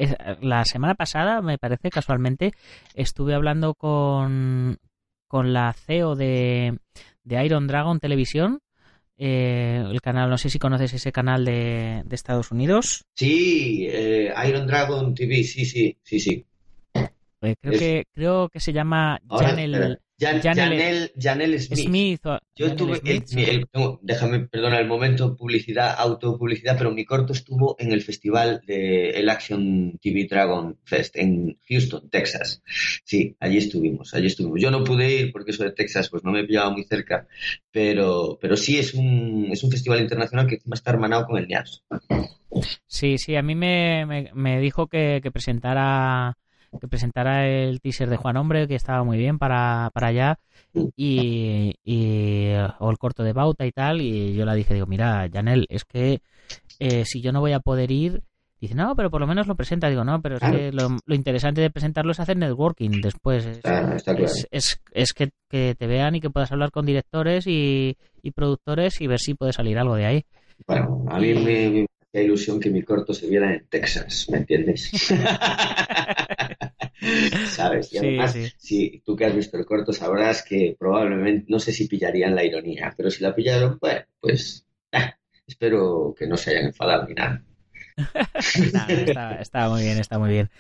la 0.41 0.65
semana 0.65 0.95
pasada, 0.95 1.43
me 1.43 1.59
parece 1.59 1.91
casualmente, 1.91 2.53
estuve 2.95 3.35
hablando 3.35 3.75
con, 3.75 4.79
con 5.27 5.53
la 5.53 5.73
CEO 5.73 6.15
de, 6.15 6.79
de 7.25 7.45
Iron 7.45 7.67
Dragon 7.67 7.99
Televisión, 7.99 8.61
eh, 9.19 9.85
el 9.91 10.01
canal, 10.01 10.31
no 10.31 10.39
sé 10.39 10.49
si 10.49 10.61
conoces 10.61 10.95
ese 10.95 11.11
canal 11.11 11.45
de, 11.45 12.03
de 12.07 12.15
Estados 12.15 12.53
Unidos. 12.53 13.05
Sí, 13.15 13.87
eh, 13.91 14.33
Iron 14.49 14.67
Dragon 14.69 15.13
TV, 15.13 15.43
sí, 15.43 15.65
sí, 15.65 15.99
sí, 16.03 16.21
sí. 16.21 16.47
Creo, 17.41 17.73
Es- 17.73 17.81
que, 17.81 18.05
creo 18.13 18.49
que 18.49 18.61
se 18.61 18.73
llama 18.73 19.21
Ahora, 19.29 19.49
Janel 19.49 19.75
espera. 19.75 19.99
Jan- 20.21 20.41
Janel- 20.43 21.13
Janel, 21.17 21.61
Smith. 21.61 21.79
Smith. 21.87 22.27
o- 22.27 22.39
Yo 22.57 22.67
Janel 22.67 22.77
tuve, 22.77 22.97
Smith, 22.97 23.25
el- 23.31 23.37
mi- 23.37 23.45
el- 23.45 23.67
no, 23.73 24.01
déjame, 24.03 24.41
perdona 24.41 24.81
el 24.81 24.89
momento, 24.89 25.37
publicidad, 25.37 25.95
autopublicidad, 25.97 26.77
pero 26.77 26.91
mi 26.91 27.05
corto 27.05 27.33
estuvo 27.33 27.77
en 27.79 27.93
el 27.93 28.03
festival 28.03 28.61
de 28.67 29.11
el 29.11 29.29
Action 29.29 29.97
TV 30.03 30.27
Dragon 30.29 30.77
Fest 30.85 31.17
en 31.17 31.57
Houston, 31.69 32.11
Texas. 32.11 32.63
Sí, 33.05 33.37
allí 33.39 33.59
estuvimos, 33.59 34.13
allí 34.15 34.27
estuvimos. 34.27 34.61
Yo 34.61 34.71
no 34.73 34.83
pude 34.83 35.09
ir 35.21 35.33
porque 35.33 35.53
eso 35.53 35.63
de 35.63 35.71
Texas 35.73 36.09
pues 36.09 36.25
no 36.25 36.33
me 36.33 36.43
pillaba 36.45 36.71
muy 36.71 36.83
cerca, 36.85 37.29
pero, 37.71 38.39
pero 38.41 38.57
sí 38.57 38.77
es 38.79 38.95
un, 38.95 39.49
es 39.53 39.63
un 39.63 39.71
festival 39.71 40.01
internacional 40.01 40.47
que 40.49 40.57
encima 40.57 40.75
está 40.75 40.91
hermanado 40.91 41.27
con 41.27 41.39
el 41.39 41.47
NIAS. 41.47 41.85
Sí, 42.87 43.19
sí, 43.19 43.37
a 43.37 43.43
mí 43.43 43.55
me, 43.55 44.05
me, 44.07 44.31
me 44.35 44.59
dijo 44.59 44.89
que, 44.89 45.21
que 45.23 45.31
presentara 45.31 46.37
que 46.81 46.89
presentara 46.89 47.47
el 47.49 47.81
teaser 47.81 48.09
de 48.11 48.17
Juan 48.17 48.37
Hombre, 48.37 48.69
que 48.69 48.75
estaba 48.75 49.05
muy 49.05 49.19
bien 49.19 49.39
para, 49.39 49.91
para 49.95 50.09
allá, 50.09 50.39
y, 50.97 51.75
y- 51.85 52.53
o 52.81 52.91
el 52.91 52.99
corto 52.99 53.23
de 53.23 53.33
Bauta 53.33 53.67
y 53.67 53.73
tal, 53.73 54.01
y 54.01 54.35
yo 54.35 54.45
le 54.45 54.55
dije, 54.55 54.75
digo, 54.75 54.87
mira, 54.87 55.29
Janel, 55.33 55.67
es 55.69 55.85
que 55.85 56.21
eh, 56.81 57.05
si 57.05 57.21
yo 57.21 57.33
no 57.33 57.41
voy 57.41 57.53
a 57.53 57.61
poder 57.61 57.91
ir, 57.91 58.23
dice, 58.61 58.75
no, 58.75 58.95
pero 58.97 59.11
por 59.11 59.21
lo 59.21 59.27
menos 59.27 59.47
lo 59.47 59.55
presenta, 59.55 59.89
digo, 59.89 60.05
no, 60.05 60.21
pero 60.21 60.37
es 60.37 60.43
que 60.43 60.73
lo, 60.73 60.99
lo 61.05 61.15
interesante 61.15 61.61
de 61.61 61.71
presentarlo 61.71 62.13
es 62.13 62.21
hacer 62.21 62.37
networking 62.37 63.01
después, 63.01 63.47
es, 63.47 63.59
Está, 63.59 63.95
está 63.95 64.15
claro. 64.15 64.33
es, 64.33 64.49
es, 64.51 64.81
es 64.93 65.13
que, 65.13 65.31
que 65.49 65.75
te 65.79 65.87
vean 65.87 66.15
y 66.17 66.21
que 66.21 66.31
puedas 66.31 66.51
hablar 66.53 66.71
con 66.71 66.85
directores 66.87 67.47
y, 67.47 67.97
y 68.23 68.31
productores 68.33 69.01
y 69.01 69.07
ver 69.07 69.21
si 69.21 69.35
puede 69.35 69.53
salir 69.53 69.79
algo 69.79 69.95
de 69.95 70.07
ahí. 70.07 70.25
Bueno, 70.67 71.05
a 71.09 71.19
mí 71.21 71.35
me, 71.35 71.87
hacía 72.11 72.23
ilusión 72.23 72.61
que 72.61 72.71
mi 72.71 72.83
corto 72.83 73.15
se 73.15 73.29
viera 73.29 73.55
en 73.55 73.67
Texas, 73.69 74.27
¿me 74.31 74.39
entiendes? 74.39 74.91
¿Sabes? 77.43 77.93
Y 77.93 77.97
Sí, 77.97 77.99
además, 77.99 78.33
sí. 78.33 78.53
si 78.57 79.01
tú 79.05 79.17
que 79.17 79.25
has 79.27 79.35
visto 79.35 79.57
el 79.57 79.67
corto 79.67 79.93
sabrás 79.93 80.43
que 80.43 80.77
probablemente, 80.79 81.47
no 81.49 81.59
sé 81.61 81.73
si 81.73 81.87
pillarían 81.89 82.35
la 82.35 82.45
ironía, 82.45 82.95
pero 82.97 83.11
si 83.11 83.23
la 83.23 83.35
pillaron, 83.35 83.79
bueno, 83.81 84.01
pues 84.21 84.67
ah, 84.93 85.17
espero 85.47 86.15
que 86.17 86.27
no 86.27 86.37
se 86.37 86.51
hayan 86.51 86.67
enfadado 86.67 87.07
ni 87.07 87.15
nada. 87.15 87.45
Nada, 88.73 88.87
está, 88.93 89.35
está 89.41 89.69
muy 89.69 89.83
bien, 89.83 89.99
está 89.99 90.19
muy 90.19 90.31
bien. 90.31 90.51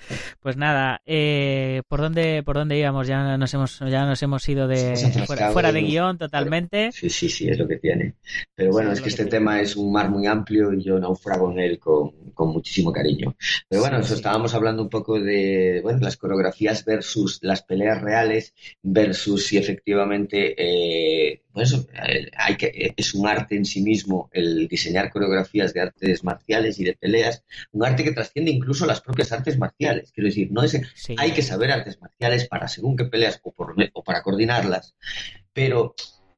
Pues 0.40 0.56
nada, 0.56 1.00
eh, 1.06 1.82
¿por 1.88 2.00
dónde 2.00 2.42
por 2.42 2.56
dónde 2.56 2.76
íbamos? 2.78 3.06
Ya 3.06 3.36
nos 3.36 3.54
hemos 3.54 3.78
ya 3.80 4.04
nos 4.06 4.22
hemos 4.22 4.48
ido 4.48 4.66
de 4.66 4.96
fuera, 5.52 5.72
de 5.72 5.80
guion 5.82 6.18
totalmente. 6.18 6.90
Sí, 6.92 7.08
sí, 7.10 7.28
sí, 7.28 7.48
es 7.48 7.58
lo 7.58 7.68
que 7.68 7.76
tiene. 7.76 8.14
Pero 8.54 8.72
bueno, 8.72 8.90
Sí, 8.90 8.92
es 8.92 8.98
es 8.98 9.02
que 9.02 9.08
este 9.10 9.26
tema 9.26 9.60
es 9.60 9.76
un 9.76 9.92
mar 9.92 10.10
muy 10.10 10.26
amplio 10.26 10.72
y 10.72 10.82
yo 10.82 10.98
naufrago 10.98 11.52
en 11.52 11.60
él 11.60 11.78
con, 11.78 12.10
con 12.34 12.50
muchísimo 12.52 12.92
cariño. 12.92 13.36
Pero 13.68 13.82
bueno, 13.82 13.98
Sí, 13.98 14.06
eso 14.06 14.14
sí. 14.14 14.14
estábamos 14.14 14.54
hablando 14.54 14.82
un 14.82 14.88
poco 14.88 15.20
de 15.20 15.80
bueno, 15.82 16.00
las 16.00 16.16
coreografías 16.16 16.84
versus 16.84 17.38
las 17.42 17.62
peleas 17.62 18.00
reales 18.02 18.54
versus 18.82 19.46
si 19.46 19.58
efectivamente 19.58 20.54
eh, 20.58 21.42
pues 21.58 21.72
eso, 21.72 21.86
hay 22.36 22.56
que, 22.56 22.66
eh, 22.66 22.94
es 22.96 23.14
un 23.14 23.26
arte 23.26 23.56
en 23.56 23.64
sí 23.64 23.82
mismo 23.82 24.28
el 24.32 24.68
diseñar 24.68 25.10
coreografías 25.10 25.74
de 25.74 25.80
artes 25.80 26.24
marciales 26.24 26.78
y 26.78 26.84
de 26.84 26.94
peleas, 26.94 27.44
un 27.72 27.84
arte 27.84 28.04
que 28.04 28.12
trasciende 28.12 28.50
incluso 28.50 28.86
las 28.86 29.00
propias 29.00 29.32
artes 29.32 29.58
marciales. 29.58 30.12
Quiero 30.12 30.28
decir, 30.28 30.48
no 30.50 30.62
es 30.62 30.80
Sí. 30.94 31.14
hay 31.18 31.32
que 31.32 31.42
saber 31.42 31.70
artes 31.70 32.00
marciales 32.00 32.46
para 32.48 32.68
según 32.68 32.96
qué 32.96 33.04
peleas 33.04 33.40
o, 33.42 33.52
por- 33.52 33.74
o 33.92 34.02
para 34.04 34.22
coordinarlas, 34.22 34.94
pero 35.52 35.94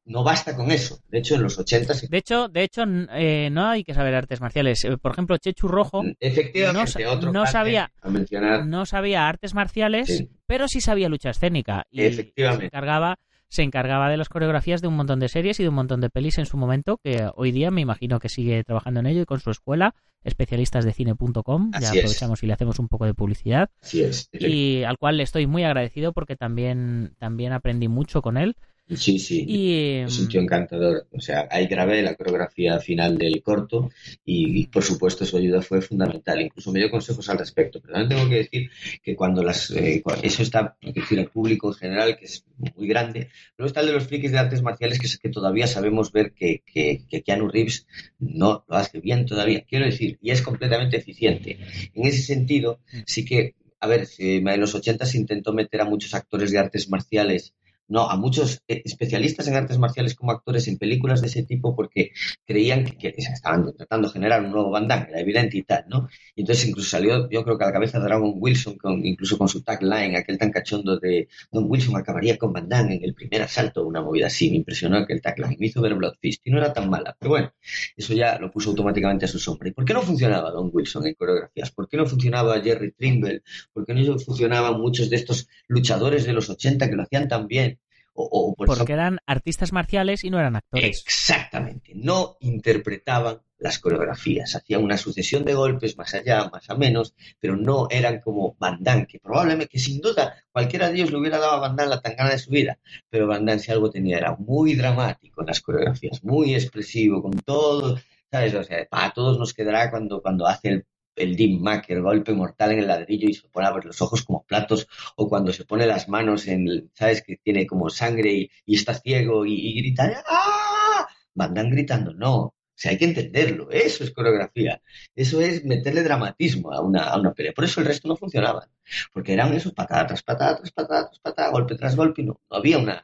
no 0.07 0.25
basta 0.25 0.57
con 0.57 0.73
eso. 0.73 0.99
De 1.09 1.19
hecho, 1.19 1.37
en 1.37 1.43
los 1.43 1.59
80 1.59 1.93
De 2.09 2.19
hecho, 2.19 2.49
de 2.49 2.63
hecho 2.65 2.83
eh, 3.13 3.49
no 3.53 3.67
hay 3.69 3.85
que 3.85 3.95
saber 3.95 4.15
artes 4.15 4.41
marciales. 4.41 4.85
Eh, 4.85 4.97
por 4.97 5.13
ejemplo, 5.13 5.37
Chechu 5.39 5.69
Rojo 5.69 6.03
Efectivamente, 6.19 7.05
no, 7.05 7.11
otro 7.13 7.33
no 7.33 7.47
sabía, 7.47 7.93
a 8.01 8.09
mencionar. 8.11 8.67
no 8.67 8.87
sabía 8.87 9.29
artes 9.29 9.55
marciales, 9.55 10.25
pero 10.47 10.67
sí 10.67 10.81
sabía 10.81 11.09
lucha 11.09 11.31
escénica. 11.31 11.85
Y 11.91 12.03
Efectivamente. 12.03 12.63
se 12.63 12.67
encargaba 12.67 13.19
se 13.51 13.63
encargaba 13.63 14.09
de 14.09 14.17
las 14.17 14.29
coreografías 14.29 14.81
de 14.81 14.89
un 14.89 14.95
montón 14.95 15.19
de 15.21 15.29
series 15.29 15.59
y 15.61 15.65
de 15.65 15.69
un 15.69 15.75
montón 15.75 16.01
de 16.01 16.09
pelis 16.09 16.39
en 16.39 16.47
su 16.47 16.57
momento, 16.57 16.99
que 17.03 17.29
hoy 17.35 17.51
día 17.53 17.71
me 17.71 17.81
imagino 17.81 18.21
que 18.21 18.29
sigue 18.29 18.63
trabajando 18.65 19.01
en 19.01 19.07
ello 19.07 19.23
y 19.23 19.27
con 19.27 19.41
su 19.41 19.51
escuela, 19.51 19.95
especialistasdecine.com, 20.25 21.73
ya 21.73 21.79
es. 21.79 21.89
aprovechamos 21.91 22.43
y 22.43 22.47
le 22.47 22.53
hacemos 22.53 22.79
un 22.79 22.89
poco 22.89 23.07
de 23.07 23.15
publicidad, 23.15 23.69
Así 23.83 24.03
es. 24.03 24.29
y 24.33 24.85
al 24.85 24.97
cual 24.99 25.17
le 25.17 25.25
estoy 25.25 25.47
muy 25.47 25.65
agradecido 25.65 26.13
porque 26.13 26.37
también, 26.37 27.15
también 27.19 27.53
aprendí 27.53 27.89
mucho 27.89 28.23
con 28.23 28.37
él. 28.37 28.57
Sí, 28.97 29.19
sí. 29.19 29.45
Y, 29.47 29.97
Es 29.99 30.19
un 30.19 30.29
tío 30.29 30.41
encantador. 30.41 31.07
O 31.13 31.21
sea, 31.21 31.47
ahí 31.51 31.67
grabé 31.67 32.03
la 32.03 32.15
coreografía 32.15 32.79
final 32.81 33.17
del 33.17 33.43
corto 33.43 33.91
y, 34.25 34.61
y, 34.61 34.67
por 34.67 34.83
supuesto 34.83 35.25
su 35.25 35.37
ayuda 35.37 35.63
fue 35.63 35.81
fundamental. 35.81 36.41
Incluso 36.41 36.73
me 36.73 36.81
dio 36.81 36.91
consejos 36.91 37.29
al 37.29 37.39
respecto. 37.39 37.81
Pero 37.81 37.95
también 37.95 38.09
tengo 38.09 38.29
que 38.29 38.37
decir 38.37 38.71
que 39.03 39.15
cuando 39.15 39.43
las 39.43 39.71
eh, 39.71 40.03
eso 40.23 40.43
está, 40.43 40.77
decir, 40.83 41.19
el 41.19 41.29
público 41.29 41.69
en 41.69 41.75
general, 41.75 42.17
que 42.17 42.25
es 42.25 42.45
muy 42.77 42.89
grande, 42.89 43.29
luego 43.57 43.69
está 43.69 43.81
el 43.81 43.87
de 43.87 43.93
los 43.93 44.07
frikis 44.07 44.33
de 44.33 44.39
artes 44.39 44.63
marciales, 44.63 44.99
que 44.99 45.07
es 45.07 45.19
que 45.19 45.29
todavía 45.29 45.67
sabemos 45.67 46.13
ver 46.13 46.33
que, 46.33 46.63
que, 46.67 47.05
que 47.09 47.23
Keanu 47.23 47.49
Reeves 47.49 47.87
no 48.19 48.65
lo 48.69 48.77
hace 48.77 49.01
bien 49.01 49.25
todavía. 49.25 49.65
Quiero 49.69 49.87
decir, 49.87 50.19
y 50.21 50.31
es 50.31 50.43
completamente 50.43 50.97
eficiente. 50.97 51.59
En 51.95 52.07
ese 52.07 52.23
sentido, 52.23 52.81
sí 53.07 53.25
que, 53.25 53.55
a 53.79 53.87
ver, 53.87 54.09
en 54.19 54.61
los 54.61 54.75
80 54.75 55.07
se 55.07 55.19
intentó 55.19 55.53
meter 55.53 55.81
a 55.81 55.85
muchos 55.85 56.15
actores 56.15 56.51
de 56.51 56.59
artes 56.59 56.91
marciales 56.91 57.55
no, 57.91 58.09
a 58.09 58.17
muchos 58.17 58.63
eh, 58.69 58.83
especialistas 58.85 59.49
en 59.49 59.57
artes 59.57 59.79
marciales 59.79 60.15
como 60.15 60.31
actores 60.31 60.69
en 60.69 60.79
películas 60.79 61.21
de 61.21 61.27
ese 61.27 61.43
tipo 61.43 61.75
porque 61.75 62.13
creían 62.47 62.85
que, 62.85 63.15
estaban 63.17 63.75
tratando 63.77 64.09
de 64.09 64.13
generar 64.13 64.45
un 64.45 64.53
nuevo 64.53 64.71
Van 64.71 64.87
Damme, 64.87 65.09
era 65.11 65.21
evidente 65.21 65.59
y 65.59 65.63
tal, 65.63 65.85
¿no? 65.89 66.09
Y 66.37 66.43
entonces 66.43 66.69
incluso 66.69 66.89
salió, 66.89 67.29
yo 67.29 67.43
creo 67.45 67.59
que 67.59 67.65
a 67.65 67.67
la 67.67 67.73
cabeza 67.73 67.99
de 67.99 68.05
Dragon 68.05 68.33
Wilson, 68.37 68.79
con, 68.79 69.05
incluso 69.05 69.37
con 69.37 69.49
su 69.49 69.63
tagline, 69.63 70.17
aquel 70.17 70.39
tan 70.39 70.53
cachondo 70.53 70.99
de 71.01 71.29
Don 71.51 71.65
Wilson 71.69 71.97
acabaría 71.97 72.39
con 72.39 72.53
Van 72.53 72.69
Damme 72.69 72.95
en 72.95 73.05
el 73.05 73.15
primer 73.15 73.43
asalto, 73.43 73.85
una 73.85 74.01
movida 74.03 74.29
así, 74.29 74.51
me 74.51 74.57
impresionó 74.59 74.99
aquel 74.99 75.21
tagline, 75.21 75.57
me 75.59 75.67
hizo 75.67 75.81
ver 75.83 75.95
Blood 75.95 76.15
Fist 76.21 76.47
y 76.47 76.51
no 76.53 76.59
era 76.59 76.73
tan 76.73 76.89
mala, 76.89 77.17
pero 77.19 77.31
bueno, 77.31 77.53
eso 77.97 78.15
ya 78.15 78.39
lo 78.39 78.53
puso 78.53 78.71
automáticamente 78.71 79.25
a 79.25 79.29
su 79.29 79.41
sombra. 79.41 79.69
¿Y 79.69 79.73
por 79.73 79.85
qué 79.85 79.95
no 79.95 80.03
funcionaba 80.03 80.53
Don 80.53 80.71
Wilson 80.73 81.09
en 81.09 81.15
coreografías? 81.15 81.73
¿Por 81.73 81.89
qué 81.89 81.97
no 81.97 82.07
funcionaba 82.07 82.61
Jerry 82.61 82.93
Trimble? 82.93 83.43
¿Por 83.73 83.85
qué 83.85 83.95
no 83.95 84.19
funcionaban 84.19 84.81
muchos 84.81 85.11
de 85.11 85.17
estos 85.17 85.49
luchadores 85.67 86.25
de 86.25 86.33
los 86.33 86.49
80 86.49 86.89
que 86.89 86.97
lo 86.97 87.03
hacían 87.03 87.29
tan 87.29 87.49
bien? 87.49 87.80
O, 88.13 88.25
o 88.25 88.55
por 88.55 88.67
Porque 88.67 88.93
eran 88.93 89.19
artistas 89.27 89.73
marciales 89.73 90.25
y 90.25 90.31
no 90.31 90.39
eran 90.39 90.57
actores. 90.57 90.85
Exactamente. 90.85 91.93
No 91.95 92.37
interpretaban 92.41 93.41
las 93.61 93.79
coreografías. 93.79 94.57
Hacían 94.57 94.83
una 94.83 94.97
sucesión 94.97 95.45
de 95.45 95.55
golpes 95.55 95.97
más 95.97 96.15
allá, 96.15 96.51
más 96.53 96.69
a 96.69 96.75
menos, 96.75 97.15
pero 97.39 97.57
no 97.57 97.87
eran 97.91 98.21
como 98.21 98.57
Van 98.59 98.79
Damme, 98.81 99.07
que 99.07 99.21
probablemente, 99.21 99.71
que 99.71 99.79
sin 99.79 100.01
duda, 100.01 100.35
cualquiera 100.51 100.89
de 100.89 100.97
ellos 100.97 101.11
le 101.11 101.19
hubiera 101.19 101.39
dado 101.39 101.53
a 101.53 101.61
Van 101.61 101.77
Damme 101.77 101.91
la 101.91 102.01
tangana 102.01 102.31
de 102.31 102.39
su 102.39 102.51
vida. 102.51 102.79
Pero 103.09 103.27
Van 103.27 103.45
Damme, 103.45 103.61
si 103.61 103.71
algo 103.71 103.91
tenía, 103.91 104.19
era 104.19 104.37
muy 104.37 104.75
dramático 104.75 105.43
en 105.43 105.47
las 105.47 105.61
coreografías, 105.61 106.25
muy 106.25 106.55
expresivo, 106.55 107.23
con 107.23 107.33
todo, 107.33 107.99
¿sabes? 108.31 108.55
O 108.55 108.65
sea, 108.65 108.87
a 108.91 109.13
todos 109.13 109.39
nos 109.39 109.55
quedará 109.55 109.91
cuando, 109.91 110.23
cuando 110.23 110.47
hace 110.47 110.69
el 110.69 110.87
el 111.17 111.37
Deep 111.37 111.61
Mac, 111.61 111.87
el 111.89 112.03
golpe 112.03 112.33
mortal 112.33 112.73
en 112.73 112.81
el 112.81 112.87
ladrillo 112.89 113.29
y 113.29 113.35
se 113.35 113.49
pone 113.49 113.67
a 113.67 113.73
ver 113.73 113.85
los 113.85 114.01
ojos 114.03 114.23
como 114.23 114.45
platos, 114.45 114.89
o 115.17 115.29
cuando 115.29 115.53
se 115.53 115.65
pone 115.65 115.87
las 115.87 116.09
manos 116.09 116.47
en, 116.49 116.91
¿sabes? 116.95 117.23
Que 117.23 117.37
tiene 117.37 117.67
como 117.67 117.91
sangre 117.91 118.33
y, 118.33 118.51
y 118.67 118.77
está 118.77 118.95
ciego 118.95 119.45
y, 119.47 119.55
y 119.55 119.81
grita, 119.81 120.25
¡ah! 120.27 121.07
Van 121.35 121.55
gritando, 121.55 122.13
no. 122.15 122.37
O 122.37 122.83
sea, 122.83 122.93
hay 122.93 122.99
que 122.99 123.05
entenderlo. 123.05 123.71
Eso 123.71 124.05
es 124.05 124.11
coreografía. 124.13 124.81
Eso 125.15 125.41
es 125.41 125.65
meterle 125.65 126.03
dramatismo 126.03 126.73
a 126.73 126.81
una, 126.81 127.05
a 127.05 127.19
una 127.21 127.33
pelea. 127.35 127.53
Por 127.53 127.65
eso 127.65 127.81
el 127.81 127.87
resto 127.87 128.09
no 128.09 128.17
funcionaba. 128.17 128.69
Porque 129.13 129.35
eran 129.35 129.53
esos 129.53 129.73
patada 129.75 130.07
tras 130.07 130.23
patada, 130.23 130.57
tras 130.57 130.71
patada, 130.73 131.07
tras 131.09 131.19
patada, 131.21 131.51
golpe 131.51 131.75
tras 131.77 131.95
golpe, 131.95 132.23
no, 132.23 132.41
no 132.51 132.57
había 132.57 132.79
una, 132.79 133.03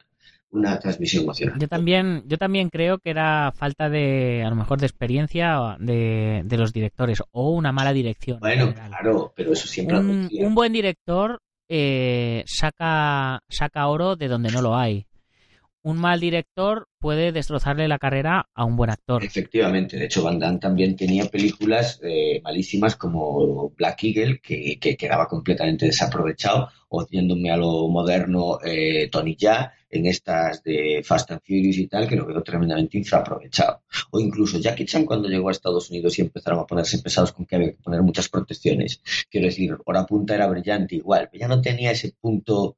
una 0.50 0.78
transmisión 0.78 1.24
emocional. 1.24 1.58
Yo 1.58 1.68
también, 1.68 2.22
yo 2.26 2.38
también 2.38 2.70
creo 2.70 2.98
que 2.98 3.10
era 3.10 3.52
falta 3.52 3.88
de, 3.88 4.42
a 4.44 4.50
lo 4.50 4.56
mejor, 4.56 4.78
de 4.80 4.86
experiencia 4.86 5.76
de, 5.78 6.42
de 6.44 6.56
los 6.56 6.72
directores 6.72 7.22
o 7.32 7.50
una 7.50 7.72
mala 7.72 7.92
dirección. 7.92 8.40
Bueno, 8.40 8.72
claro, 8.72 9.32
pero 9.36 9.52
eso 9.52 9.66
siempre 9.66 9.98
un, 9.98 10.28
un 10.38 10.54
buen 10.54 10.72
director 10.72 11.40
eh, 11.68 12.44
saca, 12.46 13.40
saca 13.48 13.88
oro 13.88 14.16
de 14.16 14.28
donde 14.28 14.50
no 14.50 14.62
lo 14.62 14.76
hay. 14.76 15.06
Un 15.82 15.98
mal 15.98 16.18
director 16.18 16.88
puede 16.98 17.30
destrozarle 17.30 17.86
la 17.86 17.98
carrera 17.98 18.48
a 18.54 18.64
un 18.64 18.74
buen 18.76 18.90
actor. 18.90 19.22
Efectivamente, 19.22 19.96
de 19.96 20.06
hecho 20.06 20.24
Van 20.24 20.40
Damme 20.40 20.58
también 20.58 20.96
tenía 20.96 21.26
películas 21.26 22.00
eh, 22.02 22.40
malísimas 22.42 22.96
como 22.96 23.70
Black 23.70 24.02
Eagle, 24.02 24.40
que, 24.40 24.78
que, 24.80 24.96
quedaba 24.96 25.28
completamente 25.28 25.86
desaprovechado, 25.86 26.70
o 26.88 27.06
yéndome 27.06 27.52
a 27.52 27.56
lo 27.56 27.86
moderno, 27.86 28.58
eh, 28.64 29.08
Tony 29.12 29.36
Ya, 29.36 29.74
en 29.96 30.06
estas 30.06 30.62
de 30.62 31.02
Fast 31.04 31.30
and 31.30 31.40
Furious 31.44 31.76
y 31.78 31.86
tal, 31.86 32.08
que 32.08 32.16
lo 32.16 32.26
veo 32.26 32.42
tremendamente 32.42 32.98
infraaprovechado. 32.98 33.82
O 34.10 34.20
incluso 34.20 34.58
Jackie 34.58 34.84
Chan 34.84 35.04
cuando 35.04 35.28
llegó 35.28 35.48
a 35.48 35.52
Estados 35.52 35.90
Unidos 35.90 36.18
y 36.18 36.22
empezaron 36.22 36.60
a 36.60 36.66
ponerse 36.66 36.98
pesados 36.98 37.32
con 37.32 37.46
que 37.46 37.56
había 37.56 37.70
que 37.72 37.82
poner 37.82 38.02
muchas 38.02 38.28
protecciones. 38.28 39.02
Quiero 39.30 39.46
decir, 39.46 39.76
Hora 39.84 40.06
Punta 40.06 40.34
era 40.34 40.46
brillante 40.46 40.96
igual, 40.96 41.28
pero 41.30 41.40
ya 41.40 41.48
no 41.48 41.60
tenía 41.60 41.90
ese 41.90 42.14
punto 42.20 42.76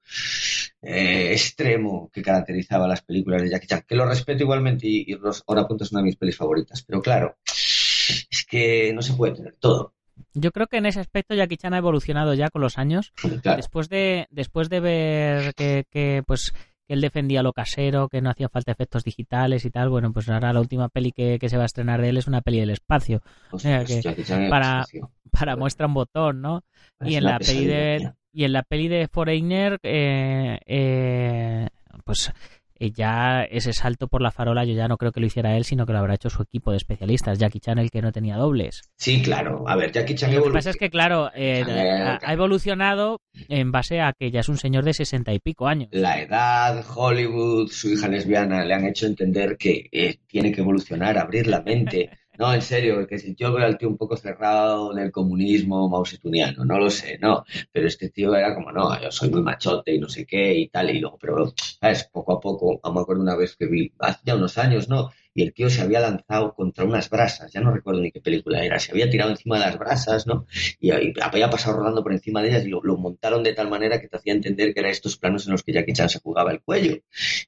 eh, 0.83 1.33
extremo 1.33 2.11
que 2.13 2.23
caracterizaba 2.23 2.89
las 2.89 3.03
películas 3.03 3.43
de 3.43 3.51
Jackie 3.51 3.67
Chan, 3.67 3.85
que 3.87 3.95
lo 3.97 4.07
respeto 4.07 4.43
igualmente 4.45 4.87
y, 4.87 5.13
y 5.13 5.19
Hora 5.47 5.67
Punta 5.67 5.85
es 5.85 5.93
una 5.93 6.01
de 6.01 6.07
mis 6.07 6.17
pelis 6.17 6.37
favoritas. 6.37 6.83
Pero 6.83 7.03
claro, 7.03 7.37
es 7.45 8.47
que 8.49 8.93
no 8.93 9.03
se 9.03 9.15
puede 9.15 9.35
tener 9.35 9.57
todo. 9.59 9.95
Yo 10.35 10.51
creo 10.53 10.67
que 10.67 10.79
en 10.79 10.87
ese 10.87 11.01
aspecto 11.01 11.35
Jackie 11.35 11.57
Chan 11.57 11.75
ha 11.75 11.79
evolucionado 11.79 12.35
ya 12.35 12.51
con 12.51 12.63
los 12.63 12.79
años. 12.79 13.13
Claro. 13.43 13.57
Después 13.57 13.89
de 13.89 14.27
después 14.31 14.69
de 14.69 14.81
ver 14.81 15.55
que, 15.55 15.85
que 15.91 16.23
pues 16.27 16.53
que 16.89 16.95
él 16.95 17.03
defendía 17.03 17.43
lo 17.43 17.53
casero, 17.53 18.09
que 18.09 18.23
no 18.23 18.31
hacía 18.31 18.49
falta 18.49 18.73
efectos 18.73 19.05
digitales 19.05 19.65
y 19.67 19.71
tal, 19.71 19.91
bueno, 19.91 20.11
pues 20.13 20.29
ahora 20.31 20.53
la 20.55 20.61
última 20.61 20.89
peli 20.89 21.13
que, 21.13 21.39
que 21.39 21.51
se 21.51 21.59
va 21.59 21.65
a 21.65 21.67
estrenar 21.67 22.01
de 22.01 22.09
él 22.09 22.17
es 22.17 22.27
una 22.27 22.41
peli 22.41 22.61
del 22.61 22.71
espacio. 22.71 23.21
Pues, 23.51 23.65
o 23.65 23.69
sea, 23.69 23.85
que 23.85 24.03
para, 24.49 24.87
para 25.31 25.57
muestra 25.57 25.87
un 25.87 25.95
botón, 25.95 26.41
¿no? 26.41 26.65
Es 27.01 27.11
y 27.11 27.17
en 27.17 27.25
la 27.25 27.39
peli 27.39 27.67
de 27.67 28.13
y 28.33 28.45
en 28.45 28.53
la 28.53 28.63
peli 28.63 28.89
de 28.89 29.09
Foreigner 29.09 29.79
eh, 29.83 30.59
eh, 30.67 31.69
pues 32.05 32.33
ya 32.81 33.45
ese 33.45 33.73
salto 33.73 34.09
por 34.09 34.23
la 34.23 34.31
farola 34.31 34.65
yo 34.65 34.75
ya 34.75 34.89
no 34.89 34.97
creo 34.97 35.13
que 35.13 35.21
lo 35.21 35.27
hiciera 35.27 35.57
él, 35.57 35.65
sino 35.65 35.87
que 35.87 35.93
lo 35.93 35.99
habrá 35.99 36.15
hecho 36.15 36.31
su 36.31 36.43
equipo 36.43 36.71
de 36.71 36.77
especialistas. 36.77 37.39
Jackie 37.39 37.61
Chan, 37.61 37.79
el 37.79 37.91
que 37.91 38.03
no 38.03 38.13
tenía 38.13 38.37
dobles. 38.37 38.83
Sí, 38.97 39.23
claro. 39.23 39.65
A 39.67 39.77
ver, 39.77 39.93
Jackie 39.93 40.15
Chan 40.15 40.35
Lo 40.35 40.45
que 40.45 40.51
pasa 40.51 40.71
es 40.71 40.77
que, 40.77 40.91
claro, 40.91 41.31
eh, 41.35 41.63
ha, 41.63 42.19
ha, 42.23 42.33
evolucionado 42.33 43.21
en 43.49 43.73
base 43.73 44.01
a 44.01 44.13
que 44.13 44.31
ya 44.31 44.41
es 44.41 44.49
un 44.49 44.59
señor 44.59 44.85
de 44.85 44.95
sesenta 44.95 45.33
y 45.33 45.39
pico 45.39 45.67
años. 45.67 45.89
La 45.93 46.21
edad, 46.21 46.85
Hollywood, 46.95 47.71
su 47.71 47.91
hija 47.91 48.09
lesbiana 48.09 48.65
le 48.65 48.75
han 48.75 48.87
hecho 48.87 49.07
entender 49.07 49.57
que 49.57 49.89
eh, 49.93 50.19
tiene 50.27 50.53
que 50.53 50.61
evolucionar, 50.61 51.19
abrir 51.19 51.47
la 51.47 51.63
mente. 51.63 52.11
No, 52.39 52.55
en 52.55 52.63
serio, 52.63 53.05
que 53.09 53.19
si 53.19 53.35
yo 53.35 53.53
veo 53.53 53.67
al 53.67 53.77
tío 53.77 53.89
un 53.89 53.97
poco 53.97 54.17
cerrado 54.17 54.95
del 54.95 55.11
comunismo 55.11 55.89
mausetuniano, 55.89 56.65
no 56.65 56.79
lo 56.79 56.89
sé, 56.89 57.19
no. 57.19 57.45
Pero 57.73 57.89
este 57.89 58.11
tío 58.11 58.33
era 58.37 58.55
como, 58.55 58.71
no, 58.71 59.01
yo 59.03 59.11
soy 59.11 59.29
muy 59.31 59.43
machote 59.43 59.93
y 59.95 59.99
no 59.99 60.09
sé 60.09 60.25
qué 60.25 60.55
y 60.55 60.69
tal, 60.69 60.89
y 60.95 61.01
luego, 61.01 61.19
pero, 61.21 61.53
¿sabes? 61.81 62.05
Poco 62.05 62.35
a 62.35 62.41
poco, 62.41 62.81
me 62.95 63.01
acuerdo 63.01 63.23
una 63.23 63.35
vez 63.35 63.57
que 63.57 63.67
vi, 63.67 63.93
hace 63.99 64.21
ya 64.25 64.37
unos 64.37 64.57
años, 64.57 64.89
¿no? 64.89 65.11
Y 65.35 65.43
el 65.43 65.53
tío 65.53 65.69
se 65.69 65.83
había 65.83 65.99
lanzado 65.99 66.55
contra 66.55 66.85
unas 66.85 67.11
brasas, 67.11 67.53
ya 67.53 67.61
no 67.61 67.73
recuerdo 67.73 68.01
ni 68.03 68.13
qué 68.13 68.21
película 68.21 68.65
era, 68.65 68.79
se 68.79 68.93
había 68.93 69.11
tirado 69.11 69.31
encima 69.31 69.59
de 69.59 69.67
las 69.67 69.77
brasas, 69.77 70.29
¿no? 70.29 70.47
Y, 70.79 70.91
había 71.21 71.51
pasado 71.51 71.79
rodando 71.79 72.05
por 72.05 72.13
encima 72.13 72.41
de 72.41 72.51
ellas 72.51 72.65
y 72.65 72.69
lo, 72.69 72.81
lo, 72.85 72.97
montaron 72.97 73.43
de 73.43 73.53
tal 73.53 73.69
manera 73.69 74.01
que 74.01 74.07
te 74.07 74.17
hacía 74.17 74.33
entender 74.33 74.75
que 74.75 74.81
eran 74.81 74.93
estos 74.93 75.17
planos 75.17 75.45
en 75.47 75.53
los 75.53 75.65
que 75.65 75.73
Jackie 75.73 75.93
Chan 75.93 76.09
se 76.09 76.21
jugaba 76.21 76.53
el 76.53 76.63
cuello. 76.63 76.99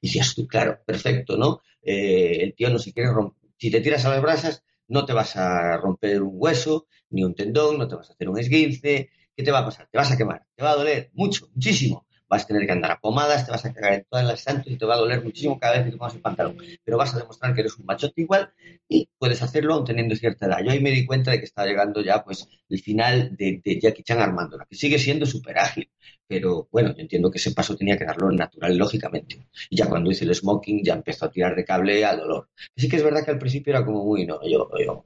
Y 0.01 0.07
decías 0.07 0.35
tú, 0.35 0.47
claro, 0.47 0.79
perfecto, 0.85 1.37
¿no? 1.37 1.61
Eh, 1.81 2.39
el 2.41 2.53
tío 2.55 2.69
no 2.69 2.77
se 2.77 2.91
quiere 2.91 3.09
romper. 3.09 3.49
Si 3.57 3.71
te 3.71 3.79
tiras 3.79 4.03
a 4.05 4.09
las 4.09 4.21
brasas, 4.21 4.63
no 4.91 5.05
te 5.05 5.13
vas 5.13 5.35
a 5.37 5.77
romper 5.77 6.21
un 6.21 6.33
hueso, 6.33 6.87
ni 7.09 7.23
un 7.23 7.35
tendón, 7.35 7.77
no 7.77 7.87
te 7.87 7.95
vas 7.95 8.09
a 8.09 8.13
hacer 8.13 8.29
un 8.29 8.39
esguince. 8.39 9.09
¿Qué 9.35 9.43
te 9.43 9.51
va 9.51 9.59
a 9.59 9.65
pasar? 9.65 9.87
Te 9.91 9.97
vas 9.97 10.11
a 10.11 10.17
quemar, 10.17 10.45
te 10.55 10.63
va 10.63 10.71
a 10.71 10.75
doler 10.75 11.09
mucho, 11.13 11.47
muchísimo. 11.53 12.05
Vas 12.29 12.43
a 12.43 12.47
tener 12.47 12.65
que 12.65 12.71
andar 12.71 12.91
a 12.91 12.99
pomadas, 12.99 13.45
te 13.45 13.51
vas 13.51 13.65
a 13.65 13.73
cagar 13.73 13.93
en 13.93 14.05
todas 14.09 14.25
las 14.25 14.41
santos 14.41 14.71
y 14.71 14.77
te 14.77 14.85
va 14.85 14.95
a 14.95 14.97
doler 14.97 15.23
muchísimo 15.23 15.59
cada 15.59 15.73
vez 15.73 15.85
que 15.85 15.91
te 15.91 15.97
pongas 15.97 16.15
el 16.15 16.21
pantalón. 16.21 16.57
Pero 16.83 16.97
vas 16.97 17.13
a 17.13 17.19
demostrar 17.19 17.53
que 17.53 17.61
eres 17.61 17.77
un 17.77 17.85
machote 17.85 18.21
igual 18.21 18.53
y 18.87 19.09
puedes 19.17 19.41
hacerlo 19.41 19.73
aún 19.75 19.85
teniendo 19.85 20.15
cierta 20.15 20.45
edad. 20.45 20.59
Yo 20.63 20.71
ahí 20.71 20.79
me 20.81 20.91
di 20.91 21.05
cuenta 21.05 21.31
de 21.31 21.39
que 21.39 21.45
estaba 21.45 21.67
llegando 21.67 22.01
ya 22.01 22.23
pues 22.23 22.47
el 22.69 22.79
final 22.81 23.35
de, 23.35 23.61
de 23.63 23.79
Jackie 23.79 24.03
Chan 24.03 24.19
armándola, 24.19 24.65
que 24.69 24.75
sigue 24.75 24.99
siendo 24.99 25.25
súper 25.25 25.57
ágil. 25.59 25.89
Pero 26.31 26.69
bueno, 26.71 26.95
yo 26.95 27.01
entiendo 27.01 27.29
que 27.29 27.39
ese 27.39 27.51
paso 27.51 27.75
tenía 27.75 27.97
que 27.97 28.05
darlo 28.05 28.31
natural, 28.31 28.77
lógicamente. 28.77 29.47
Y 29.69 29.75
ya 29.75 29.89
cuando 29.89 30.09
hice 30.09 30.23
el 30.23 30.33
smoking 30.33 30.81
ya 30.81 30.93
empezó 30.93 31.25
a 31.25 31.29
tirar 31.29 31.57
de 31.57 31.65
cable 31.65 32.05
al 32.05 32.19
dolor. 32.19 32.47
Sí 32.73 32.87
que 32.87 32.95
es 32.95 33.03
verdad 33.03 33.25
que 33.25 33.31
al 33.31 33.37
principio 33.37 33.71
era 33.71 33.83
como 33.83 34.05
muy, 34.05 34.25
no, 34.25 34.39
yo, 34.47 34.69
yo, 34.79 35.03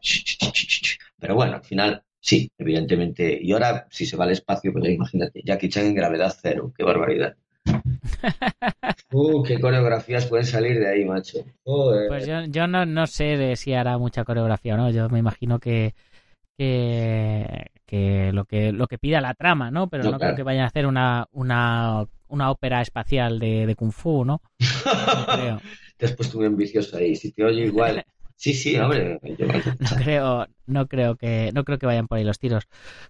pero 1.18 1.34
bueno, 1.34 1.56
al 1.56 1.64
final 1.64 2.04
sí, 2.20 2.52
evidentemente. 2.60 3.40
Y 3.42 3.54
ahora, 3.54 3.88
si 3.90 4.06
se 4.06 4.16
va 4.16 4.26
al 4.26 4.34
espacio, 4.34 4.72
pues 4.72 4.84
ya 4.84 4.92
imagínate, 4.92 5.42
Jackie 5.44 5.70
Chan 5.70 5.88
en 5.88 5.96
gravedad 5.96 6.32
cero, 6.40 6.72
qué 6.78 6.84
barbaridad. 6.84 7.36
Uh, 9.12 9.44
qué 9.44 9.60
coreografías 9.62 10.26
pueden 10.26 10.46
salir 10.46 10.78
de 10.78 10.90
ahí, 10.90 11.06
macho. 11.06 11.40
Joder. 11.64 12.10
Pues 12.10 12.28
yo, 12.28 12.44
yo 12.50 12.68
no, 12.68 12.86
no 12.86 13.08
sé 13.08 13.38
de 13.38 13.56
si 13.56 13.72
hará 13.74 13.98
mucha 13.98 14.26
coreografía 14.26 14.74
o 14.74 14.78
no. 14.78 14.90
Yo 14.90 15.08
me 15.08 15.20
imagino 15.20 15.58
que, 15.60 15.94
que, 16.58 17.72
que 17.86 18.32
lo 18.34 18.46
que 18.46 18.72
lo 18.72 18.88
que 18.88 18.98
pida 18.98 19.22
la 19.22 19.34
trama, 19.36 19.72
¿no? 19.72 19.90
Pero 19.90 20.04
No, 20.04 20.10
no, 20.10 20.20
claro. 20.20 20.22
creo 20.22 20.36
que 20.36 20.44
vayan 20.44 20.64
a 20.66 20.68
hacer 20.68 20.86
una, 20.88 21.28
una, 21.32 22.06
una 22.28 22.52
ópera 22.52 22.82
espacial 22.82 23.40
de, 23.40 23.66
de 23.68 23.76
Kung 23.76 23.92
Fu, 23.92 24.26
¿no? 24.26 24.42
No 25.14 25.26
creo. 25.28 25.64
Te 25.98 26.06
has 26.06 26.14
puesto 26.16 26.38
muy 26.38 26.48
ambicioso 26.48 26.98
ahí. 26.98 27.16
Si 27.16 27.32
te 27.32 27.44
oye 27.44 27.66
igual. 27.66 28.04
Sí, 28.38 28.54
sí, 28.54 28.78
hombre. 28.78 29.20
yo- 29.38 29.48
No 29.80 29.98
creo, 30.04 30.48
no 30.68 30.88
creo 30.88 31.16
que, 31.16 31.52
no 31.54 31.64
creo 31.64 31.78
que 31.80 31.86
vayan 31.86 32.08
por 32.08 32.18
ahí 32.18 32.24
los 32.24 32.38
tiros. 32.38 32.66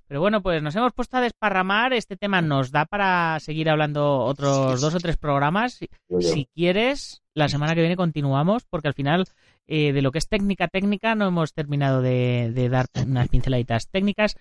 Pero 0.07 0.19
bueno, 0.21 0.41
pues 0.41 0.61
nos 0.61 0.76
hemos 0.76 0.93
puesto 0.93 1.17
a 1.17 1.21
desparramar. 1.21 1.93
Este 1.93 2.15
tema 2.15 2.41
nos 2.41 2.71
da 2.71 2.86
para 2.86 3.39
seguir 3.39 3.69
hablando 3.69 4.19
otros 4.19 4.80
dos 4.82 4.93
o 4.95 4.99
tres 4.99 5.17
programas. 5.17 5.80
Si 6.19 6.47
quieres, 6.55 7.21
la 7.34 7.49
semana 7.49 7.73
que 7.76 7.82
viene 7.82 7.95
continuamos, 7.95 8.63
porque 8.69 8.88
al 8.88 8.93
final 8.93 9.26
eh, 9.67 9.93
de 9.93 10.01
lo 10.03 10.11
que 10.11 10.19
es 10.19 10.28
técnica 10.30 10.67
técnica 10.67 11.15
no 11.15 11.28
hemos 11.28 11.53
terminado 11.53 12.01
de, 12.01 12.51
de 12.53 12.69
dar 12.69 12.86
unas 13.05 13.28
pinceladitas 13.30 13.89
técnicas. 13.89 14.36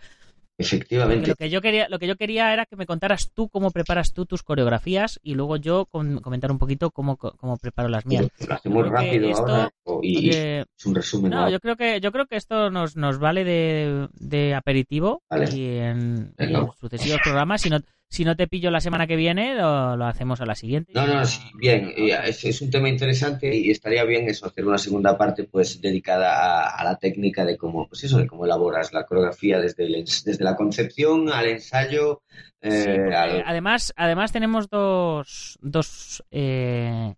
Porque 0.56 0.76
Efectivamente. 0.76 1.28
lo 1.30 1.34
que 1.34 1.50
yo 1.50 1.60
quería, 1.60 1.88
lo 1.88 1.98
que 1.98 2.06
yo 2.06 2.14
quería 2.16 2.52
era 2.52 2.64
que 2.64 2.76
me 2.76 2.86
contaras 2.86 3.32
tú 3.34 3.48
cómo 3.48 3.72
preparas 3.72 4.12
tú 4.12 4.24
tus 4.24 4.44
coreografías 4.44 5.18
y 5.22 5.34
luego 5.34 5.56
yo 5.56 5.86
con- 5.86 6.20
comentar 6.20 6.52
un 6.52 6.58
poquito 6.58 6.92
cómo, 6.92 7.16
cómo 7.16 7.56
preparo 7.56 7.88
las 7.88 8.06
mías. 8.06 8.28
Lo 8.46 8.54
hacemos 8.54 8.88
rápido 8.88 9.28
esto- 9.30 9.42
ahora 9.46 9.70
y 10.02 10.18
Oye, 10.18 10.60
es 10.60 10.86
un 10.86 10.94
resumen. 10.94 11.32
no, 11.32 11.38
ahora. 11.38 11.50
yo 11.50 11.58
creo 11.58 11.76
que 11.76 12.00
yo 12.00 12.12
creo 12.12 12.26
que 12.26 12.36
esto 12.36 12.70
nos, 12.70 12.96
nos 12.96 13.18
vale 13.18 13.42
de, 13.42 14.08
de 14.14 14.54
aperitivo 14.54 15.22
Vale. 15.28 15.50
y 15.52 15.76
en, 15.78 16.32
sucesivos 16.78 17.18
programas. 17.24 17.60
Si 17.60 17.70
no, 17.70 17.78
si 18.14 18.24
no 18.24 18.36
te 18.36 18.46
pillo 18.46 18.70
la 18.70 18.80
semana 18.80 19.06
que 19.06 19.16
viene, 19.16 19.54
lo, 19.54 19.96
lo 19.96 20.04
hacemos 20.06 20.40
a 20.40 20.46
la 20.46 20.54
siguiente. 20.54 20.92
No, 20.94 21.06
no, 21.06 21.24
sí, 21.24 21.40
bien, 21.58 21.92
y 21.96 22.10
es, 22.12 22.44
es 22.44 22.62
un 22.62 22.70
tema 22.70 22.88
interesante 22.88 23.54
y 23.54 23.70
estaría 23.70 24.04
bien 24.04 24.28
eso, 24.28 24.46
hacer 24.46 24.64
una 24.66 24.78
segunda 24.78 25.18
parte 25.18 25.44
pues 25.44 25.80
dedicada 25.80 26.28
a, 26.66 26.76
a 26.80 26.84
la 26.84 26.96
técnica 26.96 27.44
de 27.44 27.56
cómo, 27.56 27.88
pues 27.88 28.04
eso, 28.04 28.18
de 28.18 28.26
cómo 28.26 28.44
elaboras 28.44 28.92
la 28.92 29.04
coreografía 29.04 29.58
desde, 29.58 29.86
el 29.86 30.04
desde 30.04 30.44
la 30.44 30.54
concepción 30.54 31.28
al 31.32 31.46
ensayo. 31.48 32.22
eh, 32.60 32.70
Sí, 32.70 33.14
al- 33.14 33.42
además, 33.44 33.92
además 33.96 34.30
tenemos 34.32 34.68
dos, 34.68 35.58
dos, 35.60 36.22
eh, 36.30 37.14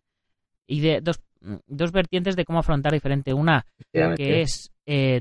ide- 0.67 1.01
dos, 1.03 1.21
dos 1.67 1.93
vertientes 1.93 2.37
de 2.37 2.45
cómo 2.45 2.61
afrontar 2.61 2.93
diferente. 2.93 3.35
Una 3.35 3.67
que 4.17 4.41
es 4.43 4.71
eh, 4.87 5.21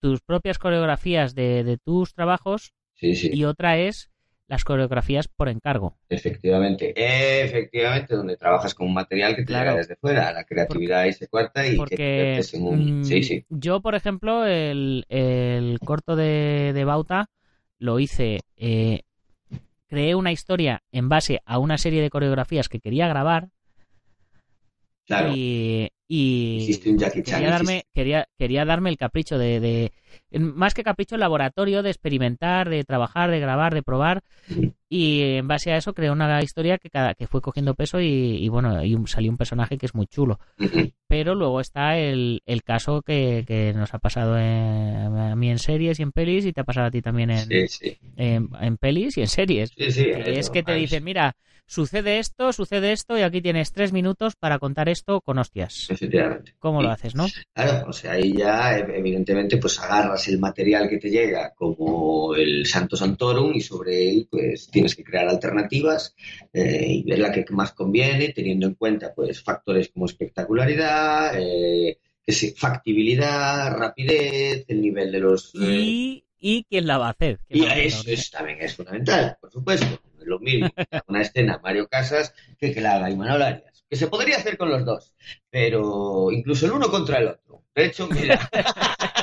tus 0.00 0.20
propias 0.20 0.58
coreografías 0.58 1.34
de, 1.34 1.64
de 1.64 1.78
tus 1.78 2.12
trabajos 2.14 2.72
Sí, 2.96 3.14
sí, 3.16 3.30
y 3.32 3.44
otra 3.44 3.78
es 3.78 4.10
las 4.48 4.64
coreografías 4.64 5.28
por 5.28 5.48
encargo. 5.48 5.96
efectivamente. 6.08 6.92
Efectivamente, 6.96 8.14
donde 8.14 8.36
trabajas 8.36 8.74
con 8.74 8.86
un 8.86 8.94
material 8.94 9.34
que 9.36 9.42
te 9.42 9.46
Claro. 9.48 9.70
llega 9.70 9.76
desde 9.80 9.96
fuera, 9.96 10.32
la 10.32 10.44
creatividad 10.44 11.00
ahí 11.00 11.12
se 11.12 11.28
cuarta 11.28 11.66
y 11.66 11.76
te 11.76 11.80
Porque 11.80 12.02
conviertes 12.08 12.54
en 12.54 12.62
un... 12.66 12.98
mm, 13.00 13.02
Sí, 13.02 13.22
sí. 13.22 13.44
yo, 13.50 13.80
por 13.80 13.94
ejemplo, 13.94 14.46
el, 14.46 15.04
el 15.08 15.80
corto 15.80 16.16
de, 16.16 16.72
de 16.74 16.84
Bauta 16.84 17.26
lo 17.78 17.98
hice, 17.98 18.40
eh, 18.56 19.02
creé 19.88 20.14
una 20.14 20.32
historia 20.32 20.82
en 20.92 21.08
base 21.08 21.40
a 21.46 21.58
una 21.58 21.78
serie 21.78 22.02
de 22.02 22.10
coreografías 22.10 22.68
que 22.68 22.80
quería 22.80 23.08
grabar 23.08 23.48
Claro, 25.06 25.32
y, 25.32 25.90
y 26.08 26.56
hiciste 26.56 26.90
un 26.90 26.98
Jackie 26.98 27.22
Chan. 27.22 27.40
quería 27.40 27.50
darme, 27.50 27.84
quería, 27.94 28.28
quería 28.38 28.64
darme 28.64 28.90
el 28.90 28.96
capricho 28.96 29.38
de, 29.38 29.60
de- 29.60 29.92
más 30.32 30.74
que 30.74 30.82
capricho, 30.84 31.14
el 31.16 31.20
laboratorio 31.20 31.82
de 31.82 31.90
experimentar, 31.90 32.68
de 32.68 32.84
trabajar, 32.84 33.30
de 33.30 33.40
grabar, 33.40 33.74
de 33.74 33.82
probar 33.82 34.22
y 34.88 35.36
en 35.36 35.48
base 35.48 35.72
a 35.72 35.76
eso 35.76 35.94
creé 35.94 36.10
una 36.10 36.40
historia 36.42 36.78
que, 36.78 36.90
cada, 36.90 37.14
que 37.14 37.26
fue 37.26 37.40
cogiendo 37.40 37.74
peso 37.74 38.00
y, 38.00 38.06
y 38.06 38.48
bueno, 38.48 38.84
y 38.84 38.96
salió 39.06 39.30
un 39.30 39.36
personaje 39.38 39.78
que 39.78 39.86
es 39.86 39.94
muy 39.94 40.06
chulo. 40.06 40.38
Pero 41.08 41.34
luego 41.34 41.60
está 41.60 41.96
el, 41.98 42.42
el 42.46 42.62
caso 42.62 43.02
que, 43.02 43.44
que 43.46 43.72
nos 43.74 43.92
ha 43.94 43.98
pasado 43.98 44.38
en- 44.38 45.16
a 45.16 45.36
mí 45.36 45.50
en 45.50 45.58
series 45.58 46.00
y 46.00 46.02
en 46.02 46.12
pelis 46.12 46.44
y 46.46 46.52
te 46.52 46.60
ha 46.60 46.64
pasado 46.64 46.86
a 46.86 46.90
ti 46.90 47.02
también 47.02 47.30
en, 47.30 47.46
Sí, 47.46 47.68
sí. 47.68 47.98
en, 48.16 48.48
en 48.60 48.76
pelis 48.78 49.16
y 49.18 49.20
en 49.22 49.28
series. 49.28 49.70
Sí, 49.76 50.04
Que 50.04 50.38
es 50.38 50.50
que 50.50 50.62
te 50.62 50.74
dicen, 50.74 51.04
mira, 51.04 51.36
sucede 51.66 52.18
esto, 52.18 52.52
sucede 52.52 52.92
esto 52.92 53.18
y 53.18 53.22
aquí 53.22 53.40
tienes 53.42 53.70
tres 53.72 53.92
minutos 53.92 54.34
para 54.36 54.58
contar 54.58 54.88
esto 54.88 55.20
con 55.20 55.38
hostias. 55.38 55.88
Efectivamente. 55.90 56.54
¿Cómo 56.58 56.82
lo 56.82 56.90
haces, 56.90 57.14
no? 57.14 57.26
Claro, 57.54 57.88
o 57.88 57.92
sea, 57.92 58.12
ahí 58.12 58.32
ya 58.36 58.78
ev- 58.78 58.94
evidentemente 58.96 59.56
pues 59.58 59.78
agarras 60.04 60.28
el 60.28 60.38
material 60.38 60.88
que 60.88 60.98
te 60.98 61.10
llega 61.10 61.52
como 61.54 62.34
el 62.34 62.66
Santo 62.66 62.96
Santorum 62.96 63.52
y 63.54 63.60
sobre 63.60 64.08
él 64.10 64.28
pues 64.30 64.68
tienes 64.70 64.94
que 64.94 65.04
crear 65.04 65.28
alternativas 65.28 66.14
eh, 66.52 66.86
y 66.88 67.02
ver 67.04 67.18
la 67.18 67.32
que 67.32 67.44
más 67.50 67.72
conviene 67.72 68.28
teniendo 68.30 68.66
en 68.66 68.74
cuenta 68.74 69.12
pues 69.14 69.42
factores 69.42 69.88
como 69.88 70.06
espectacularidad, 70.06 71.32
eh, 71.38 71.98
factibilidad, 72.56 73.76
rapidez, 73.76 74.64
el 74.68 74.80
nivel 74.80 75.12
de 75.12 75.20
los... 75.20 75.54
eh, 75.56 75.58
Y, 75.60 76.24
y 76.38 76.64
quién 76.64 76.86
la 76.86 76.98
va 76.98 77.08
a 77.08 77.10
hacer. 77.10 77.40
¿Quién 77.48 77.64
y 77.64 77.66
va 77.66 77.72
a 77.72 77.78
eso 77.78 78.02
es- 78.10 78.30
también 78.30 78.58
es 78.60 78.74
fundamental, 78.74 79.36
por 79.40 79.50
supuesto. 79.50 79.86
Lo 80.26 80.38
mismo 80.38 80.70
una 81.08 81.20
escena 81.20 81.60
Mario 81.62 81.86
Casas 81.86 82.32
que 82.58 82.72
que 82.72 82.80
la 82.80 82.94
haga 82.94 83.10
Imanol 83.10 83.42
Arias. 83.42 83.84
Que 83.90 83.96
se 83.96 84.06
podría 84.06 84.36
hacer 84.38 84.56
con 84.56 84.70
los 84.70 84.82
dos, 84.84 85.12
pero 85.50 86.30
incluso 86.32 86.64
el 86.64 86.72
uno 86.72 86.88
contra 86.90 87.18
el 87.18 87.28
otro. 87.28 87.62
De 87.74 87.84
hecho, 87.86 88.08
mira. 88.08 88.48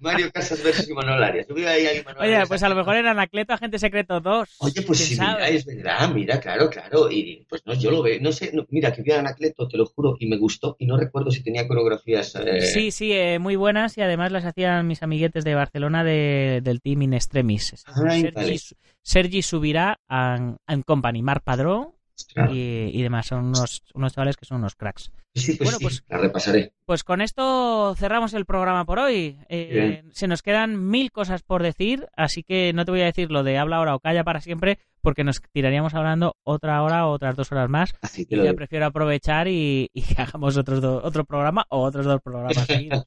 Mario 0.00 0.30
Casas 0.32 0.62
versus 0.62 0.88
Imanol 0.88 1.22
Arias. 1.22 1.46
Yo 1.48 1.54
ahí 1.56 1.86
a 1.86 1.94
Imanol 1.94 2.22
Oye, 2.22 2.34
Arias 2.34 2.48
pues 2.48 2.62
a 2.62 2.68
lo 2.68 2.74
mejor 2.74 2.96
en 2.96 3.06
Anacleto 3.06 3.52
Agente 3.52 3.78
Secreto 3.78 4.20
2. 4.20 4.48
Oye, 4.58 4.82
pues 4.82 4.98
¿quién 4.98 5.08
sí, 5.08 5.14
sabe? 5.16 5.34
mira, 5.34 5.48
es 5.48 5.64
verdad, 5.66 6.08
mira, 6.14 6.40
claro, 6.40 6.70
claro. 6.70 7.10
Y 7.10 7.46
pues 7.48 7.62
no, 7.66 7.74
yo 7.74 7.90
lo 7.90 8.02
veo, 8.02 8.20
no 8.20 8.32
sé, 8.32 8.50
no, 8.52 8.66
mira, 8.70 8.92
que 8.92 9.02
vi 9.02 9.12
a 9.12 9.20
Anacleto, 9.20 9.68
te 9.68 9.76
lo 9.76 9.86
juro, 9.86 10.16
y 10.18 10.26
me 10.26 10.36
gustó, 10.36 10.76
y 10.78 10.86
no 10.86 10.96
recuerdo 10.96 11.30
si 11.30 11.42
tenía 11.42 11.66
coreografías. 11.68 12.34
eh, 12.36 12.60
Sí, 12.62 12.90
sí, 12.90 13.12
eh, 13.12 13.38
muy 13.38 13.56
buenas 13.56 13.96
y 13.98 14.02
además 14.02 14.32
las 14.32 14.44
hacían 14.44 14.86
mis 14.86 15.02
amiguetes 15.02 15.44
de 15.44 15.54
Barcelona 15.54 16.04
de- 16.04 16.60
del 16.62 16.80
team 16.80 17.02
In 17.02 17.14
Extremis. 17.14 17.84
Ay, 17.86 18.22
Sergi, 18.22 18.34
vale. 18.34 18.58
Sergi 19.02 19.42
Subirá 19.42 19.98
and, 20.08 20.56
and 20.66 20.84
Company, 20.84 21.22
Mar 21.22 21.42
Padró 21.42 21.96
claro. 22.32 22.52
y, 22.54 22.90
y 22.92 23.02
demás. 23.02 23.26
Son 23.26 23.44
unos, 23.46 23.82
unos 23.94 24.12
chavales 24.12 24.36
que 24.36 24.44
son 24.46 24.58
unos 24.58 24.74
cracks. 24.74 25.10
Sí, 25.34 25.54
pues 25.56 25.60
bueno, 25.60 25.78
sí, 25.78 25.84
pues- 25.84 26.04
la 26.08 26.18
repasaré. 26.18 26.72
Pues 26.84 27.04
con 27.04 27.20
esto 27.22 27.94
cerramos 27.96 28.34
el 28.34 28.44
programa 28.44 28.84
por 28.84 28.98
hoy. 28.98 29.38
Eh, 29.48 30.02
se 30.12 30.26
nos 30.28 30.42
quedan 30.42 30.88
mil 30.90 31.10
cosas 31.10 31.42
por 31.42 31.62
decir, 31.62 32.06
así 32.16 32.42
que 32.42 32.72
no 32.74 32.84
te 32.84 32.90
voy 32.90 33.00
a 33.00 33.06
decir 33.06 33.30
lo 33.30 33.42
de 33.42 33.56
habla 33.56 33.76
ahora 33.76 33.94
o 33.94 34.00
calla 34.00 34.24
para 34.24 34.40
siempre, 34.42 34.78
porque 35.00 35.24
nos 35.24 35.40
tiraríamos 35.52 35.94
hablando 35.94 36.36
otra 36.44 36.82
hora 36.82 37.06
o 37.06 37.12
otras 37.12 37.34
dos 37.34 37.50
horas 37.50 37.70
más. 37.70 37.94
Así 38.02 38.26
Y 38.28 38.36
ya 38.36 38.42
digo. 38.42 38.54
prefiero 38.56 38.84
aprovechar 38.86 39.48
y, 39.48 39.88
y 39.94 40.02
que 40.02 40.14
hagamos 40.20 40.56
otros 40.58 40.82
do- 40.82 41.00
otro 41.02 41.24
programa 41.24 41.64
o 41.70 41.82
otros 41.82 42.04
dos 42.04 42.20
programas 42.20 42.56
seguidos. 42.66 43.06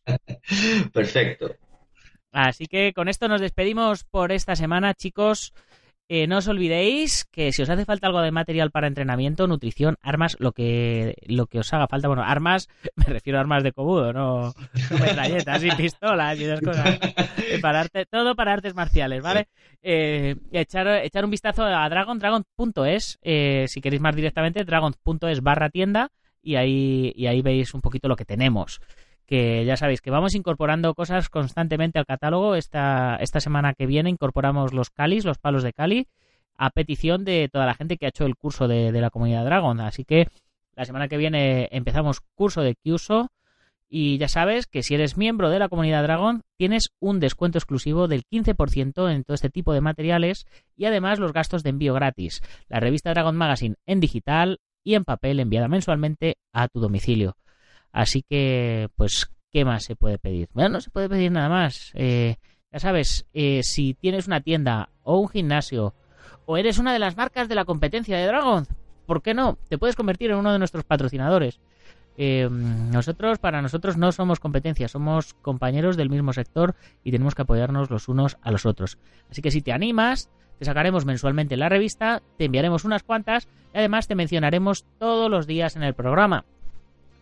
Perfecto. 0.91 1.55
Así 2.31 2.65
que 2.65 2.91
con 2.93 3.07
esto 3.07 3.27
nos 3.27 3.39
despedimos 3.39 4.03
por 4.03 4.31
esta 4.31 4.55
semana, 4.55 4.93
chicos. 4.93 5.53
Eh, 6.07 6.27
no 6.27 6.37
os 6.37 6.47
olvidéis 6.47 7.25
que 7.25 7.51
si 7.51 7.63
os 7.63 7.69
hace 7.69 7.83
falta 7.83 8.05
algo 8.05 8.21
de 8.21 8.29
material 8.29 8.69
para 8.69 8.85
entrenamiento, 8.85 9.47
nutrición, 9.47 9.97
armas, 10.03 10.37
lo 10.39 10.51
que 10.51 11.15
lo 11.25 11.47
que 11.47 11.57
os 11.57 11.73
haga 11.73 11.87
falta, 11.87 12.07
bueno, 12.07 12.21
armas, 12.21 12.69
me 12.95 13.05
refiero 13.05 13.39
a 13.39 13.41
armas 13.41 13.63
de 13.63 13.71
cobudo, 13.71 14.13
no, 14.13 14.53
metralletas 14.91 15.63
y 15.63 15.71
pistolas 15.71 16.39
y 16.39 16.43
esas 16.43 16.61
cosas. 16.61 16.99
Eh, 17.49 17.59
para 17.59 17.87
todo 18.09 18.35
para 18.35 18.53
artes 18.53 18.75
marciales, 18.75 19.23
¿vale? 19.23 19.47
Eh, 19.81 20.35
echar, 20.51 20.87
echar 21.03 21.25
un 21.25 21.31
vistazo 21.31 21.63
a 21.63 21.89
Dragon, 21.89 22.19
dragon.es, 22.19 23.17
eh, 23.23 23.65
si 23.67 23.81
queréis 23.81 24.01
más 24.01 24.15
directamente, 24.15 24.63
dragon.es 24.63 25.41
barra 25.41 25.69
tienda 25.69 26.11
y 26.41 26.55
ahí, 26.55 27.13
y 27.15 27.25
ahí 27.25 27.41
veis 27.41 27.73
un 27.73 27.81
poquito 27.81 28.07
lo 28.07 28.15
que 28.15 28.25
tenemos 28.25 28.79
que 29.25 29.65
ya 29.65 29.77
sabéis 29.77 30.01
que 30.01 30.11
vamos 30.11 30.35
incorporando 30.35 30.93
cosas 30.93 31.29
constantemente 31.29 31.99
al 31.99 32.05
catálogo. 32.05 32.55
Esta, 32.55 33.17
esta 33.17 33.39
semana 33.39 33.73
que 33.73 33.85
viene 33.85 34.09
incorporamos 34.09 34.73
los 34.73 34.89
calis, 34.89 35.25
los 35.25 35.37
palos 35.37 35.63
de 35.63 35.73
cali, 35.73 36.07
a 36.57 36.69
petición 36.69 37.25
de 37.25 37.49
toda 37.51 37.65
la 37.65 37.73
gente 37.73 37.97
que 37.97 38.05
ha 38.05 38.09
hecho 38.09 38.25
el 38.25 38.35
curso 38.35 38.67
de, 38.67 38.91
de 38.91 39.01
la 39.01 39.09
comunidad 39.09 39.45
Dragon. 39.45 39.79
Así 39.79 40.05
que 40.05 40.27
la 40.75 40.85
semana 40.85 41.07
que 41.07 41.17
viene 41.17 41.69
empezamos 41.71 42.21
curso 42.35 42.61
de 42.61 42.75
Kyuso. 42.75 43.29
Y 43.87 44.17
ya 44.17 44.27
sabes 44.27 44.65
que 44.65 44.81
si 44.81 44.95
eres 44.95 45.15
miembro 45.15 45.49
de 45.49 45.59
la 45.59 45.69
comunidad 45.69 46.03
Dragon, 46.03 46.41
tienes 46.57 46.89
un 46.99 47.19
descuento 47.19 47.59
exclusivo 47.59 48.07
del 48.07 48.23
15% 48.25 49.11
en 49.11 49.23
todo 49.23 49.35
este 49.35 49.51
tipo 49.51 49.73
de 49.73 49.81
materiales 49.81 50.47
y 50.75 50.85
además 50.85 51.19
los 51.19 51.33
gastos 51.33 51.63
de 51.63 51.69
envío 51.69 51.93
gratis. 51.93 52.41
La 52.67 52.79
revista 52.79 53.11
Dragon 53.11 53.35
Magazine 53.35 53.75
en 53.85 53.99
digital 53.99 54.59
y 54.83 54.95
en 54.95 55.05
papel 55.05 55.39
enviada 55.39 55.67
mensualmente 55.67 56.37
a 56.51 56.67
tu 56.67 56.79
domicilio. 56.79 57.37
Así 57.95 58.23
que, 58.23 58.89
pues, 58.97 59.31
¿qué 59.53 59.63
más 59.63 59.85
se 59.85 59.95
puede 59.95 60.17
pedir? 60.17 60.49
Bueno, 60.51 60.71
no 60.71 60.81
se 60.81 60.89
puede 60.89 61.07
pedir 61.07 61.31
nada 61.31 61.47
más. 61.47 61.91
Eh, 61.93 62.35
ya 62.69 62.79
sabes, 62.79 63.25
eh, 63.33 63.61
si 63.63 63.93
tienes 63.93 64.27
una 64.27 64.41
tienda 64.41 64.89
o 65.03 65.17
un 65.17 65.29
gimnasio 65.29 65.93
o 66.45 66.57
eres 66.57 66.77
una 66.77 66.91
de 66.91 66.99
las 66.99 67.15
marcas 67.15 67.47
de 67.47 67.55
la 67.55 67.63
competencia 67.63 68.17
de 68.17 68.25
Dragon, 68.27 68.67
¿por 69.05 69.21
qué 69.21 69.33
no? 69.33 69.57
Te 69.69 69.77
puedes 69.77 69.95
convertir 69.95 70.31
en 70.31 70.35
uno 70.35 70.51
de 70.51 70.59
nuestros 70.59 70.83
patrocinadores. 70.83 71.61
Eh, 72.17 72.49
nosotros, 72.51 73.39
para 73.39 73.61
nosotros, 73.61 73.95
no 73.95 74.11
somos 74.11 74.41
competencia, 74.41 74.89
somos 74.89 75.33
compañeros 75.35 75.95
del 75.95 76.09
mismo 76.09 76.33
sector 76.33 76.75
y 77.01 77.11
tenemos 77.11 77.33
que 77.33 77.43
apoyarnos 77.43 77.89
los 77.89 78.09
unos 78.09 78.37
a 78.41 78.51
los 78.51 78.65
otros. 78.65 78.97
Así 79.31 79.41
que 79.41 79.51
si 79.51 79.61
te 79.61 79.71
animas, 79.71 80.29
que 80.59 80.65
sacaremos 80.65 81.05
mensualmente 81.05 81.53
en 81.53 81.61
la 81.61 81.69
revista, 81.69 82.21
te 82.37 82.43
enviaremos 82.43 82.83
unas 82.83 83.03
cuantas 83.03 83.47
y 83.73 83.77
además 83.77 84.09
te 84.09 84.15
mencionaremos 84.15 84.83
todos 84.99 85.31
los 85.31 85.47
días 85.47 85.77
en 85.77 85.83
el 85.83 85.93
programa, 85.93 86.43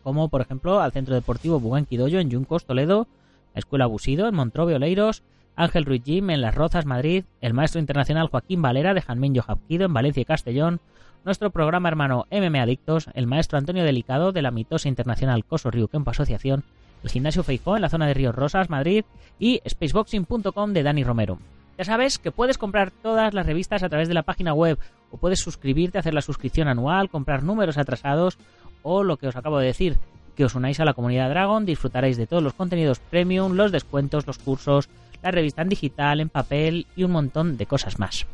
como 0.03 0.29
por 0.29 0.41
ejemplo 0.41 0.81
al 0.81 0.91
Centro 0.91 1.15
Deportivo 1.15 1.59
Buenquidoyo 1.59 2.19
en 2.19 2.29
Yuncos, 2.29 2.65
Toledo, 2.65 3.07
la 3.53 3.59
Escuela 3.59 3.85
Busido 3.85 4.27
en 4.27 4.35
Montrove, 4.35 4.75
Oleiros, 4.75 5.23
Ángel 5.55 5.85
Ruiz 5.85 6.03
Jim 6.03 6.29
en 6.29 6.41
Las 6.41 6.55
Rozas, 6.55 6.85
Madrid, 6.85 7.25
el 7.41 7.53
maestro 7.53 7.79
internacional 7.79 8.27
Joaquín 8.27 8.61
Valera 8.61 8.93
de 8.93 9.01
Janmin 9.01 9.35
Jojapquido 9.35 9.85
en 9.85 9.93
Valencia 9.93 10.21
y 10.21 10.25
Castellón, 10.25 10.79
nuestro 11.23 11.51
programa 11.51 11.89
hermano 11.89 12.25
MM 12.31 12.59
Adictos, 12.59 13.09
el 13.13 13.27
maestro 13.27 13.57
Antonio 13.57 13.83
Delicado 13.83 14.31
de 14.31 14.41
la 14.41 14.51
mitosa 14.51 14.89
internacional 14.89 15.45
Coso 15.45 15.71
Río 15.71 15.87
Kempo 15.87 16.11
Asociación, 16.11 16.63
el 17.03 17.09
gimnasio 17.09 17.43
Feijó 17.43 17.75
en 17.75 17.81
la 17.81 17.89
zona 17.89 18.07
de 18.07 18.13
Ríos 18.13 18.35
Rosas, 18.35 18.69
Madrid 18.69 19.05
y 19.39 19.61
spaceboxing.com 19.67 20.73
de 20.73 20.83
Dani 20.83 21.03
Romero. 21.03 21.37
Ya 21.77 21.85
sabes 21.85 22.19
que 22.19 22.31
puedes 22.31 22.57
comprar 22.57 22.91
todas 22.91 23.33
las 23.33 23.45
revistas 23.45 23.83
a 23.83 23.89
través 23.89 24.07
de 24.07 24.13
la 24.13 24.23
página 24.23 24.53
web 24.53 24.77
o 25.11 25.17
puedes 25.17 25.39
suscribirte, 25.39 25.97
hacer 25.97 26.13
la 26.13 26.21
suscripción 26.21 26.67
anual, 26.67 27.09
comprar 27.09 27.43
números 27.43 27.77
atrasados 27.77 28.37
o 28.83 29.03
lo 29.03 29.17
que 29.17 29.27
os 29.27 29.35
acabo 29.35 29.59
de 29.59 29.67
decir, 29.67 29.97
que 30.35 30.45
os 30.45 30.55
unáis 30.55 30.79
a 30.79 30.85
la 30.85 30.93
comunidad 30.93 31.29
Dragon, 31.29 31.65
disfrutaréis 31.65 32.17
de 32.17 32.27
todos 32.27 32.43
los 32.43 32.53
contenidos 32.53 32.99
premium, 32.99 33.53
los 33.53 33.71
descuentos, 33.71 34.27
los 34.27 34.37
cursos, 34.37 34.89
la 35.21 35.31
revista 35.31 35.61
en 35.61 35.69
digital, 35.69 36.19
en 36.19 36.29
papel 36.29 36.87
y 36.95 37.03
un 37.03 37.11
montón 37.11 37.57
de 37.57 37.65
cosas 37.65 37.99
más. 37.99 38.25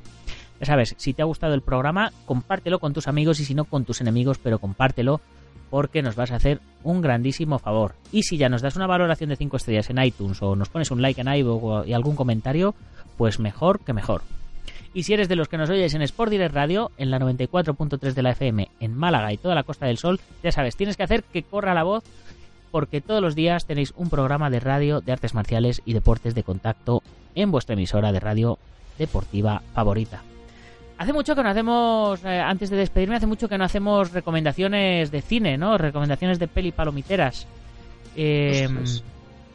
Ya 0.59 0.65
sabes, 0.65 0.95
si 0.97 1.13
te 1.13 1.21
ha 1.21 1.25
gustado 1.25 1.53
el 1.53 1.61
programa, 1.61 2.11
compártelo 2.25 2.79
con 2.79 2.93
tus 2.93 3.07
amigos 3.07 3.39
y 3.39 3.45
si 3.45 3.55
no 3.55 3.65
con 3.65 3.85
tus 3.85 4.01
enemigos, 4.01 4.39
pero 4.39 4.59
compártelo 4.59 5.21
porque 5.69 6.01
nos 6.01 6.15
vas 6.15 6.31
a 6.31 6.35
hacer 6.35 6.59
un 6.83 7.01
grandísimo 7.01 7.59
favor. 7.59 7.93
Y 8.11 8.23
si 8.23 8.37
ya 8.37 8.49
nos 8.49 8.61
das 8.61 8.75
una 8.75 8.87
valoración 8.87 9.29
de 9.29 9.35
5 9.35 9.57
estrellas 9.57 9.89
en 9.89 10.03
iTunes 10.03 10.41
o 10.41 10.55
nos 10.55 10.69
pones 10.69 10.91
un 10.91 11.01
like 11.01 11.21
en 11.21 11.33
iVoox 11.33 11.87
y 11.87 11.93
algún 11.93 12.15
comentario, 12.15 12.73
pues 13.17 13.39
mejor 13.39 13.79
que 13.81 13.93
mejor. 13.93 14.23
Y 14.93 15.03
si 15.03 15.13
eres 15.13 15.29
de 15.29 15.35
los 15.35 15.47
que 15.47 15.57
nos 15.57 15.69
oyes 15.69 15.93
en 15.93 16.01
Sport 16.01 16.31
Direct 16.31 16.53
Radio, 16.55 16.91
en 16.97 17.11
la 17.11 17.19
94.3 17.19 18.13
de 18.13 18.23
la 18.23 18.31
FM, 18.31 18.69
en 18.79 18.95
Málaga 18.95 19.31
y 19.31 19.37
toda 19.37 19.55
la 19.55 19.63
Costa 19.63 19.85
del 19.85 19.97
Sol, 19.97 20.19
ya 20.43 20.51
sabes, 20.51 20.75
tienes 20.75 20.97
que 20.97 21.03
hacer 21.03 21.23
que 21.23 21.43
corra 21.43 21.73
la 21.73 21.83
voz 21.83 22.03
porque 22.71 23.01
todos 23.01 23.21
los 23.21 23.35
días 23.35 23.65
tenéis 23.65 23.93
un 23.97 24.09
programa 24.09 24.49
de 24.49 24.59
radio 24.59 25.01
de 25.01 25.11
artes 25.11 25.33
marciales 25.33 25.81
y 25.85 25.93
deportes 25.93 26.35
de 26.35 26.43
contacto 26.43 27.01
en 27.35 27.51
vuestra 27.51 27.73
emisora 27.73 28.11
de 28.11 28.19
radio 28.19 28.57
deportiva 28.97 29.61
favorita. 29.73 30.21
Hace 30.97 31.13
mucho 31.13 31.33
que 31.35 31.43
no 31.43 31.49
hacemos, 31.49 32.23
eh, 32.25 32.39
antes 32.39 32.69
de 32.69 32.75
despedirme, 32.77 33.15
hace 33.15 33.25
mucho 33.27 33.47
que 33.47 33.57
no 33.57 33.63
hacemos 33.63 34.11
recomendaciones 34.11 35.11
de 35.11 35.21
cine, 35.21 35.57
¿no? 35.57 35.77
Recomendaciones 35.77 36.39
de 36.39 36.47
peli 36.47 36.71
palomiteras. 36.71 37.47
Eh, 38.15 38.67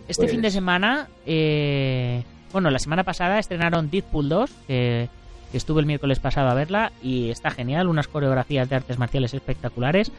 este 0.08 0.22
Pues- 0.22 0.30
fin 0.30 0.40
de 0.42 0.50
semana, 0.50 1.08
eh, 1.26 2.22
bueno, 2.52 2.70
la 2.70 2.78
semana 2.78 3.04
pasada 3.04 3.38
estrenaron 3.38 3.90
Deadpool 3.90 4.28
2, 4.28 4.50
que, 4.66 5.08
que 5.12 5.23
estuve 5.56 5.80
el 5.80 5.86
miércoles 5.86 6.18
pasado 6.18 6.48
a 6.48 6.54
verla 6.54 6.92
y 7.02 7.30
está 7.30 7.50
genial, 7.50 7.88
unas 7.88 8.08
coreografías 8.08 8.68
de 8.68 8.76
artes 8.76 8.98
marciales 8.98 9.34
espectaculares, 9.34 10.12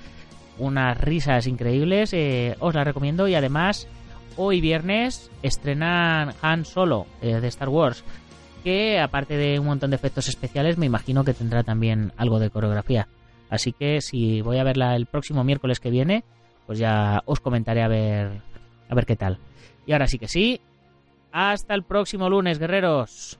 unas 0.58 1.00
risas 1.00 1.48
increíbles, 1.48 2.14
eh, 2.14 2.56
os 2.60 2.74
la 2.74 2.84
recomiendo 2.84 3.28
y 3.28 3.36
además 3.36 3.88
hoy 4.38 4.62
viernes 4.62 5.30
estrenan 5.44 6.34
Han 6.42 6.66
Solo 6.66 7.08
eh, 7.22 7.40
de 7.40 7.48
Star 7.48 7.70
Wars 7.70 8.04
que 8.66 9.00
aparte 9.00 9.38
de 9.38 9.60
un 9.60 9.68
montón 9.68 9.92
de 9.92 9.96
efectos 9.96 10.28
especiales 10.28 10.78
me 10.80 10.88
imagino 10.88 11.24
que 11.24 11.36
tendrá 11.36 11.62
también 11.62 12.12
algo 12.18 12.40
de 12.40 12.50
coreografía. 12.50 13.08
Así 13.48 13.72
que 13.72 14.02
si 14.02 14.42
voy 14.42 14.58
a 14.58 14.64
verla 14.64 14.96
el 14.96 15.06
próximo 15.06 15.44
miércoles 15.44 15.80
que 15.80 15.92
viene, 15.92 16.24
pues 16.66 16.80
ya 16.80 17.22
os 17.26 17.40
comentaré 17.40 17.84
a 17.84 17.88
ver 17.88 18.42
a 18.90 18.96
ver 18.96 19.06
qué 19.06 19.16
tal. 19.16 19.38
Y 19.86 19.94
ahora 19.94 20.08
sí 20.08 20.18
que 20.18 20.28
sí, 20.28 20.62
hasta 21.32 21.76
el 21.76 21.84
próximo 21.84 22.28
lunes, 22.28 22.58
guerreros. 22.58 23.40